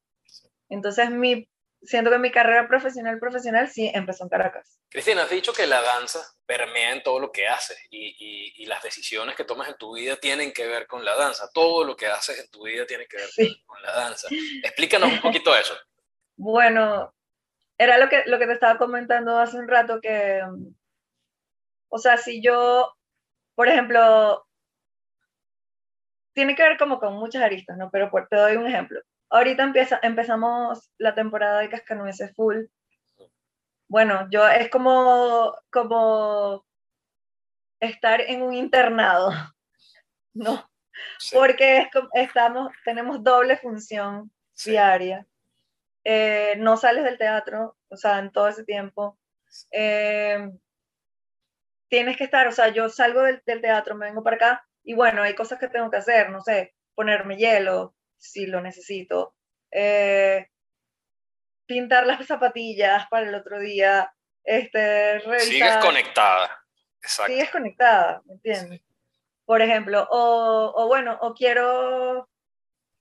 Entonces 0.69 1.11
mi 1.11 1.49
siento 1.87 2.11
que 2.11 2.19
mi 2.19 2.31
carrera 2.31 2.69
profesional, 2.69 3.19
profesional, 3.19 3.69
sí 3.69 3.91
empezó 3.93 4.25
en 4.25 4.31
Caracas. 4.31 4.79
Cristina, 4.89 5.23
has 5.23 5.31
dicho 5.31 5.53
que 5.53 5.67
la 5.67 5.81
danza 5.81 6.21
permea 6.45 6.93
en 6.93 7.03
todo 7.03 7.21
lo 7.21 7.33
que 7.33 7.47
haces 7.49 7.79
y, 7.91 8.53
y, 8.57 8.67
las 8.67 8.83
decisiones 8.83 9.37
que 9.37 9.45
tomas 9.45 9.69
en 9.69 9.77
tu 9.77 9.95
vida 9.95 10.17
tienen 10.17 10.53
que 10.53 10.67
ver 10.67 10.87
con 10.87 11.05
la 11.05 11.15
danza. 11.15 11.49
Todo 11.53 11.85
lo 11.85 11.95
que 11.95 12.07
haces 12.07 12.41
en 12.41 12.51
tu 12.51 12.65
vida 12.65 12.85
tiene 12.85 13.07
que 13.07 13.17
ver 13.17 13.29
con 13.65 13.81
la 13.83 13.93
danza. 13.93 14.29
Explícanos 14.63 15.13
un 15.13 15.21
poquito 15.21 15.55
eso. 15.57 15.75
Bueno, 16.39 17.15
era 17.79 17.97
lo 17.97 18.11
que, 18.11 18.25
lo 18.27 18.39
que 18.39 18.47
te 18.47 18.53
estaba 18.53 18.77
comentando 18.77 19.39
hace 19.39 19.57
un 19.57 19.67
rato, 19.67 20.03
que, 20.03 20.43
o 21.97 21.99
sea, 21.99 22.17
si 22.17 22.43
yo, 22.43 22.95
por 23.55 23.69
ejemplo, 23.69 24.47
tiene 26.35 26.55
que 26.55 26.63
ver 26.63 26.77
como 26.79 26.99
con 27.01 27.15
muchas 27.15 27.43
aristas, 27.43 27.77
¿no? 27.77 27.91
Pero 27.91 28.11
te 28.29 28.37
doy 28.37 28.57
un 28.57 28.67
ejemplo 28.67 29.01
ahorita 29.31 29.63
empieza, 29.63 29.99
empezamos 30.03 30.91
la 30.99 31.15
temporada 31.15 31.61
de 31.61 31.69
Cascanueces 31.69 32.35
full. 32.35 32.65
Bueno, 33.89 34.29
yo 34.31 34.47
es 34.49 34.69
como, 34.71 35.55
como 35.71 36.65
estar 37.81 38.21
en 38.21 38.43
un 38.43 38.55
internado, 38.55 39.31
¿no? 40.35 40.69
Porque 41.33 41.89
estamos, 42.15 42.73
tenemos 42.85 43.23
doble 43.23 43.57
función 43.59 44.31
diaria. 44.65 45.27
Eh, 46.05 46.55
no 46.59 46.77
sales 46.77 47.05
del 47.05 47.19
teatro, 47.19 47.77
o 47.89 47.97
sea, 47.97 48.19
en 48.19 48.31
todo 48.33 48.49
ese 48.49 48.65
tiempo. 48.65 49.19
Eh, 49.71 50.51
tienes 51.89 52.17
que 52.17 52.25
estar, 52.25 52.47
o 52.47 52.53
sea, 52.53 52.69
yo 52.69 52.89
salgo 52.89 53.23
del, 53.23 53.43
del, 53.47 53.61
teatro, 53.61 53.95
me 53.95 54.07
vengo 54.07 54.23
para 54.23 54.37
acá 54.37 54.67
y 54.83 54.95
bueno, 54.95 55.23
hay 55.23 55.35
cosas 55.35 55.59
que 55.59 55.69
tengo 55.69 55.91
que 55.91 55.97
hacer, 55.97 56.31
no 56.31 56.41
sé, 56.41 56.75
ponerme 56.95 57.37
hielo, 57.37 57.95
si 58.19 58.47
lo 58.47 58.61
necesito. 58.61 59.35
Eh, 59.71 60.49
pintar 61.67 62.07
las 62.07 62.25
zapatillas 62.27 63.07
para 63.09 63.29
el 63.29 63.35
otro 63.35 63.59
día. 63.59 64.13
Este, 64.45 65.21
Sigues 65.41 65.77
conectada. 65.79 66.65
Exacto. 67.03 67.33
Sigues 67.33 67.51
conectada, 67.51 68.23
¿me 68.27 68.35
entiendes? 68.35 68.81
Por 69.45 69.63
ejemplo, 69.63 70.07
o, 70.11 70.73
o, 70.75 70.89
bueno, 70.89 71.19
o 71.21 71.35
quiero, 71.35 72.29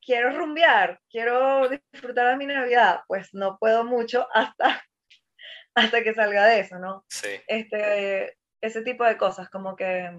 quiero 0.03 0.29
rumbear, 0.31 0.99
quiero 1.09 1.67
disfrutar 1.69 2.29
de 2.29 2.37
mi 2.37 2.45
Navidad, 2.45 3.01
pues 3.07 3.29
no 3.33 3.57
puedo 3.57 3.83
mucho 3.83 4.27
hasta, 4.31 4.83
hasta 5.75 6.03
que 6.03 6.13
salga 6.13 6.45
de 6.45 6.59
eso, 6.59 6.77
¿no? 6.77 7.03
Sí. 7.09 7.29
Este, 7.47 8.37
ese 8.65 8.81
tipo 8.81 9.03
de 9.03 9.17
cosas, 9.17 9.49
como 9.49 9.75
que 9.75 10.09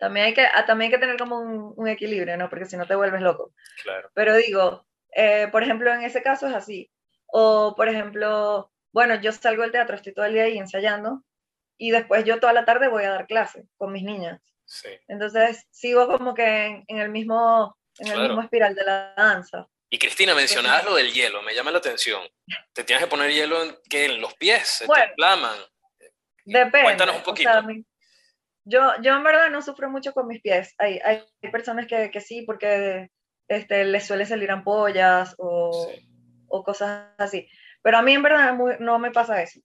también 0.00 0.26
hay 0.26 0.34
que, 0.34 0.46
ah, 0.46 0.64
también 0.64 0.90
hay 0.90 0.96
que 0.96 1.00
tener 1.00 1.16
como 1.18 1.38
un, 1.38 1.88
equilibrio, 1.88 2.36
¿no? 2.36 2.48
Porque 2.48 2.64
si 2.64 2.76
no 2.76 2.86
te 2.86 2.94
vuelves 2.94 3.20
loco. 3.20 3.52
Claro. 3.82 4.10
Pero 4.14 4.34
digo, 4.34 4.86
eh, 5.14 5.48
por 5.52 5.62
ejemplo, 5.62 5.92
en 5.92 6.02
ese 6.02 6.22
caso 6.22 6.48
es 6.48 6.54
así. 6.54 6.90
O, 7.26 7.74
por 7.76 7.88
ejemplo, 7.88 8.72
bueno, 8.92 9.20
yo 9.20 9.30
salgo 9.30 9.62
del 9.62 9.72
teatro, 9.72 9.94
estoy 9.94 10.14
todo 10.14 10.24
el 10.24 10.32
día 10.32 10.44
ahí 10.44 10.58
ensayando 10.58 11.22
y 11.76 11.90
después 11.90 12.24
yo 12.24 12.40
toda 12.40 12.52
la 12.52 12.64
tarde 12.64 12.88
voy 12.88 13.04
a 13.04 13.10
dar 13.10 13.26
clase 13.26 13.64
con 13.76 13.92
mis 13.92 14.02
niñas. 14.02 14.40
Sí. 14.64 14.88
Entonces 15.06 15.66
sigo 15.70 16.08
como 16.08 16.34
que 16.34 16.84
en, 16.86 16.98
el, 16.98 17.10
mismo, 17.10 17.76
en 17.98 18.08
el 18.08 18.20
mismo 18.20 18.40
espiral 18.42 18.74
de 18.74 18.84
la 18.84 19.14
danza. 19.16 19.68
Y 19.90 19.98
Cristina, 19.98 20.34
mencionabas 20.34 20.84
lo 20.84 20.94
del 20.94 21.12
hielo, 21.12 21.42
me 21.42 21.54
llama 21.54 21.72
la 21.72 21.78
atención. 21.78 22.22
¿Te 22.72 22.84
tienes 22.84 23.04
que 23.04 23.10
poner 23.10 23.32
hielo 23.32 23.62
en, 23.62 23.76
en 23.90 24.20
los 24.20 24.34
pies? 24.34 24.66
¿Se 24.68 24.86
te 24.86 25.04
inflaman? 25.10 25.58
Depende. 26.44 26.84
Cuéntanos 26.84 27.16
un 27.16 27.22
poquito. 27.22 27.50
Yo, 28.64 28.92
yo 29.02 29.16
en 29.16 29.24
verdad 29.24 29.50
no 29.50 29.62
sufro 29.62 29.90
mucho 29.90 30.12
con 30.12 30.26
mis 30.26 30.40
pies. 30.42 30.74
Hay, 30.78 31.00
hay 31.04 31.22
personas 31.50 31.86
que, 31.86 32.10
que 32.10 32.20
sí, 32.20 32.42
porque 32.42 33.10
este, 33.48 33.84
les 33.84 34.06
suele 34.06 34.26
salir 34.26 34.50
ampollas 34.50 35.34
o, 35.38 35.90
o 36.48 36.62
cosas 36.62 37.08
así. 37.18 37.48
Pero 37.82 37.98
a 37.98 38.02
mí 38.02 38.12
en 38.12 38.22
verdad 38.22 38.54
no 38.78 38.98
me 38.98 39.10
pasa 39.10 39.42
eso. 39.42 39.60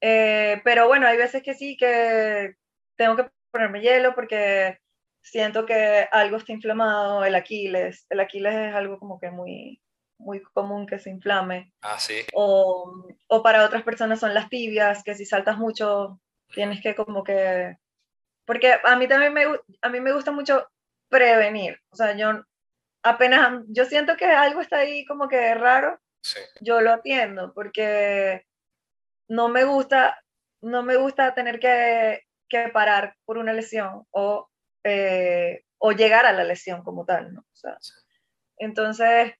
Eh, 0.00 0.60
pero 0.64 0.88
bueno, 0.88 1.06
hay 1.06 1.16
veces 1.16 1.42
que 1.42 1.54
sí, 1.54 1.76
que 1.76 2.54
tengo 2.96 3.16
que 3.16 3.30
ponerme 3.52 3.80
hielo 3.80 4.14
porque 4.14 4.78
siento 5.22 5.64
que 5.64 6.08
algo 6.10 6.38
está 6.38 6.52
inflamado, 6.52 7.24
el 7.24 7.34
Aquiles. 7.34 8.06
El 8.10 8.20
Aquiles 8.20 8.54
es 8.54 8.74
algo 8.74 8.98
como 8.98 9.20
que 9.20 9.30
muy, 9.30 9.80
muy 10.22 10.42
común 10.42 10.86
que 10.86 10.98
se 10.98 11.10
inflame. 11.10 11.72
Ah, 11.82 11.98
sí. 11.98 12.20
O, 12.32 13.06
o 13.28 13.42
para 13.42 13.64
otras 13.64 13.82
personas 13.82 14.20
son 14.20 14.34
las 14.34 14.48
tibias, 14.48 15.02
que 15.02 15.14
si 15.14 15.26
saltas 15.26 15.58
mucho 15.58 16.20
tienes 16.54 16.82
que 16.82 16.94
como 16.94 17.24
que 17.24 17.76
porque 18.44 18.78
a 18.82 18.96
mí 18.96 19.06
también 19.08 19.32
me, 19.32 19.44
a 19.80 19.88
mí 19.88 20.00
me 20.00 20.12
gusta 20.12 20.32
mucho 20.32 20.68
prevenir. 21.08 21.78
O 21.90 21.96
sea, 21.96 22.16
yo 22.16 22.42
apenas, 23.02 23.62
yo 23.68 23.84
siento 23.84 24.16
que 24.16 24.26
algo 24.26 24.60
está 24.60 24.78
ahí 24.78 25.04
como 25.04 25.28
que 25.28 25.54
raro, 25.54 26.00
yo 26.60 26.80
lo 26.80 26.92
atiendo, 26.92 27.52
porque 27.52 28.44
no 29.28 29.48
me 29.48 29.64
gusta, 29.64 30.22
no 30.60 30.82
me 30.82 30.96
gusta 30.96 31.34
tener 31.34 31.58
que, 31.58 32.22
que 32.48 32.68
parar 32.68 33.16
por 33.24 33.38
una 33.38 33.52
lesión 33.52 34.06
o, 34.10 34.48
eh, 34.84 35.64
o 35.78 35.92
llegar 35.92 36.26
a 36.26 36.32
la 36.32 36.44
lesión 36.44 36.82
como 36.82 37.04
tal, 37.04 37.32
¿no? 37.32 37.40
O 37.40 37.56
sea, 37.56 37.76
entonces, 38.58 39.32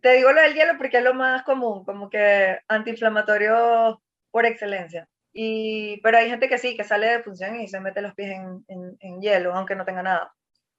te 0.00 0.12
digo 0.12 0.32
lo 0.32 0.40
del 0.40 0.54
hielo 0.54 0.74
porque 0.78 0.98
es 0.98 1.04
lo 1.04 1.14
más 1.14 1.42
común, 1.42 1.84
como 1.84 2.08
que 2.08 2.58
antiinflamatorio 2.68 4.02
por 4.30 4.46
excelencia. 4.46 5.08
Y, 5.32 6.00
pero 6.02 6.18
hay 6.18 6.28
gente 6.28 6.48
que 6.48 6.58
sí, 6.58 6.76
que 6.76 6.84
sale 6.84 7.06
de 7.06 7.22
función 7.22 7.60
y 7.60 7.68
se 7.68 7.80
mete 7.80 8.02
los 8.02 8.14
pies 8.14 8.32
en, 8.32 8.96
en, 9.00 9.20
hielo, 9.20 9.54
aunque 9.54 9.74
no 9.74 9.84
tenga 9.84 10.02
nada. 10.02 10.34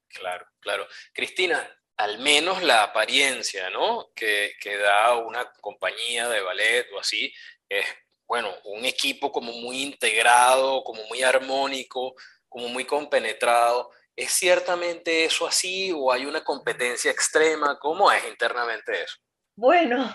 Claro, 0.07 0.45
claro. 0.59 0.87
Cristina, 1.11 1.67
al 1.97 2.19
menos 2.19 2.61
la 2.61 2.83
apariencia, 2.83 3.69
¿no? 3.71 4.11
Que, 4.15 4.53
que, 4.61 4.77
da 4.77 5.15
una 5.17 5.51
compañía 5.59 6.29
de 6.29 6.41
ballet 6.41 6.87
o 6.93 6.99
así, 6.99 7.33
es, 7.67 7.85
bueno, 8.27 8.53
un 8.65 8.85
equipo 8.85 9.31
como 9.31 9.51
muy 9.53 9.81
integrado, 9.81 10.83
como 10.83 11.03
muy 11.07 11.23
armónico, 11.23 12.15
como 12.47 12.67
muy 12.69 12.85
compenetrado. 12.85 13.89
¿Es 14.15 14.31
ciertamente 14.31 15.25
eso 15.25 15.47
así 15.47 15.91
o 15.91 16.11
hay 16.11 16.25
una 16.25 16.43
competencia 16.43 17.11
extrema? 17.11 17.79
¿Cómo 17.79 18.11
es 18.11 18.27
internamente 18.27 18.91
eso? 19.03 19.17
Bueno, 19.55 20.13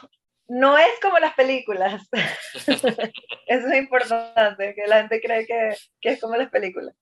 no 0.49 0.78
es 0.78 0.99
como 1.01 1.18
las 1.18 1.34
películas. 1.34 2.09
Eso 2.66 2.88
es 3.46 3.74
importante, 3.74 4.74
que 4.74 4.86
la 4.86 5.01
gente 5.01 5.20
cree 5.20 5.46
que, 5.46 5.76
es 6.01 6.20
como 6.20 6.36
las 6.36 6.51
películas. 6.51 6.94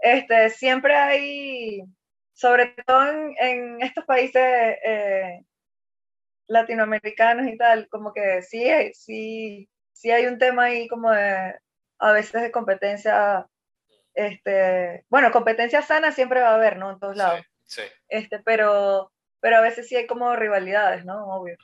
Este, 0.00 0.50
siempre 0.50 0.94
hay, 0.94 1.82
sobre 2.34 2.74
todo 2.86 3.02
en, 3.38 3.82
estos 3.82 4.04
países 4.04 4.42
eh, 4.84 5.40
latinoamericanos 6.46 7.48
y 7.48 7.56
tal, 7.56 7.88
como 7.88 8.12
que 8.12 8.42
sí, 8.42 8.68
sí, 8.94 9.68
sí 9.92 10.10
hay 10.10 10.26
un 10.26 10.38
tema 10.38 10.64
ahí 10.64 10.86
como 10.88 11.10
a 11.10 12.12
veces 12.12 12.42
de 12.42 12.52
competencia, 12.52 13.46
este, 14.18 15.04
bueno, 15.08 15.30
competencia 15.30 15.82
sana 15.82 16.12
siempre 16.12 16.40
va 16.40 16.50
a 16.50 16.54
haber, 16.54 16.76
¿no? 16.76 16.90
En 16.90 16.98
todos 16.98 17.16
lados. 17.16 17.44
Sí, 17.64 17.82
Este, 18.08 18.38
pero, 18.40 19.12
pero 19.40 19.58
a 19.58 19.60
veces 19.60 19.88
sí 19.88 19.96
hay 19.96 20.06
como 20.06 20.34
rivalidades, 20.36 21.04
¿no? 21.04 21.26
Obvio 21.26 21.56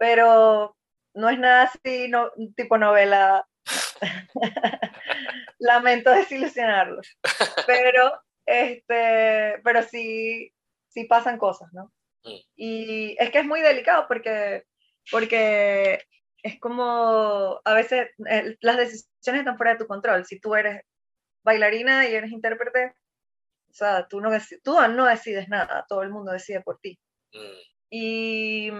pero 0.00 0.74
no 1.12 1.28
es 1.28 1.38
nada 1.38 1.64
así, 1.64 2.08
no, 2.08 2.30
tipo 2.56 2.78
novela. 2.78 3.46
Lamento 5.58 6.10
desilusionarlos. 6.10 7.06
Pero, 7.66 8.18
este, 8.46 9.60
pero 9.62 9.82
sí, 9.82 10.54
sí 10.88 11.04
pasan 11.04 11.36
cosas, 11.36 11.70
¿no? 11.74 11.92
Mm. 12.24 12.38
Y 12.56 13.16
es 13.18 13.30
que 13.30 13.40
es 13.40 13.44
muy 13.44 13.60
delicado 13.60 14.06
porque, 14.08 14.64
porque 15.10 16.02
es 16.42 16.58
como 16.58 17.60
a 17.62 17.74
veces 17.74 18.08
eh, 18.30 18.56
las 18.62 18.78
decisiones 18.78 19.40
están 19.40 19.58
fuera 19.58 19.72
de 19.72 19.80
tu 19.80 19.86
control. 19.86 20.24
Si 20.24 20.40
tú 20.40 20.54
eres 20.54 20.82
bailarina 21.42 22.08
y 22.08 22.14
eres 22.14 22.32
intérprete, 22.32 22.94
o 23.70 23.72
sea, 23.72 24.06
tú 24.08 24.20
no, 24.20 24.30
tú 24.62 24.76
no 24.90 25.06
decides 25.06 25.48
nada, 25.48 25.84
todo 25.88 26.02
el 26.02 26.10
mundo 26.10 26.32
decide 26.32 26.60
por 26.60 26.78
ti. 26.80 26.98
Mm. 27.32 27.70
Y, 27.92 28.70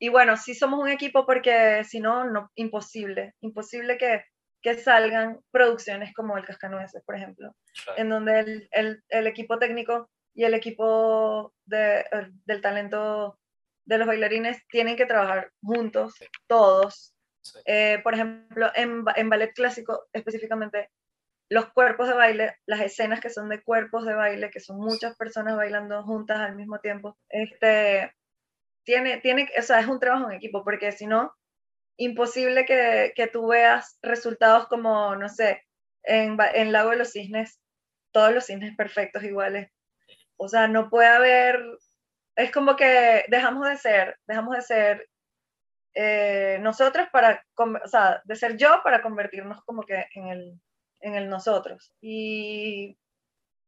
y, 0.00 0.08
bueno, 0.08 0.36
sí 0.36 0.54
somos 0.54 0.80
un 0.80 0.88
equipo 0.88 1.24
porque 1.24 1.84
si 1.84 2.00
no, 2.00 2.24
no 2.24 2.50
imposible, 2.56 3.34
imposible 3.40 3.96
que, 3.96 4.24
que 4.60 4.74
salgan 4.74 5.40
producciones 5.52 6.12
como 6.14 6.36
el 6.36 6.44
Cascanueces, 6.44 7.02
por 7.04 7.14
ejemplo, 7.14 7.54
en 7.96 8.08
donde 8.08 8.40
el, 8.40 8.68
el, 8.72 9.04
el, 9.08 9.26
equipo 9.28 9.58
técnico 9.60 10.10
y 10.34 10.44
el 10.44 10.54
equipo 10.54 11.54
de, 11.64 12.04
del 12.44 12.60
talento 12.60 13.38
de 13.84 13.98
los 13.98 14.06
bailarines 14.06 14.66
tienen 14.68 14.96
que 14.96 15.06
trabajar 15.06 15.52
juntos, 15.62 16.14
todos. 16.48 17.14
Eh, 17.64 18.00
por 18.02 18.14
ejemplo, 18.14 18.70
en, 18.74 19.04
en 19.14 19.30
ballet 19.30 19.52
clásico 19.54 20.08
específicamente, 20.12 20.90
los 21.50 21.72
cuerpos 21.72 22.08
de 22.08 22.14
baile, 22.14 22.56
las 22.64 22.80
escenas 22.80 23.20
que 23.20 23.28
son 23.28 23.48
de 23.48 23.62
cuerpos 23.62 24.06
de 24.06 24.14
baile, 24.14 24.50
que 24.50 24.60
son 24.60 24.78
muchas 24.78 25.16
personas 25.16 25.56
bailando 25.56 26.02
juntas 26.04 26.38
al 26.38 26.54
mismo 26.54 26.78
tiempo, 26.78 27.18
este, 27.28 28.14
tiene, 28.84 29.18
tiene, 29.20 29.50
o 29.58 29.62
sea, 29.62 29.80
es 29.80 29.88
un 29.88 29.98
trabajo 29.98 30.30
en 30.30 30.36
equipo, 30.36 30.62
porque 30.64 30.92
si 30.92 31.06
no, 31.06 31.34
imposible 31.96 32.64
que, 32.64 33.12
que 33.16 33.26
tú 33.26 33.48
veas 33.48 33.98
resultados 34.00 34.68
como, 34.68 35.16
no 35.16 35.28
sé, 35.28 35.64
en, 36.04 36.38
en 36.54 36.72
Lago 36.72 36.90
de 36.90 36.96
los 36.98 37.12
Cisnes, 37.12 37.60
todos 38.12 38.32
los 38.32 38.46
cisnes 38.46 38.74
perfectos 38.76 39.22
iguales. 39.24 39.70
O 40.36 40.48
sea, 40.48 40.68
no 40.68 40.88
puede 40.88 41.08
haber, 41.08 41.60
es 42.36 42.50
como 42.52 42.76
que 42.76 43.24
dejamos 43.28 43.68
de 43.68 43.76
ser, 43.76 44.18
dejamos 44.26 44.56
de 44.56 44.62
ser 44.62 45.08
eh, 45.94 46.58
nosotros 46.60 47.08
para, 47.12 47.44
o 47.56 47.88
sea, 47.88 48.22
de 48.24 48.36
ser 48.36 48.56
yo 48.56 48.80
para 48.84 49.02
convertirnos 49.02 49.62
como 49.64 49.82
que 49.82 50.06
en 50.14 50.28
el, 50.28 50.60
en 51.00 51.14
el 51.14 51.28
nosotros. 51.28 51.92
Y 52.00 52.96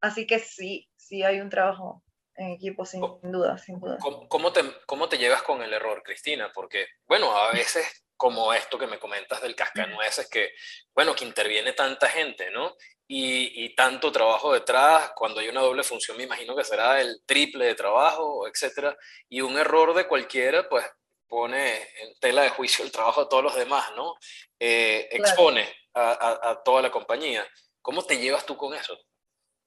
así 0.00 0.26
que 0.26 0.38
sí, 0.38 0.88
sí 0.96 1.22
hay 1.22 1.40
un 1.40 1.50
trabajo 1.50 2.02
en 2.34 2.50
equipo, 2.50 2.84
sin 2.84 3.02
duda, 3.22 3.58
sin 3.58 3.78
duda. 3.78 3.98
¿Cómo, 4.28 4.52
te, 4.52 4.62
¿Cómo 4.86 5.08
te 5.08 5.18
llevas 5.18 5.42
con 5.42 5.62
el 5.62 5.72
error, 5.72 6.02
Cristina? 6.02 6.50
Porque, 6.54 6.86
bueno, 7.06 7.36
a 7.36 7.52
veces 7.52 8.04
como 8.16 8.52
esto 8.54 8.78
que 8.78 8.86
me 8.86 9.00
comentas 9.00 9.42
del 9.42 9.56
cascanueces, 9.56 10.28
que, 10.30 10.52
bueno, 10.94 11.14
que 11.14 11.24
interviene 11.24 11.72
tanta 11.72 12.08
gente, 12.08 12.50
¿no? 12.52 12.76
Y, 13.08 13.64
y, 13.64 13.74
tanto 13.74 14.12
trabajo 14.12 14.52
detrás, 14.52 15.10
cuando 15.16 15.40
hay 15.40 15.48
una 15.48 15.60
doble 15.60 15.82
función 15.82 16.16
me 16.16 16.22
imagino 16.22 16.54
que 16.54 16.64
será 16.64 17.00
el 17.00 17.20
triple 17.26 17.66
de 17.66 17.74
trabajo, 17.74 18.46
etcétera, 18.46 18.96
y 19.28 19.40
un 19.40 19.58
error 19.58 19.92
de 19.92 20.06
cualquiera, 20.06 20.68
pues 20.68 20.86
pone 21.32 21.76
en 21.76 22.14
tela 22.20 22.42
de 22.42 22.50
juicio 22.50 22.84
el 22.84 22.92
trabajo 22.92 23.22
de 23.22 23.30
todos 23.30 23.42
los 23.42 23.54
demás, 23.54 23.90
¿no? 23.96 24.16
Eh, 24.60 25.08
expone 25.12 25.66
a, 25.94 26.50
a, 26.50 26.62
toda 26.62 26.82
la 26.82 26.90
compañía. 26.90 27.42
¿Cómo 27.80 28.04
te 28.04 28.18
llevas 28.18 28.44
tú 28.44 28.54
con 28.54 28.74
eso? 28.74 28.98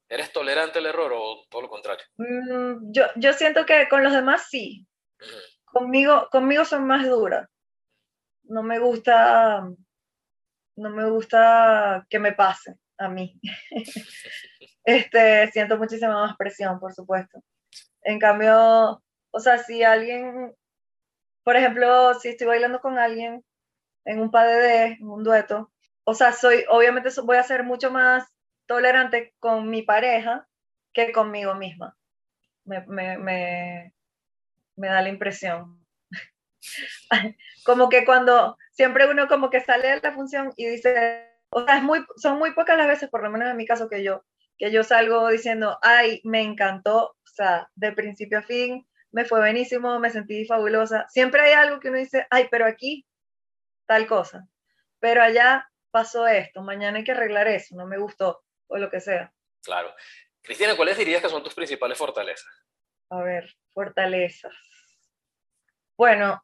¿Eres 0.07 0.32
tolerante 0.32 0.78
al 0.78 0.86
error 0.86 1.11
o 1.16 1.43
todo 1.49 1.63
lo 1.63 1.70
contrario? 1.70 2.05
Mm, 2.18 2.91
yo, 2.91 3.05
yo 3.16 3.34
siento 3.34 3.66
que 3.66 3.89
con 3.89 4.03
los 4.03 4.13
demás 4.13 4.45
sí. 4.47 4.86
Conmigo, 5.63 6.30
conmigo 6.32 6.66
son 6.66 6.86
más 6.86 7.03
duras. 7.09 7.49
No 8.43 8.61
me 8.61 8.78
gusta, 8.78 9.68
no 10.76 10.89
me 10.91 11.09
gusta 11.09 12.05
que 12.11 12.20
me 12.20 12.34
pase 12.34 12.76
a 12.99 13.09
mí. 13.09 13.39
este, 14.84 15.51
siento 15.51 15.80
muchísima 15.80 16.13
más 16.13 16.38
presión, 16.38 16.80
por 16.80 16.93
supuesto. 16.93 17.39
En 18.03 18.20
cambio, 18.20 19.01
o 19.32 19.39
sea, 19.39 19.57
si 19.57 19.82
alguien 19.82 20.55
por 21.45 21.55
ejemplo, 21.55 22.15
si 22.15 22.29
estoy 22.29 22.47
bailando 22.47 22.81
con 22.81 22.97
alguien 22.97 23.45
en 24.03 24.19
un 24.19 24.31
PDD, 24.31 24.97
en 24.99 25.07
un 25.07 25.23
dueto, 25.23 25.71
o 26.03 26.15
sea, 26.15 26.33
soy, 26.33 26.65
obviamente 26.69 27.09
voy 27.21 27.37
a 27.37 27.43
ser 27.43 27.63
mucho 27.63 27.91
más 27.91 28.25
tolerante 28.65 29.35
con 29.39 29.69
mi 29.69 29.83
pareja 29.83 30.47
que 30.91 31.11
conmigo 31.11 31.53
misma. 31.53 31.95
Me, 32.63 32.81
me, 33.19 33.93
da 34.75 35.01
la 35.03 35.09
impresión. 35.09 35.85
como 37.63 37.89
que 37.89 38.05
cuando 38.05 38.57
siempre 38.71 39.07
uno 39.07 39.27
como 39.27 39.51
que 39.51 39.61
sale 39.61 39.89
de 39.89 40.01
la 40.01 40.13
función 40.13 40.51
y 40.55 40.65
dice, 40.65 41.29
o 41.49 41.63
sea, 41.63 41.77
es 41.77 41.83
muy, 41.83 42.03
son 42.15 42.39
muy 42.39 42.55
pocas 42.55 42.75
las 42.75 42.87
veces, 42.87 43.09
por 43.11 43.21
lo 43.21 43.29
menos 43.29 43.51
en 43.51 43.57
mi 43.57 43.67
caso, 43.67 43.87
que 43.87 44.03
yo, 44.03 44.23
que 44.57 44.71
yo 44.71 44.83
salgo 44.83 45.29
diciendo, 45.29 45.77
ay, 45.83 46.21
me 46.23 46.41
encantó, 46.41 47.09
o 47.09 47.27
sea, 47.35 47.69
de 47.75 47.91
principio 47.91 48.39
a 48.39 48.41
fin, 48.41 48.87
me 49.16 49.24
fue 49.24 49.39
buenísimo, 49.39 49.97
me 49.97 50.09
sentí 50.09 50.45
fabulosa. 50.45 51.05
Siempre 51.07 51.39
hay 51.39 51.53
algo 51.53 51.80
que 51.80 51.88
uno 51.88 51.97
dice, 51.97 52.28
ay, 52.30 52.49
pero 52.51 52.66
aquí 52.66 53.07
tal 53.88 54.07
cosa, 54.07 54.45
pero 54.99 55.24
allá 55.24 55.72
pasó 55.89 56.28
esto, 56.28 56.61
mañana 56.61 56.97
hay 56.97 57.05
que 57.05 57.13
arreglar 57.13 57.47
eso, 57.47 57.78
no 57.78 57.88
me 57.88 57.97
gustó, 57.97 58.43
o 58.68 58.78
lo 58.78 58.89
que 58.89 58.99
sea. 58.99 59.32
Claro. 59.63 59.95
Cristina, 60.41 60.76
¿cuáles 60.76 60.97
dirías 60.97 61.22
que 61.22 61.30
son 61.30 61.41
tus 61.43 61.53
principales 61.53 61.97
fortalezas? 61.97 62.51
A 63.09 63.24
ver, 63.24 63.55
fortalezas. 63.74 64.53
Bueno, 65.97 66.43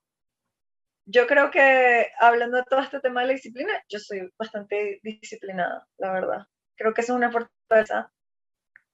yo 1.06 1.28
creo 1.28 1.52
que 1.52 2.10
hablando 2.22 2.56
de 2.56 2.64
todo 2.70 2.80
este 2.80 3.02
tema 3.02 3.20
de 3.20 3.28
la 3.28 3.34
disciplina, 3.34 3.84
yo 3.90 4.00
soy 4.00 4.32
bastante 4.40 5.02
disciplinada, 5.04 5.86
la 5.98 6.14
verdad. 6.14 6.46
Creo 6.78 6.94
que 6.94 7.02
eso 7.02 7.12
es 7.12 7.18
una 7.18 7.34
fortaleza. 7.34 8.14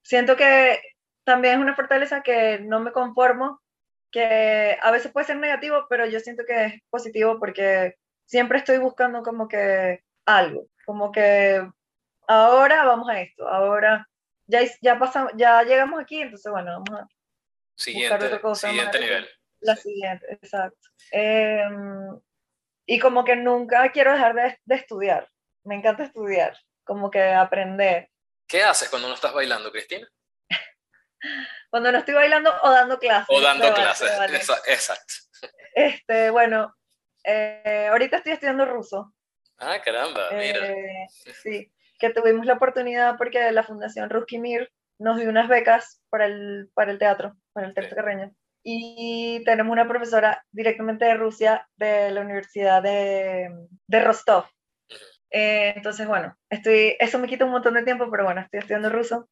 Siento 0.01 0.35
que 0.35 0.81
también 1.23 1.55
es 1.55 1.59
una 1.59 1.75
fortaleza 1.75 2.23
que 2.23 2.57
no 2.57 2.79
me 2.79 2.91
conformo 2.91 3.61
que 4.11 4.77
a 4.81 4.91
veces 4.91 5.11
puede 5.11 5.27
ser 5.27 5.37
negativo, 5.37 5.85
pero 5.89 6.05
yo 6.05 6.19
siento 6.19 6.43
que 6.45 6.65
es 6.65 6.73
positivo 6.89 7.39
porque 7.39 7.95
siempre 8.25 8.57
estoy 8.57 8.77
buscando 8.77 9.23
como 9.23 9.47
que 9.47 10.03
algo, 10.25 10.67
como 10.85 11.11
que 11.11 11.67
ahora 12.27 12.83
vamos 12.83 13.09
a 13.09 13.21
esto, 13.21 13.47
ahora 13.47 14.07
ya, 14.45 14.61
ya 14.81 14.97
pasamos, 14.99 15.33
ya 15.35 15.63
llegamos 15.63 16.01
aquí, 16.01 16.21
entonces 16.21 16.51
bueno, 16.51 16.71
vamos 16.71 17.01
a 17.01 17.07
siguiente, 17.75 18.13
buscar 18.13 18.27
otra 18.27 18.41
cosa. 18.41 18.69
Siguiente 18.69 18.99
nivel. 18.99 19.27
La 19.59 19.75
siguiente, 19.75 20.25
exacto. 20.31 20.89
Em, 21.11 22.19
y 22.85 22.99
como 22.99 23.23
que 23.25 23.35
nunca 23.35 23.91
quiero 23.91 24.13
dejar 24.13 24.35
de, 24.35 24.59
de 24.63 24.75
estudiar, 24.75 25.29
me 25.63 25.75
encanta 25.75 26.03
estudiar, 26.03 26.57
como 26.83 27.11
que 27.11 27.21
aprender. 27.21 28.09
¿Qué 28.47 28.63
haces 28.63 28.89
cuando 28.89 29.09
no 29.09 29.13
estás 29.13 29.33
bailando, 29.33 29.71
Cristina? 29.71 30.07
cuando 31.69 31.91
no 31.91 31.97
estoy 31.99 32.13
bailando 32.13 32.51
o 32.63 32.69
dando 32.69 32.97
clases. 32.99 33.27
O 33.29 33.41
dando 33.41 33.73
clases, 33.73 34.09
exacto. 34.67 35.13
Este, 35.73 36.29
bueno, 36.29 36.75
eh, 37.23 37.87
ahorita 37.91 38.17
estoy 38.17 38.33
estudiando 38.33 38.65
ruso. 38.65 39.13
Ah, 39.59 39.79
caramba, 39.83 40.29
mira. 40.31 40.67
Eh, 40.67 41.07
sí, 41.41 41.71
que 41.99 42.09
tuvimos 42.11 42.45
la 42.45 42.53
oportunidad 42.53 43.17
porque 43.17 43.51
la 43.51 43.63
Fundación 43.63 44.09
Ruskimir 44.09 44.71
nos 44.99 45.17
dio 45.17 45.29
unas 45.29 45.47
becas 45.47 46.01
para 46.09 46.25
el, 46.25 46.69
para 46.73 46.91
el 46.91 46.99
teatro, 46.99 47.35
para 47.53 47.67
el 47.67 47.73
teatro 47.73 47.95
carreño. 47.95 48.33
Y 48.63 49.43
tenemos 49.45 49.71
una 49.71 49.87
profesora 49.87 50.43
directamente 50.51 51.05
de 51.05 51.13
Rusia, 51.13 51.67
de 51.75 52.11
la 52.11 52.21
Universidad 52.21 52.81
de, 52.81 53.49
de 53.87 53.99
Rostov. 54.01 54.45
Eh, 55.29 55.73
entonces, 55.75 56.07
bueno, 56.07 56.37
estoy, 56.49 56.95
eso 56.99 57.19
me 57.19 57.27
quita 57.27 57.45
un 57.45 57.51
montón 57.51 57.75
de 57.75 57.83
tiempo, 57.83 58.09
pero 58.09 58.23
bueno, 58.25 58.41
estoy 58.41 58.59
estudiando 58.59 58.89
ruso. 58.89 59.29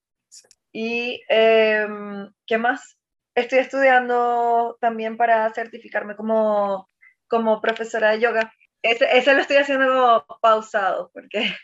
Y, 0.77 1.23
em, 1.29 2.29
¿qué 2.45 2.57
más? 2.57 2.97
Estoy 3.33 3.59
estudiando 3.59 4.77
también 4.81 5.15
para 5.15 5.49
certificarme 5.53 6.17
como, 6.17 6.89
como 7.29 7.61
profesora 7.61 8.11
de 8.11 8.19
yoga. 8.19 8.53
Ese, 8.81 9.07
ese 9.17 9.33
lo 9.33 9.39
estoy 9.39 9.55
haciendo 9.55 10.25
pausado, 10.41 11.11
porque 11.13 11.55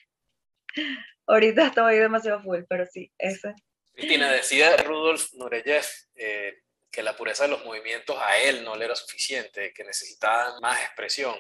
ahorita 1.28 1.66
estoy 1.66 1.98
demasiado 1.98 2.42
full, 2.42 2.62
pero 2.70 2.86
sí, 2.86 3.12
ese. 3.18 3.54
Cristina, 3.92 4.32
decía 4.32 4.78
Rudolf 4.78 5.34
Nureyev 5.34 5.84
eh, 6.16 6.62
que 6.90 7.04
la 7.04 7.18
pureza 7.18 7.44
de 7.44 7.50
los 7.50 7.66
movimientos 7.66 8.16
a 8.18 8.38
él 8.38 8.64
no 8.64 8.78
le 8.78 8.86
era 8.86 8.96
suficiente, 8.96 9.74
que 9.74 9.84
necesitaba 9.84 10.58
más 10.62 10.82
expresión, 10.84 11.36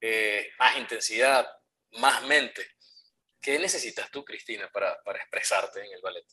eh, 0.00 0.50
más 0.60 0.78
intensidad, 0.78 1.48
más 1.94 2.22
mente. 2.28 2.64
¿Qué 3.40 3.58
necesitas 3.58 4.08
tú, 4.08 4.24
Cristina, 4.24 4.70
para 4.72 5.18
expresarte 5.18 5.84
en 5.84 5.92
el 5.92 6.00
ballet? 6.00 6.24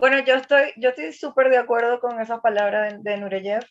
Bueno, 0.00 0.18
yo 0.20 0.34
estoy 0.36 0.72
yo 0.78 0.88
estoy 0.90 1.12
súper 1.12 1.50
de 1.50 1.58
acuerdo 1.58 2.00
con 2.00 2.20
esas 2.22 2.40
palabras 2.40 3.02
de, 3.02 3.16
Nureyev, 3.18 3.62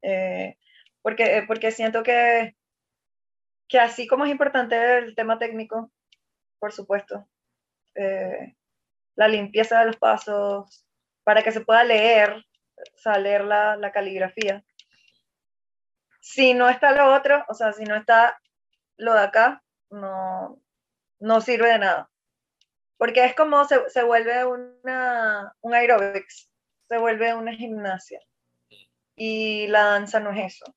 eh, 0.00 0.56
porque, 1.02 1.44
porque 1.46 1.70
siento 1.70 2.02
que, 2.02 2.56
que 3.68 3.78
así 3.78 4.06
como 4.06 4.24
es 4.24 4.30
importante 4.30 4.98
el 4.98 5.14
tema 5.14 5.38
técnico, 5.38 5.92
por 6.58 6.72
supuesto, 6.72 7.28
eh, 7.94 8.56
la 9.14 9.28
limpieza 9.28 9.80
de 9.80 9.86
los 9.86 9.98
pasos, 9.98 10.86
para 11.24 11.42
que 11.42 11.52
se 11.52 11.60
pueda 11.60 11.84
leer, 11.84 12.42
o 13.04 13.18
la, 13.18 13.76
la 13.76 13.92
caligrafía. 13.92 14.64
Si 16.22 16.54
no 16.54 16.70
está 16.70 16.92
lo 16.92 17.14
otro, 17.14 17.44
o 17.48 17.54
sea, 17.54 17.74
si 17.74 17.84
no 17.84 17.96
está 17.96 18.40
lo 18.96 19.12
de 19.12 19.20
acá, 19.20 19.62
no, 19.90 20.58
no 21.20 21.40
sirve 21.42 21.68
de 21.68 21.78
nada 21.80 22.11
porque 23.02 23.24
es 23.24 23.34
como 23.34 23.64
se, 23.64 23.90
se 23.90 24.04
vuelve 24.04 24.44
una, 24.44 25.52
un 25.60 25.74
aerobics, 25.74 26.48
se 26.88 26.98
vuelve 26.98 27.34
una 27.34 27.52
gimnasia. 27.52 28.20
Y 29.16 29.66
la 29.66 29.86
danza 29.86 30.20
no 30.20 30.30
es 30.30 30.54
eso. 30.54 30.72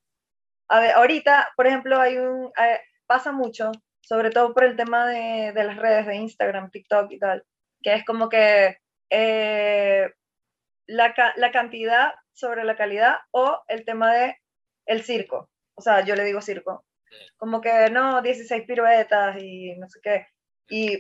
A 0.68 0.80
ver, 0.80 0.94
ahorita, 0.94 1.50
por 1.56 1.68
ejemplo, 1.68 2.02
hay 2.02 2.18
un, 2.18 2.52
eh, 2.60 2.80
pasa 3.06 3.32
mucho, 3.32 3.72
sobre 4.02 4.32
todo 4.32 4.56
por 4.56 4.64
el 4.64 4.76
tema 4.76 5.06
de, 5.06 5.52
de, 5.54 5.64
las 5.66 5.78
redes 5.78 6.08
de 6.08 6.16
Instagram, 6.16 6.72
TikTok 6.72 7.12
y 7.12 7.20
tal, 7.20 7.46
que 7.84 7.94
es 7.94 8.04
como 8.04 8.28
que 8.28 8.80
eh, 9.12 10.10
la, 10.88 11.14
la, 11.36 11.52
cantidad 11.52 12.12
sobre 12.34 12.64
la 12.64 12.76
calidad 12.76 13.18
o 13.30 13.62
el 13.68 13.86
tema 13.86 14.12
de 14.12 14.36
el 14.88 15.04
circo. 15.04 15.52
O 15.76 15.82
sea, 15.82 16.04
yo 16.04 16.16
le 16.16 16.24
digo 16.24 16.42
circo. 16.42 16.88
Como 17.38 17.62
que 17.62 17.92
no, 17.92 18.24
16 18.24 18.64
piruetas 18.66 19.38
y 19.40 19.76
no 19.76 19.88
sé 19.88 20.00
qué. 20.02 20.28
Y 20.68 21.00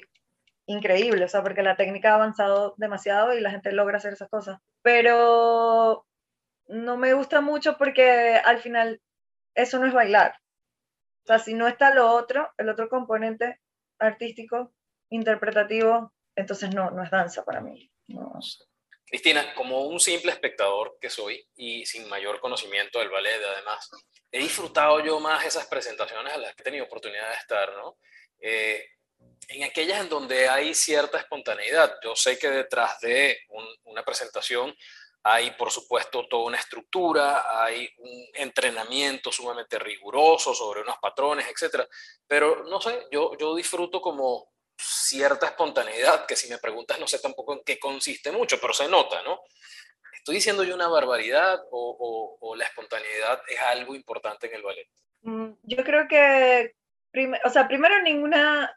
increíble, 0.67 1.25
o 1.25 1.27
sea, 1.27 1.43
porque 1.43 1.61
la 1.61 1.75
técnica 1.75 2.11
ha 2.11 2.15
avanzado 2.15 2.73
demasiado 2.77 3.33
y 3.33 3.41
la 3.41 3.51
gente 3.51 3.71
logra 3.71 3.97
hacer 3.97 4.13
esas 4.13 4.29
cosas. 4.29 4.59
Pero 4.81 6.05
no 6.67 6.97
me 6.97 7.13
gusta 7.13 7.41
mucho 7.41 7.77
porque 7.77 8.35
al 8.43 8.59
final 8.59 9.01
eso 9.53 9.79
no 9.79 9.87
es 9.87 9.93
bailar. 9.93 10.35
O 11.23 11.27
sea, 11.27 11.39
si 11.39 11.53
no 11.53 11.67
está 11.67 11.93
lo 11.93 12.11
otro, 12.11 12.51
el 12.57 12.69
otro 12.69 12.89
componente 12.89 13.59
artístico, 13.99 14.73
interpretativo, 15.09 16.13
entonces 16.35 16.73
no, 16.73 16.91
no 16.91 17.03
es 17.03 17.11
danza 17.11 17.43
para 17.43 17.61
mí. 17.61 17.91
No. 18.07 18.39
Cristina, 19.07 19.53
como 19.53 19.85
un 19.85 19.99
simple 19.99 20.31
espectador 20.31 20.97
que 20.99 21.09
soy 21.09 21.47
y 21.55 21.85
sin 21.85 22.09
mayor 22.09 22.39
conocimiento 22.39 22.99
del 22.99 23.09
ballet, 23.09 23.41
además, 23.53 23.89
he 24.31 24.39
disfrutado 24.39 25.03
yo 25.03 25.19
más 25.19 25.45
esas 25.45 25.67
presentaciones 25.67 26.33
a 26.33 26.37
las 26.37 26.55
que 26.55 26.63
he 26.63 26.65
tenido 26.65 26.85
oportunidad 26.85 27.29
de 27.29 27.35
estar, 27.35 27.71
¿no? 27.73 27.97
Eh, 28.39 28.83
en 29.47 29.63
aquellas 29.63 30.01
en 30.01 30.09
donde 30.09 30.49
hay 30.49 30.73
cierta 30.73 31.17
espontaneidad. 31.17 31.97
Yo 32.03 32.15
sé 32.15 32.37
que 32.37 32.49
detrás 32.49 32.99
de 33.01 33.37
una 33.83 34.03
presentación 34.03 34.75
hay, 35.23 35.51
por 35.51 35.71
supuesto, 35.71 36.27
toda 36.27 36.45
una 36.45 36.57
estructura, 36.57 37.63
hay 37.63 37.89
un 37.97 38.27
entrenamiento 38.33 39.31
sumamente 39.31 39.79
riguroso 39.79 40.53
sobre 40.53 40.81
unos 40.81 40.97
patrones, 40.99 41.47
etc. 41.47 41.87
Pero 42.27 42.63
no 42.65 42.79
sé, 42.79 43.07
yo, 43.11 43.35
yo 43.37 43.55
disfruto 43.55 44.01
como 44.01 44.51
cierta 44.77 45.47
espontaneidad, 45.47 46.25
que 46.25 46.35
si 46.35 46.49
me 46.49 46.57
preguntas 46.57 46.99
no 46.99 47.07
sé 47.07 47.19
tampoco 47.19 47.53
en 47.53 47.63
qué 47.65 47.79
consiste 47.79 48.31
mucho, 48.31 48.59
pero 48.59 48.73
se 48.73 48.87
nota, 48.87 49.21
¿no? 49.23 49.41
¿Estoy 50.13 50.35
diciendo 50.35 50.63
yo 50.63 50.75
una 50.75 50.87
barbaridad 50.87 51.59
o, 51.71 52.55
la 52.57 52.65
espontaneidad 52.65 53.41
es 53.47 53.59
algo 53.61 53.95
importante 53.95 54.47
en 54.47 54.55
el 54.55 54.63
ballet? 54.63 54.87
Mm, 55.21 55.51
yo 55.63 55.83
creo 55.83 56.07
que, 56.07 56.75
o 57.43 57.49
sea, 57.49 57.67
primero 57.67 58.01
ninguna, 58.01 58.75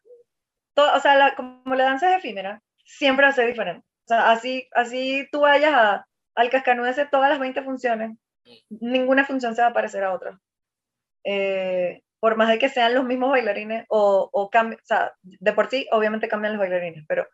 o 0.82 1.00
sea, 1.00 1.34
como 1.36 1.74
la 1.74 1.84
danza 1.84 2.10
es 2.10 2.18
efímera, 2.18 2.62
siempre 2.84 3.24
va 3.24 3.30
a 3.30 3.34
ser 3.34 3.46
diferente. 3.46 3.86
O 4.04 4.08
sea, 4.08 4.30
así, 4.30 4.68
así 4.74 5.28
tú 5.30 5.40
vayas 5.40 5.72
a, 5.74 6.06
al 6.34 6.50
cascanueces 6.50 7.10
todas 7.10 7.30
las 7.30 7.38
20 7.38 7.62
funciones, 7.62 8.16
ninguna 8.70 9.24
función 9.24 9.54
se 9.54 9.62
va 9.62 9.68
a 9.68 9.72
parecer 9.72 10.04
a 10.04 10.14
otra. 10.14 10.40
Eh, 11.24 12.02
por 12.20 12.36
más 12.36 12.48
de 12.48 12.58
que 12.58 12.68
sean 12.68 12.94
los 12.94 13.04
mismos 13.04 13.30
bailarines 13.30 13.84
o, 13.88 14.28
o, 14.32 14.42
o 14.44 14.50
sea, 14.84 15.12
de 15.22 15.52
por 15.52 15.68
sí 15.68 15.86
obviamente 15.92 16.28
cambian 16.28 16.54
los 16.54 16.60
bailarines, 16.60 17.04
pero 17.06 17.26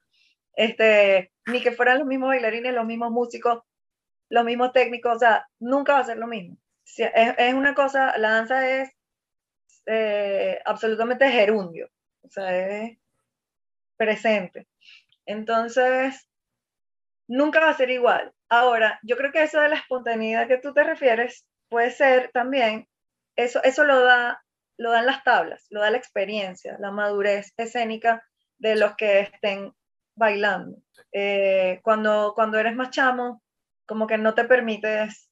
este, 0.57 1.33
ni 1.47 1.63
que 1.63 1.73
fueran 1.73 1.99
los 1.99 2.07
mismos 2.07 2.29
bailarines, 2.29 2.75
los 2.75 2.87
mismos 2.87 3.11
músicos, 3.11 3.63
los 4.31 4.45
mismos 4.45 4.73
técnicos, 4.73 5.17
o 5.17 5.19
sea, 5.19 5.47
nunca 5.59 5.95
va 5.95 6.01
a 6.01 6.05
ser 6.05 6.19
lo 6.19 6.27
mismo. 6.27 6.57
Es, 6.97 7.35
es 7.39 7.55
una 7.55 7.75
cosa, 7.75 8.17
la 8.19 8.31
danza 8.31 8.69
es 8.69 8.91
eh, 9.87 10.61
absolutamente 10.65 11.31
gerundio, 11.31 11.89
o 12.23 12.29
sea, 12.29 12.57
es 12.57 12.99
presente. 13.97 14.67
Entonces, 15.27 16.29
nunca 17.29 17.61
va 17.61 17.71
a 17.71 17.77
ser 17.77 17.91
igual. 17.91 18.33
Ahora, 18.49 19.01
yo 19.03 19.17
creo 19.17 19.33
que 19.33 19.43
eso 19.43 19.61
de 19.61 19.69
la 19.69 19.77
espontaneidad 19.77 20.49
que 20.49 20.59
tú 20.59 20.73
te 20.75 20.85
refieres 20.85 21.47
puede 21.69 21.91
ser 21.91 22.31
también, 22.33 22.87
eso, 23.37 23.63
eso 23.63 23.85
lo 23.85 24.01
da 24.01 24.45
lo 24.77 24.91
dan 24.91 25.07
las 25.07 25.23
tablas, 25.23 25.67
lo 25.71 25.81
da 25.81 25.91
la 25.91 25.99
experiencia, 25.99 26.77
la 26.79 26.91
madurez 26.91 27.53
escénica 27.57 28.25
de 28.59 28.77
los 28.77 28.97
que 28.97 29.21
estén 29.21 29.73
bailando. 30.17 30.79
Eh, 31.13 31.81
cuando, 31.83 32.33
cuando 32.35 32.59
eres 32.59 32.75
más 32.75 32.91
chamo, 32.91 33.43
como 33.87 34.07
que 34.07 34.19
no 34.19 34.35
te 34.35 34.45
permites, 34.45 35.31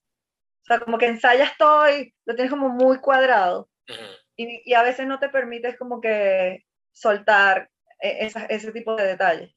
o 0.62 0.66
sea, 0.66 0.80
como 0.80 0.98
que 0.98 1.06
ensayas 1.06 1.56
todo 1.58 1.88
y 1.90 2.14
lo 2.24 2.34
tienes 2.34 2.52
como 2.52 2.68
muy 2.68 2.98
cuadrado. 3.00 3.68
y, 4.36 4.62
y, 4.64 4.74
a 4.74 4.82
veces 4.82 5.06
no 5.06 5.18
te 5.18 5.28
permites 5.28 5.76
como 5.76 6.00
que 6.00 6.64
soltar 6.92 7.68
e, 8.02 8.30
ese 8.48 8.72
tipo 8.72 8.96
de 8.96 9.06
detalles. 9.06 9.54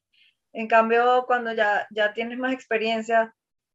En 0.52 0.68
cambio, 0.68 1.24
cuando 1.26 1.52
ya, 1.52 1.86
ya 1.90 2.14
tienes 2.14 2.38
más 2.38 2.52
experiencia, 2.52 3.34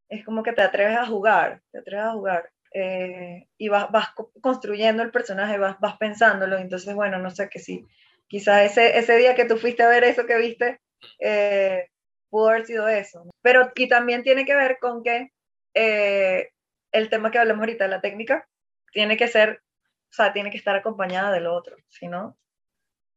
es 0.09 0.25
como 0.25 0.43
que 0.43 0.53
te 0.53 0.61
atreves 0.63 0.97
a 0.97 1.05
jugar, 1.05 1.61
te 1.71 1.79
atreves 1.79 2.05
a 2.05 2.13
jugar. 2.13 2.49
Eh, 2.73 3.47
y 3.57 3.67
vas, 3.69 3.91
vas, 3.91 4.07
construyendo 4.41 5.03
el 5.03 5.11
personaje, 5.11 5.57
vas, 5.57 5.79
vas 5.79 5.97
pensándolo. 5.97 6.57
Entonces, 6.57 6.95
bueno, 6.95 7.19
no 7.19 7.29
sé 7.29 7.49
que 7.49 7.59
si 7.59 7.85
quizás 8.27 8.71
ese, 8.71 8.97
ese 8.97 9.17
día 9.17 9.35
que 9.35 9.45
tú 9.45 9.57
fuiste 9.57 9.83
a 9.83 9.89
ver 9.89 10.03
eso 10.05 10.25
que 10.25 10.37
viste, 10.37 10.79
eh, 11.19 11.87
pudo 12.29 12.49
haber 12.49 12.65
sido 12.65 12.87
eso. 12.87 13.29
Pero, 13.41 13.71
y 13.75 13.87
también 13.87 14.23
tiene 14.23 14.45
que 14.45 14.55
ver 14.55 14.77
con 14.79 15.03
que 15.03 15.31
eh, 15.73 16.49
el 16.91 17.09
tema 17.09 17.31
que 17.31 17.39
hablamos 17.39 17.61
ahorita, 17.61 17.87
la 17.87 18.01
técnica, 18.01 18.47
tiene 18.91 19.17
que 19.17 19.27
ser, 19.27 19.61
o 20.09 20.13
sea, 20.13 20.33
tiene 20.33 20.49
que 20.51 20.57
estar 20.57 20.75
acompañada 20.75 21.31
del 21.31 21.47
otro, 21.47 21.75
si 21.87 22.07
no, 22.07 22.37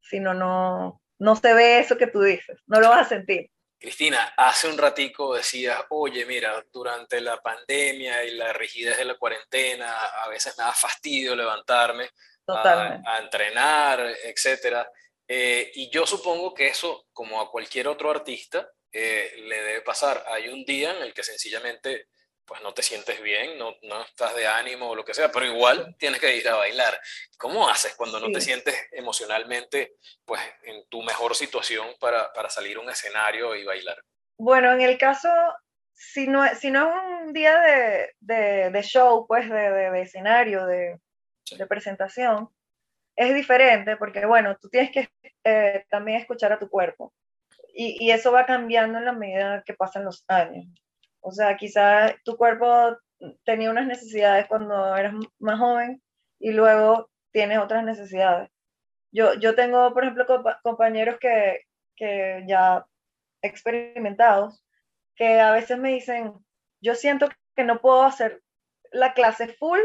si 0.00 0.20
no, 0.20 0.34
no, 0.34 1.00
no 1.18 1.36
se 1.36 1.54
ve 1.54 1.78
eso 1.78 1.96
que 1.96 2.06
tú 2.06 2.22
dices, 2.22 2.58
no 2.66 2.80
lo 2.80 2.88
vas 2.88 3.06
a 3.06 3.08
sentir. 3.08 3.50
Cristina, 3.78 4.32
hace 4.36 4.68
un 4.68 4.78
ratico 4.78 5.34
decías, 5.34 5.78
oye, 5.90 6.24
mira, 6.24 6.64
durante 6.72 7.20
la 7.20 7.36
pandemia 7.42 8.24
y 8.24 8.30
la 8.30 8.52
rigidez 8.52 8.96
de 8.96 9.04
la 9.04 9.16
cuarentena, 9.16 10.06
a 10.22 10.28
veces 10.28 10.56
me 10.56 10.64
da 10.64 10.72
fastidio 10.72 11.36
levantarme 11.36 12.08
a, 12.46 13.18
entrenar, 13.20 14.00
etc. 14.24 14.86
Eh, 15.28 15.70
y 15.74 15.90
yo 15.90 16.06
supongo 16.06 16.54
que 16.54 16.68
eso, 16.68 17.06
como 17.12 17.40
a 17.40 17.50
cualquier 17.50 17.88
otro 17.88 18.10
artista, 18.10 18.66
eh, 18.90 19.34
le 19.36 19.62
debe 19.62 19.80
pasar. 19.82 20.24
Hay 20.28 20.48
un 20.48 20.64
día 20.64 20.96
en 20.96 21.02
el 21.02 21.12
que 21.12 21.22
sencillamente 21.22 22.08
pues 22.46 22.60
no 22.62 22.74
te 22.74 22.82
sientes 22.82 23.22
bien, 23.22 23.58
no, 23.58 23.74
no 23.82 24.02
estás 24.02 24.34
de 24.36 24.46
ánimo 24.46 24.90
o 24.90 24.94
lo 24.94 25.04
que 25.04 25.14
sea, 25.14 25.30
pero 25.30 25.46
igual 25.46 25.96
tienes 25.98 26.20
que 26.20 26.36
ir 26.36 26.48
a 26.48 26.56
bailar. 26.56 26.98
¿Cómo 27.38 27.68
haces 27.68 27.94
cuando 27.94 28.20
no 28.20 28.30
te 28.30 28.40
sientes 28.40 28.74
emocionalmente 28.92 29.96
pues 30.24 30.40
en 30.64 30.86
tu 30.88 31.02
mejor 31.02 31.34
situación 31.34 31.86
para, 31.98 32.32
para, 32.32 32.50
salir 32.50 32.76
a 32.76 32.80
un 32.80 32.90
escenario 32.90 33.54
y 33.54 33.64
bailar? 33.64 33.96
Bueno, 34.36 34.72
en 34.72 34.80
el 34.80 34.98
caso, 34.98 35.28
si 35.92 36.26
no, 36.26 36.46
si 36.54 36.70
no 36.70 36.88
es 36.88 37.26
un 37.26 37.32
día 37.32 37.58
de, 37.60 38.14
de, 38.20 38.70
de 38.70 38.82
show, 38.82 39.26
pues 39.26 39.48
de, 39.48 39.70
de 39.70 40.02
escenario, 40.02 40.66
de, 40.66 40.98
presentación, 41.68 42.48
es 43.16 43.34
diferente 43.34 43.96
porque, 43.96 44.26
bueno, 44.26 44.56
tú 44.60 44.68
tienes 44.68 44.90
que 44.90 45.08
eh, 45.44 45.84
también 45.88 46.20
escuchar 46.20 46.52
a 46.52 46.58
tu 46.58 46.68
cuerpo. 46.68 47.12
Y, 47.76 48.04
y, 48.04 48.10
eso 48.12 48.32
va 48.32 48.46
cambiando 48.46 48.98
en 48.98 49.04
la 49.04 49.12
medida 49.12 49.62
que 49.64 49.74
pasan 49.74 50.04
los 50.04 50.24
años. 50.28 50.66
O 51.26 51.32
sea, 51.32 51.56
quizás 51.56 52.14
tu 52.22 52.36
cuerpo 52.36 52.98
tenía 53.44 53.70
unas 53.70 53.86
necesidades 53.86 54.46
cuando 54.46 54.94
eras 54.94 55.14
más 55.38 55.58
joven 55.58 56.02
y 56.38 56.52
luego 56.52 57.10
tienes 57.32 57.58
otras 57.58 57.82
necesidades. 57.82 58.50
Yo, 59.10 59.32
yo 59.34 59.54
tengo, 59.54 59.94
por 59.94 60.04
ejemplo, 60.04 60.26
compañeros 60.62 61.16
que, 61.18 61.62
que 61.96 62.44
ya 62.46 62.84
experimentados, 63.40 64.62
que 65.16 65.40
a 65.40 65.52
veces 65.52 65.78
me 65.78 65.94
dicen, 65.94 66.34
yo 66.82 66.94
siento 66.94 67.30
que 67.56 67.64
no 67.64 67.80
puedo 67.80 68.02
hacer 68.02 68.42
la 68.92 69.14
clase 69.14 69.48
full 69.48 69.80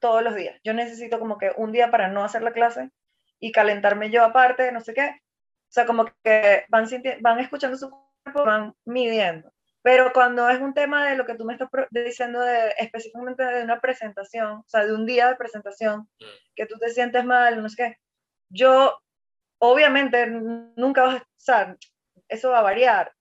todos 0.00 0.24
los 0.24 0.34
días. 0.34 0.58
Yo 0.64 0.74
necesito 0.74 1.20
como 1.20 1.38
que 1.38 1.52
un 1.56 1.70
día 1.70 1.92
para 1.92 2.08
no 2.08 2.24
hacer 2.24 2.42
la 2.42 2.52
clase 2.52 2.90
y 3.38 3.52
calentarme 3.52 4.10
yo 4.10 4.24
aparte, 4.24 4.72
no 4.72 4.80
sé 4.80 4.94
qué. 4.94 5.06
O 5.06 5.72
sea, 5.72 5.86
como 5.86 6.06
que 6.24 6.64
van, 6.68 6.88
van 7.20 7.38
escuchando 7.38 7.76
su 7.76 7.90
cuerpo, 8.24 8.44
van 8.44 8.74
midiendo. 8.84 9.52
Pero 9.82 10.12
cuando 10.12 10.48
es 10.48 10.60
un 10.60 10.74
tema 10.74 11.08
de 11.08 11.16
lo 11.16 11.24
que 11.24 11.34
tú 11.34 11.44
me 11.44 11.54
estás 11.54 11.68
diciendo 11.90 12.40
de, 12.40 12.74
específicamente 12.78 13.42
de 13.44 13.64
una 13.64 13.80
presentación, 13.80 14.58
o 14.58 14.64
sea, 14.66 14.84
de 14.84 14.94
un 14.94 15.06
día 15.06 15.28
de 15.28 15.36
presentación, 15.36 16.00
mm. 16.20 16.24
que 16.54 16.66
tú 16.66 16.78
te 16.78 16.90
sientes 16.90 17.24
mal, 17.24 17.62
no 17.62 17.68
sé 17.68 17.76
qué, 17.76 17.96
yo 18.50 18.98
obviamente 19.58 20.26
nunca 20.26 21.02
vas 21.02 21.14
a, 21.16 21.18
o 21.18 21.26
sea, 21.36 21.76
eso 22.28 22.50
va 22.50 22.60
a 22.60 22.62
variar, 22.62 23.12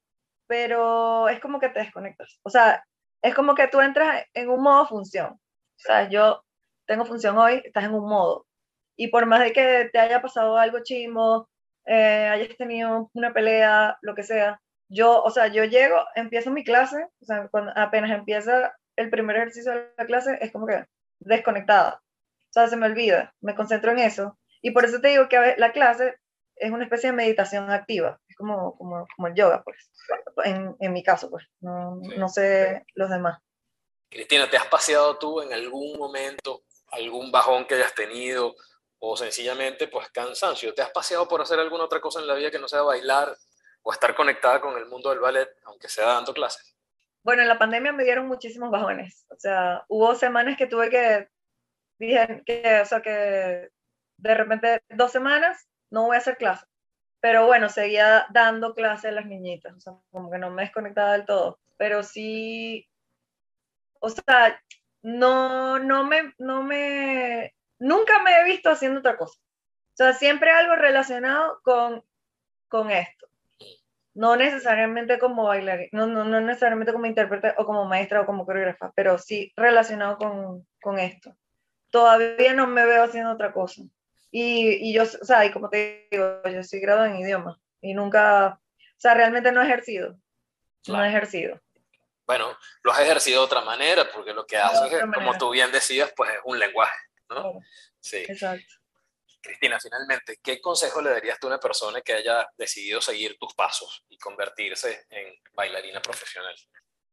pero 0.48 1.30
es 1.30 1.40
como 1.40 1.60
que 1.60 1.70
te 1.70 1.80
desconectas. 1.80 2.40
O 2.44 2.50
sea, 2.50 2.84
es 3.22 3.36
como 3.36 3.56
que 3.56 3.68
tú 3.68 3.82
entras 3.82 4.26
en 4.34 4.50
un 4.50 4.62
modo 4.62 4.88
función. 4.88 5.34
O 5.34 5.40
sea, 5.78 6.10
yo 6.10 6.44
tengo 6.86 7.06
función 7.06 7.38
hoy, 7.38 7.62
estás 7.64 7.86
en 7.86 7.94
un 7.94 8.08
modo. 8.10 8.48
Y 8.98 9.08
por 9.10 9.26
más 9.26 9.42
de 9.42 9.54
que 9.54 9.90
te 9.94 10.00
haya 10.00 10.22
pasado 10.22 10.58
algo 10.58 10.80
chimo, 10.84 11.50
eh, 11.86 12.28
hayas 12.28 12.58
tenido 12.58 13.10
una 13.14 13.34
pelea, 13.34 13.98
lo 14.02 14.16
que 14.16 14.24
sea, 14.24 14.62
yo, 14.90 15.22
o 15.22 15.30
sea, 15.30 15.48
yo 15.48 15.64
llego, 15.64 16.04
empiezo 16.16 16.52
mi 16.52 16.64
clase, 16.64 17.08
o 17.22 17.26
sea, 17.26 17.48
cuando 17.50 17.72
apenas 17.76 18.12
empieza 18.12 18.76
el 18.96 19.10
primer 19.10 19.38
ejercicio 19.38 19.72
de 19.72 19.94
la 19.98 20.06
clase, 20.06 20.38
es 20.42 20.52
como 20.52 20.66
que 20.68 20.84
desconectada. 21.20 22.02
O 22.50 22.52
sea, 22.52 22.68
se 22.68 22.76
me 22.76 22.88
olvida, 22.88 23.34
me 23.40 23.56
concentro 23.56 23.92
en 23.92 24.00
eso. 24.00 24.38
Y 24.62 24.72
por 24.72 24.86
eso 24.86 25.00
te 25.00 25.10
digo 25.10 25.30
que 25.30 25.56
la 25.58 25.72
clase 25.72 26.16
es 26.56 26.72
una 26.72 26.84
especie 26.84 27.12
de 27.12 27.16
meditación 27.16 27.70
activa, 27.72 28.20
es 28.28 28.36
como, 28.36 28.76
como, 28.78 29.08
como 29.16 29.28
el 29.28 29.36
yoga, 29.36 29.64
pues, 29.64 29.90
en, 30.44 30.76
en 30.80 30.92
mi 30.92 31.04
caso, 31.04 31.30
pues, 31.30 31.46
no, 31.62 31.96
no 32.18 32.28
sé 32.28 32.84
los 32.96 33.10
demás. 33.10 33.40
Cristina, 34.10 34.50
¿te 34.50 34.58
has 34.58 34.66
paseado 34.66 35.18
tú 35.18 35.40
en 35.42 35.54
algún 35.54 35.98
momento, 35.98 36.64
algún 36.92 37.32
bajón 37.32 37.66
que 37.66 37.76
hayas 37.76 37.94
tenido, 37.94 38.56
o 38.98 39.16
sencillamente, 39.16 39.88
pues, 39.88 40.10
cansancio? 40.10 40.74
¿Te 40.74 40.82
has 40.82 40.90
paseado 40.90 41.28
por 41.28 41.42
hacer 41.42 41.60
alguna 41.60 41.86
otra 41.86 42.02
cosa 42.02 42.20
en 42.20 42.28
la 42.28 42.34
vida 42.34 42.52
que 42.52 42.60
no 42.60 42.68
sea 42.68 42.82
bailar 42.82 43.38
o 43.82 43.92
estar 43.92 44.16
conectada 44.16 44.62
con 44.62 44.78
el 44.78 44.86
mundo 44.88 45.10
del 45.10 45.20
ballet, 45.20 45.50
aunque 45.66 45.90
sea 45.90 46.08
dando 46.08 46.34
clases? 46.34 46.76
Bueno, 47.24 47.42
en 47.42 47.48
la 47.48 47.60
pandemia 47.60 47.92
me 47.92 48.04
dieron 48.04 48.28
muchísimos 48.28 48.72
bajones. 48.72 49.26
O 49.30 49.36
sea, 49.38 49.84
hubo 49.88 50.16
semanas 50.16 50.58
que 50.58 50.68
tuve 50.68 50.90
que, 50.90 51.30
dije 51.98 52.44
que, 52.46 52.82
o 52.82 52.86
sea, 52.86 53.02
que 53.02 53.70
de 54.18 54.36
repente 54.36 54.82
dos 54.90 55.12
semanas 55.12 55.68
no 55.90 56.06
voy 56.06 56.16
a 56.16 56.20
hacer 56.20 56.38
clase. 56.38 56.66
Pero 57.22 57.46
bueno, 57.48 57.70
seguía 57.70 58.28
dando 58.32 58.74
clases 58.74 59.12
a 59.12 59.14
las 59.14 59.26
niñitas, 59.26 59.76
o 59.76 59.80
sea, 59.80 59.94
como 60.12 60.32
que 60.32 60.38
no 60.38 60.52
me 60.52 60.64
desconectaba 60.64 61.14
del 61.14 61.26
todo. 61.26 61.60
Pero 61.78 62.04
sí, 62.04 62.90
o 64.00 64.10
sea, 64.10 64.62
no, 65.02 65.80
no 65.80 66.04
me, 66.06 66.34
no 66.38 66.64
me, 66.64 67.56
nunca 67.80 68.22
me 68.24 68.40
he 68.40 68.44
visto 68.46 68.70
haciendo 68.70 69.00
otra 69.00 69.18
cosa. 69.18 69.40
O 69.40 69.96
sea, 69.96 70.14
siempre 70.14 70.52
algo 70.52 70.76
relacionado 70.76 71.60
con, 71.62 72.06
con 72.70 72.90
esto. 72.90 73.29
No 74.20 74.36
necesariamente 74.36 75.18
como 75.18 75.46
bailarina, 75.46 75.88
no, 75.94 76.06
no, 76.06 76.26
no, 76.26 76.42
necesariamente 76.42 76.92
como 76.92 77.06
intérprete 77.06 77.54
o 77.58 77.66
como 77.66 77.86
maestra 77.86 78.20
o 78.20 78.26
como 78.26 78.46
coreógrafa, 78.46 78.92
pero 78.94 79.18
sí 79.18 79.54
relacionado 79.56 80.18
con, 80.18 80.68
con 80.82 81.00
esto. 81.00 81.38
Todavía 81.90 82.54
no 82.54 82.68
me 82.68 82.86
veo 82.86 83.04
haciendo 83.04 83.32
otra 83.32 83.54
cosa. 83.54 83.82
Y, 84.30 84.90
y, 84.90 84.94
yo, 84.94 85.04
o 85.04 85.26
sea, 85.26 85.46
y 85.46 85.52
como 85.52 85.70
te 85.70 86.10
digo, 86.12 86.42
yo 86.44 86.62
soy 86.66 86.82
graduada 86.82 87.10
en 87.10 87.22
idioma 87.22 87.62
y 87.80 87.94
nunca, 87.94 88.60
o 88.60 89.00
sea, 89.00 89.14
realmente 89.14 89.54
no 89.54 89.62
he 89.62 89.66
ejercido. 89.66 90.18
No 90.90 91.02
he 91.02 91.08
ejercido. 91.08 91.62
Bueno, 92.28 92.58
lo 92.84 92.92
has 92.92 93.00
ejercido 93.00 93.40
de 93.40 93.46
otra 93.46 93.62
manera, 93.62 94.04
porque 94.14 94.34
lo 94.34 94.46
que 94.46 94.58
haces, 94.58 95.02
como 95.14 95.38
tú 95.38 95.50
bien 95.52 95.72
decías, 95.72 96.12
pues 96.14 96.30
es 96.32 96.40
un 96.44 96.60
lenguaje, 96.60 97.00
¿no? 97.30 97.62
Sí. 98.02 98.18
Exacto. 98.28 98.79
Cristina, 99.50 99.80
finalmente, 99.80 100.38
¿qué 100.44 100.62
consejo 100.62 101.02
le 101.02 101.10
darías 101.10 101.40
tú 101.40 101.48
a 101.48 101.50
una 101.50 101.60
persona 101.60 102.02
que 102.02 102.14
haya 102.14 102.48
decidido 102.56 103.02
seguir 103.02 103.36
tus 103.40 103.56
pasos 103.56 104.06
y 104.08 104.18
convertirse 104.20 105.06
en 105.10 105.34
bailarina 105.54 106.02
profesional? 106.02 106.56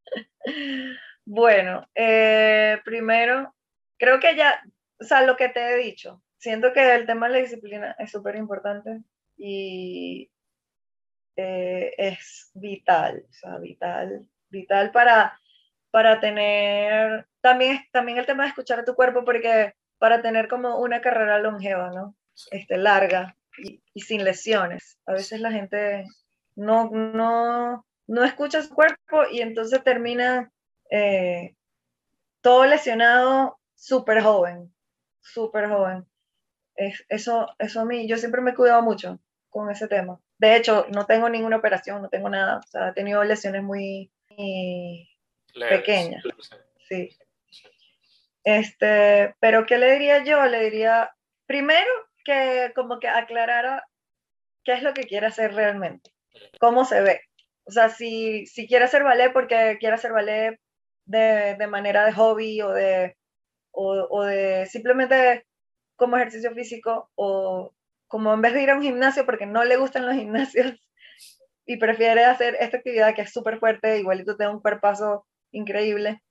Bueno, 1.29 1.91
eh, 1.93 2.81
primero, 2.85 3.53
creo 3.99 4.21
que 4.21 4.37
ya, 4.37 4.63
o 5.01 5.03
sea, 5.03 5.23
lo 5.23 5.37
que 5.37 5.49
te 5.49 5.61
he 5.61 5.77
dicho, 5.77 6.23
siento 6.39 6.73
que 6.73 6.95
el 6.95 7.05
tema 7.05 7.27
de 7.27 7.33
la 7.33 7.41
disciplina 7.41 7.97
es 7.99 8.13
súper 8.13 8.37
importante 8.37 9.01
y 9.37 10.31
eh, 11.35 11.93
es 11.99 12.53
vital, 12.55 13.27
o 13.29 13.33
sea, 13.33 13.59
vital, 13.59 14.29
vital 14.49 14.93
para, 14.93 15.41
para 15.91 16.21
tener, 16.21 17.27
también, 17.41 17.85
también 17.91 18.19
el 18.19 18.27
tema 18.27 18.45
de 18.45 18.51
escuchar 18.51 18.79
a 18.79 18.85
tu 18.85 18.95
cuerpo, 18.95 19.25
porque 19.25 19.75
para 19.99 20.23
tener 20.23 20.47
como 20.47 20.79
una 20.79 21.01
carrera 21.01 21.41
longeva, 21.41 21.91
¿no? 21.91 22.15
Este, 22.51 22.77
larga 22.77 23.37
y, 23.59 24.01
sin 24.01 24.25
lesiones. 24.25 24.99
A 25.07 25.13
veces 25.13 25.41
la 25.41 25.51
gente 25.51 26.05
no, 26.55 26.91
no, 26.91 27.87
no 28.07 28.25
escucha 28.25 28.63
su 28.63 28.75
cuerpo 28.75 29.23
y 29.31 29.41
entonces 29.41 29.83
termina 29.83 30.53
eh, 30.91 31.57
todo 32.41 32.67
lesionado 32.67 33.59
súper 33.75 34.23
joven, 34.23 34.73
súper 35.21 35.69
joven. 35.69 36.07
eso, 36.77 37.49
eso 37.59 37.81
a 37.81 37.85
mí, 37.85 38.07
yo 38.07 38.19
siempre 38.19 38.43
me 38.43 38.51
he 38.51 38.55
cuidado 38.55 38.83
mucho 38.83 39.19
con 39.49 39.71
ese 39.71 39.89
tema. 39.89 40.21
De 40.39 40.57
hecho, 40.57 40.87
no 40.93 41.07
tengo 41.07 41.29
ninguna 41.29 41.57
operación, 41.57 42.03
no 42.03 42.09
tengo 42.09 42.29
nada. 42.29 42.59
O 42.59 42.63
sea, 42.69 42.89
he 42.89 42.93
tenido 42.93 43.25
lesiones 43.25 43.63
muy, 43.63 44.11
pequeñas. 45.55 46.23
Sí. 46.89 47.09
Este, 48.45 49.35
pero 49.41 49.67
¿qué 49.67 49.79
le 49.79 49.93
diría 49.93 50.23
yo? 50.23 50.45
Le 50.45 50.63
diría, 50.65 51.11
primero, 51.47 51.91
que 52.27 52.73
como 52.75 52.99
que 52.99 53.09
aclarara 53.09 53.85
qué 54.65 54.73
es 54.75 54.83
lo 54.83 54.93
que 54.95 55.05
quiere 55.05 55.27
hacer 55.27 55.55
realmente, 55.55 56.11
cómo 56.61 56.85
se 56.85 57.01
ve. 57.01 57.21
O 57.65 57.71
sea, 57.71 57.89
si, 57.89 58.47
si 58.47 58.67
quiere 58.69 58.85
hacer 58.85 59.05
ballet 59.05 59.33
porque 59.33 59.79
quiere 59.81 59.95
hacer 59.95 60.13
ballet 60.13 60.59
de, 61.07 61.57
de 61.59 61.67
manera 61.69 62.05
de 62.05 62.13
hobby 62.13 62.61
o 62.63 62.71
de, 62.73 63.17
o, 63.73 64.07
o, 64.11 64.25
de 64.25 64.67
simplemente 64.67 65.47
como 65.97 66.17
ejercicio 66.17 66.53
físico 66.55 67.11
o 67.15 67.73
como 68.09 68.35
en 68.35 68.43
vez 68.43 68.55
de 68.55 68.63
ir 68.63 68.71
a 68.71 68.77
un 68.77 68.83
gimnasio 68.83 69.25
porque 69.27 69.47
no 69.47 69.65
le 69.65 69.77
gustan 69.77 70.07
los 70.07 70.17
gimnasios 70.17 70.75
y 71.67 71.79
prefiere 71.79 72.25
hacer 72.25 72.57
esta 72.61 72.79
actividad 72.79 73.15
que 73.15 73.23
es 73.23 73.33
súper 73.33 73.59
fuerte, 73.59 73.99
igualito 73.99 74.37
te 74.37 74.45
da 74.45 74.51
un 74.51 74.61
cuerpazo 74.61 75.27
increíble, 75.53 76.23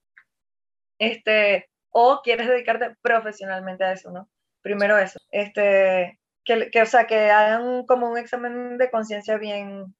este, 1.00 1.70
o 1.90 2.22
quieres 2.24 2.48
dedicarte 2.48 2.96
profesionalmente 3.02 3.84
a 3.84 3.94
eso, 3.94 4.12
¿no? 4.12 4.30
Primero 4.66 4.98
eso, 4.98 5.20
este, 5.30 6.20
que, 6.44 6.72
que 6.72 6.82
o 6.82 6.88
sea, 6.88 7.06
que 7.06 7.30
hagan 7.30 7.86
como 7.86 8.10
un 8.10 8.18
examen 8.18 8.80
de 8.80 8.90
conciencia 8.90 9.38
bien, 9.38 9.94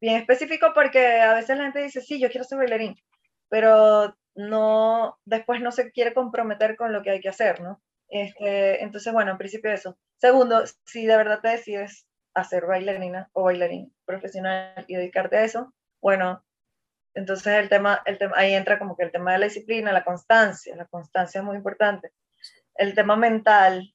bien 0.00 0.18
específico 0.18 0.68
porque 0.72 1.20
a 1.20 1.34
veces 1.34 1.58
la 1.58 1.64
gente 1.64 1.82
dice, 1.82 2.00
sí, 2.00 2.20
yo 2.20 2.30
quiero 2.30 2.44
ser 2.44 2.58
bailarín, 2.58 2.94
pero 3.48 4.16
no, 4.36 5.18
después 5.24 5.60
no 5.60 5.72
se 5.72 5.90
quiere 5.90 6.14
comprometer 6.14 6.76
con 6.76 6.92
lo 6.92 7.02
que 7.02 7.10
hay 7.10 7.20
que 7.20 7.30
hacer, 7.30 7.60
¿no? 7.60 7.82
Este, 8.08 8.84
entonces, 8.84 9.12
bueno, 9.12 9.32
en 9.32 9.38
principio 9.38 9.72
eso. 9.72 9.98
Segundo, 10.20 10.62
si 10.86 11.04
de 11.04 11.16
verdad 11.16 11.40
te 11.40 11.48
decides 11.48 12.06
hacer 12.34 12.66
bailarina 12.66 13.30
o 13.32 13.42
bailarín 13.42 13.92
profesional 14.04 14.84
y 14.86 14.94
dedicarte 14.94 15.38
a 15.38 15.44
eso, 15.44 15.74
bueno, 16.00 16.44
entonces 17.14 17.48
el 17.54 17.68
tema, 17.68 18.00
el 18.06 18.18
tema, 18.18 18.34
ahí 18.36 18.54
entra 18.54 18.78
como 18.78 18.96
que 18.96 19.02
el 19.02 19.10
tema 19.10 19.32
de 19.32 19.38
la 19.38 19.46
disciplina, 19.46 19.90
la 19.90 20.04
constancia, 20.04 20.76
la 20.76 20.86
constancia 20.86 21.40
es 21.40 21.44
muy 21.44 21.56
importante. 21.56 22.12
El 22.74 22.94
tema 22.94 23.16
mental 23.16 23.94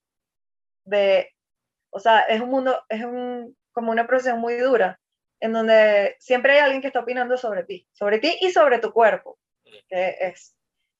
de, 0.85 1.29
o 1.89 1.99
sea, 1.99 2.21
es 2.21 2.41
un 2.41 2.49
mundo, 2.49 2.83
es 2.89 3.03
un, 3.03 3.55
como 3.71 3.91
una 3.91 4.07
profesión 4.07 4.39
muy 4.39 4.55
dura, 4.57 4.99
en 5.39 5.53
donde 5.53 6.15
siempre 6.19 6.53
hay 6.53 6.59
alguien 6.59 6.81
que 6.81 6.87
está 6.87 7.01
opinando 7.01 7.37
sobre 7.37 7.63
ti, 7.63 7.87
sobre 7.91 8.19
ti 8.19 8.37
y 8.41 8.51
sobre 8.51 8.79
tu 8.79 8.91
cuerpo, 8.91 9.37
que 9.87 10.15
es, 10.19 10.55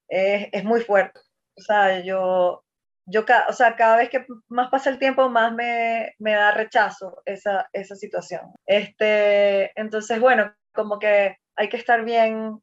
es, 0.07 0.49
es 0.51 0.63
muy 0.63 0.81
fuerte. 0.81 1.19
O 1.57 1.61
sea, 1.61 2.01
yo, 2.01 2.63
yo, 3.05 3.25
o 3.47 3.53
sea, 3.53 3.75
cada 3.75 3.97
vez 3.97 4.09
que 4.09 4.25
más 4.47 4.69
pasa 4.69 4.89
el 4.89 4.99
tiempo, 4.99 5.29
más 5.29 5.53
me, 5.53 6.13
me 6.19 6.33
da 6.33 6.51
rechazo 6.51 7.21
esa, 7.25 7.67
esa 7.73 7.95
situación. 7.95 8.53
Este, 8.65 9.71
entonces, 9.79 10.19
bueno, 10.19 10.53
como 10.73 10.99
que 10.99 11.37
hay 11.55 11.69
que 11.69 11.77
estar 11.77 12.03
bien, 12.03 12.61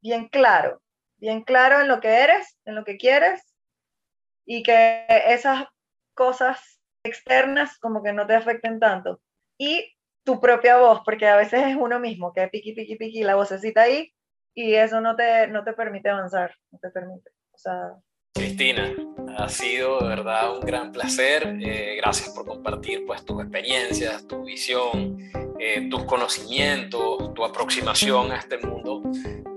bien 0.00 0.28
claro, 0.28 0.80
bien 1.16 1.42
claro 1.42 1.80
en 1.80 1.88
lo 1.88 2.00
que 2.00 2.22
eres, 2.22 2.58
en 2.64 2.76
lo 2.76 2.84
que 2.84 2.96
quieres, 2.96 3.42
y 4.46 4.62
que 4.62 5.04
esas 5.08 5.64
cosas 6.14 6.80
externas 7.04 7.78
como 7.78 8.02
que 8.02 8.12
no 8.12 8.26
te 8.26 8.34
afecten 8.34 8.78
tanto. 8.80 9.20
Y 9.58 9.92
tu 10.24 10.40
propia 10.40 10.78
voz, 10.78 11.02
porque 11.04 11.26
a 11.26 11.36
veces 11.36 11.66
es 11.66 11.76
uno 11.76 12.00
mismo, 12.00 12.32
que 12.32 12.48
piqui, 12.48 12.72
piqui, 12.72 12.96
piqui, 12.96 13.22
la 13.22 13.36
vocecita 13.36 13.82
ahí, 13.82 14.12
y 14.54 14.74
eso 14.74 15.00
no 15.00 15.14
te, 15.14 15.46
no 15.48 15.62
te 15.64 15.72
permite 15.72 16.08
avanzar, 16.08 16.54
no 16.70 16.78
te 16.78 16.90
permite. 16.90 17.30
O 17.52 17.58
sea... 17.58 17.92
Cristina, 18.34 18.94
ha 19.38 19.48
sido 19.48 20.00
de 20.00 20.08
verdad 20.08 20.54
un 20.54 20.60
gran 20.60 20.92
placer. 20.92 21.56
Eh, 21.60 21.96
gracias 21.96 22.30
por 22.30 22.46
compartir 22.46 23.04
pues, 23.06 23.24
tus 23.24 23.42
experiencias, 23.42 24.26
tu 24.26 24.44
visión, 24.44 25.18
eh, 25.58 25.88
tus 25.90 26.04
conocimientos, 26.04 27.34
tu 27.34 27.44
aproximación 27.44 28.32
a 28.32 28.36
este 28.36 28.58
mundo 28.58 29.02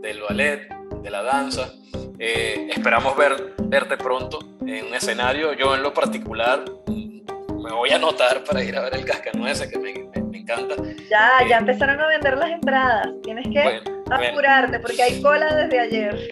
del 0.02 0.22
ballet, 0.22 0.70
de 1.02 1.10
la 1.10 1.24
danza. 1.24 1.74
Eh, 2.20 2.68
esperamos 2.70 3.16
ver, 3.16 3.54
verte 3.64 3.96
pronto 3.96 4.40
en 4.62 4.88
un 4.88 4.94
escenario. 4.94 5.54
Yo 5.54 5.74
en 5.74 5.82
lo 5.82 5.94
particular 5.94 6.66
mm, 6.88 7.62
me 7.64 7.72
voy 7.72 7.92
a 7.92 7.96
anotar 7.96 8.44
para 8.44 8.62
ir 8.64 8.76
a 8.76 8.82
ver 8.82 8.96
el 8.96 9.06
Cascanueces, 9.06 9.68
que 9.70 9.80
me, 9.80 9.94
me, 10.22 10.38
encanta. 10.38 10.76
Ya, 11.10 11.48
ya 11.48 11.58
empezaron 11.58 12.00
a 12.00 12.08
vender 12.08 12.38
las 12.38 12.52
entradas. 12.52 13.08
Tienes 13.24 13.48
que 13.48 13.99
apurarte 14.12 14.80
porque 14.80 15.04
hay 15.04 15.22
cola 15.22 15.54
desde 15.54 15.80
ayer. 15.80 16.30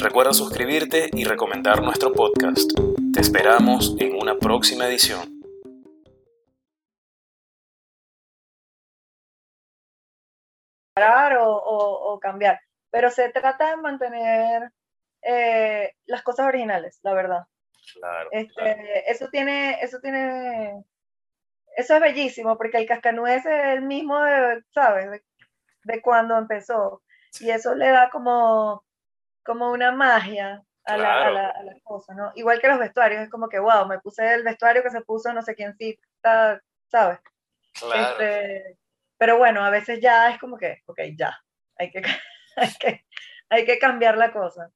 Recuerda 0.00 0.32
suscribirte 0.32 1.10
y 1.12 1.24
recomendar 1.24 1.82
nuestro 1.82 2.12
podcast. 2.12 2.70
Te 3.12 3.20
esperamos 3.20 3.96
en 3.98 4.14
una 4.14 4.38
próxima 4.38 4.86
edición. 4.86 5.42
O, 11.40 12.12
o, 12.12 12.20
cambiar, 12.20 12.60
pero 12.90 13.10
se 13.10 13.28
trata 13.30 13.70
de 13.70 13.76
mantener 13.76 14.72
eh, 15.22 15.94
las 16.06 16.22
cosas 16.22 16.46
originales, 16.46 17.00
la 17.02 17.14
verdad. 17.14 17.42
Claro, 17.94 18.28
este, 18.32 19.10
Eso 19.10 19.28
tiene, 19.30 19.80
eso 19.82 19.98
tiene, 20.00 20.84
eso 21.76 21.94
es 21.94 22.00
bellísimo, 22.00 22.56
porque 22.56 22.78
el 22.78 22.86
cascanueces 22.86 23.46
es 23.46 23.74
el 23.74 23.82
mismo, 23.82 24.20
de, 24.20 24.62
¿sabes? 24.72 25.10
De, 25.10 25.22
de 25.84 26.02
cuando 26.02 26.36
empezó. 26.36 27.02
Y 27.40 27.50
eso 27.50 27.74
le 27.74 27.88
da 27.88 28.10
como, 28.10 28.84
como 29.48 29.72
una 29.72 29.92
magia 29.92 30.62
a, 30.84 30.96
la, 30.98 31.26
a, 31.26 31.30
la, 31.30 31.48
a, 31.48 31.80
cosa, 31.82 32.12
¿no? 32.14 32.32
Igual 32.34 32.60
que 32.60 32.68
los 32.68 32.78
vestuarios, 32.78 33.22
es 33.22 33.30
como 33.30 33.48
que, 33.48 33.58
wow, 33.58 33.88
me 33.88 33.98
puse 33.98 34.34
el 34.34 34.42
vestuario 34.42 34.82
que 34.82 34.90
se 34.90 35.00
puso 35.00 35.32
no 35.32 35.40
sé 35.40 35.54
quién 35.54 35.74
sí, 35.78 35.98
¿sabes? 36.22 37.18
Claro. 37.72 38.10
Este, 38.10 38.76
pero 39.16 39.38
bueno, 39.38 39.64
a 39.64 39.70
veces 39.70 40.00
ya 40.02 40.30
es 40.30 40.38
como 40.38 40.58
que, 40.58 40.82
ok, 40.84 41.00
ya, 41.16 41.34
hay 41.78 41.90
que, 41.90 42.02
hay 42.56 42.74
que, 42.78 43.06
hay 43.48 43.64
que 43.64 43.78
cambiar 43.78 44.18
la 44.18 44.32
cosa. 44.32 44.66